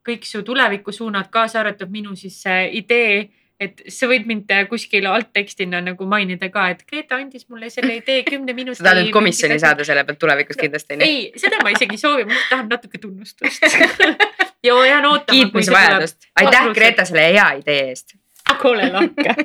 kõik 0.07 0.25
su 0.27 0.45
tulevikusuunad, 0.47 1.29
kaasa 1.31 1.61
arvatud 1.61 1.91
minu 1.91 2.15
siis 2.17 2.39
idee 2.71 3.42
et 3.63 3.83
sa 3.93 4.09
võid 4.11 4.27
mind 4.29 4.51
kuskil 4.71 5.07
alttekstina 5.11 5.81
nagu 5.85 6.07
mainida 6.09 6.49
ka, 6.53 6.69
et 6.75 6.83
Greta 6.89 7.19
andis 7.21 7.47
mulle 7.53 7.71
selle 7.73 7.99
idee 8.01 8.23
kümne 8.27 8.55
minuti. 8.57 8.81
sa 8.81 8.89
tahad 8.89 9.03
nüüd 9.03 9.15
komisjoni 9.15 9.59
saada 9.63 9.87
selle 9.87 10.05
pealt 10.09 10.21
tulevikus 10.23 10.59
kindlasti 10.61 10.97
onju? 10.97 11.09
ei, 11.09 11.29
seda 11.41 11.61
ma 11.63 11.75
isegi 11.75 11.99
ei 11.99 12.03
soovi, 12.03 12.27
ma 12.29 12.41
tahan 12.51 12.71
natuke 12.73 13.01
tunnustust 13.03 13.67
ja 14.67 14.75
ma 14.75 14.87
jään 14.87 15.07
ootama. 15.11 15.31
kiitmise 15.31 15.75
vajadust. 15.75 16.29
aitäh, 16.41 16.69
Greta, 16.75 17.07
selle 17.09 17.29
hea 17.31 17.49
idee 17.61 17.79
eest. 17.91 18.17
aga 18.51 18.69
ole 18.69 18.91
lahke. 18.93 19.37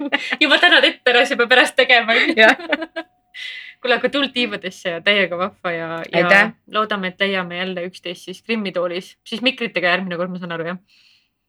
juba 0.42 0.60
tänad 0.64 0.90
ette 0.90 1.14
ära, 1.14 1.26
sa 1.26 1.40
pead 1.40 1.54
pärast 1.54 1.78
tegema 1.80 2.18
kuule, 3.82 3.98
aga 4.00 4.10
tuld 4.10 4.34
tiivadesse 4.34 4.98
ja 4.98 5.02
täiega 5.06 5.38
vahva 5.38 5.74
ja, 5.74 5.90
ja 6.12 6.46
loodame, 6.74 7.14
et 7.14 7.22
leiame 7.22 7.60
jälle 7.62 7.86
üksteist 7.90 8.30
siis 8.30 8.42
Krimmi 8.42 8.74
toolis, 8.76 9.16
siis 9.28 9.44
mikritega 9.46 9.94
järgmine 9.94 10.18
kord, 10.18 10.34
ma 10.34 10.42
saan 10.42 10.56
aru 10.58 10.72
jah? 10.74 10.80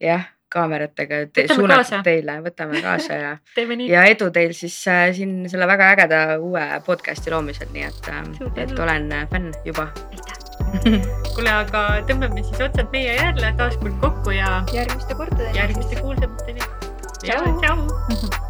jah 0.00 0.26
kaameratega 0.52 1.20
te, 1.32 1.46
suunatud 1.52 2.02
teile, 2.06 2.38
võtame 2.44 2.82
kaasa 2.84 3.18
ja 3.18 3.32
ja 3.94 4.04
edu 4.10 4.30
teil 4.34 4.54
siis 4.56 4.76
äh, 4.90 5.08
siin 5.16 5.44
selle 5.50 5.68
väga 5.70 5.92
ägeda 5.96 6.22
uue 6.40 6.64
podcast'i 6.86 7.32
loomisel, 7.34 7.70
nii 7.74 7.86
et, 7.88 8.10
äh, 8.12 8.24
et 8.64 8.74
olen 8.78 9.12
äh, 9.12 9.28
fänn 9.32 9.52
juba. 9.68 9.88
kuule, 11.34 11.52
aga 11.52 11.84
tõmbame 12.08 12.42
siis 12.42 12.60
otsad 12.64 12.90
meie 12.92 13.14
jälle 13.16 13.54
taas 13.60 13.78
kord 13.82 13.96
kokku 14.02 14.36
ja. 14.36 14.58
järgmiste 14.74 15.16
kordadeni. 15.16 15.56
järgmiste 15.58 16.02
kuulsamateni. 16.02 16.68
tšau, 17.24 17.56
tšau. 17.62 18.44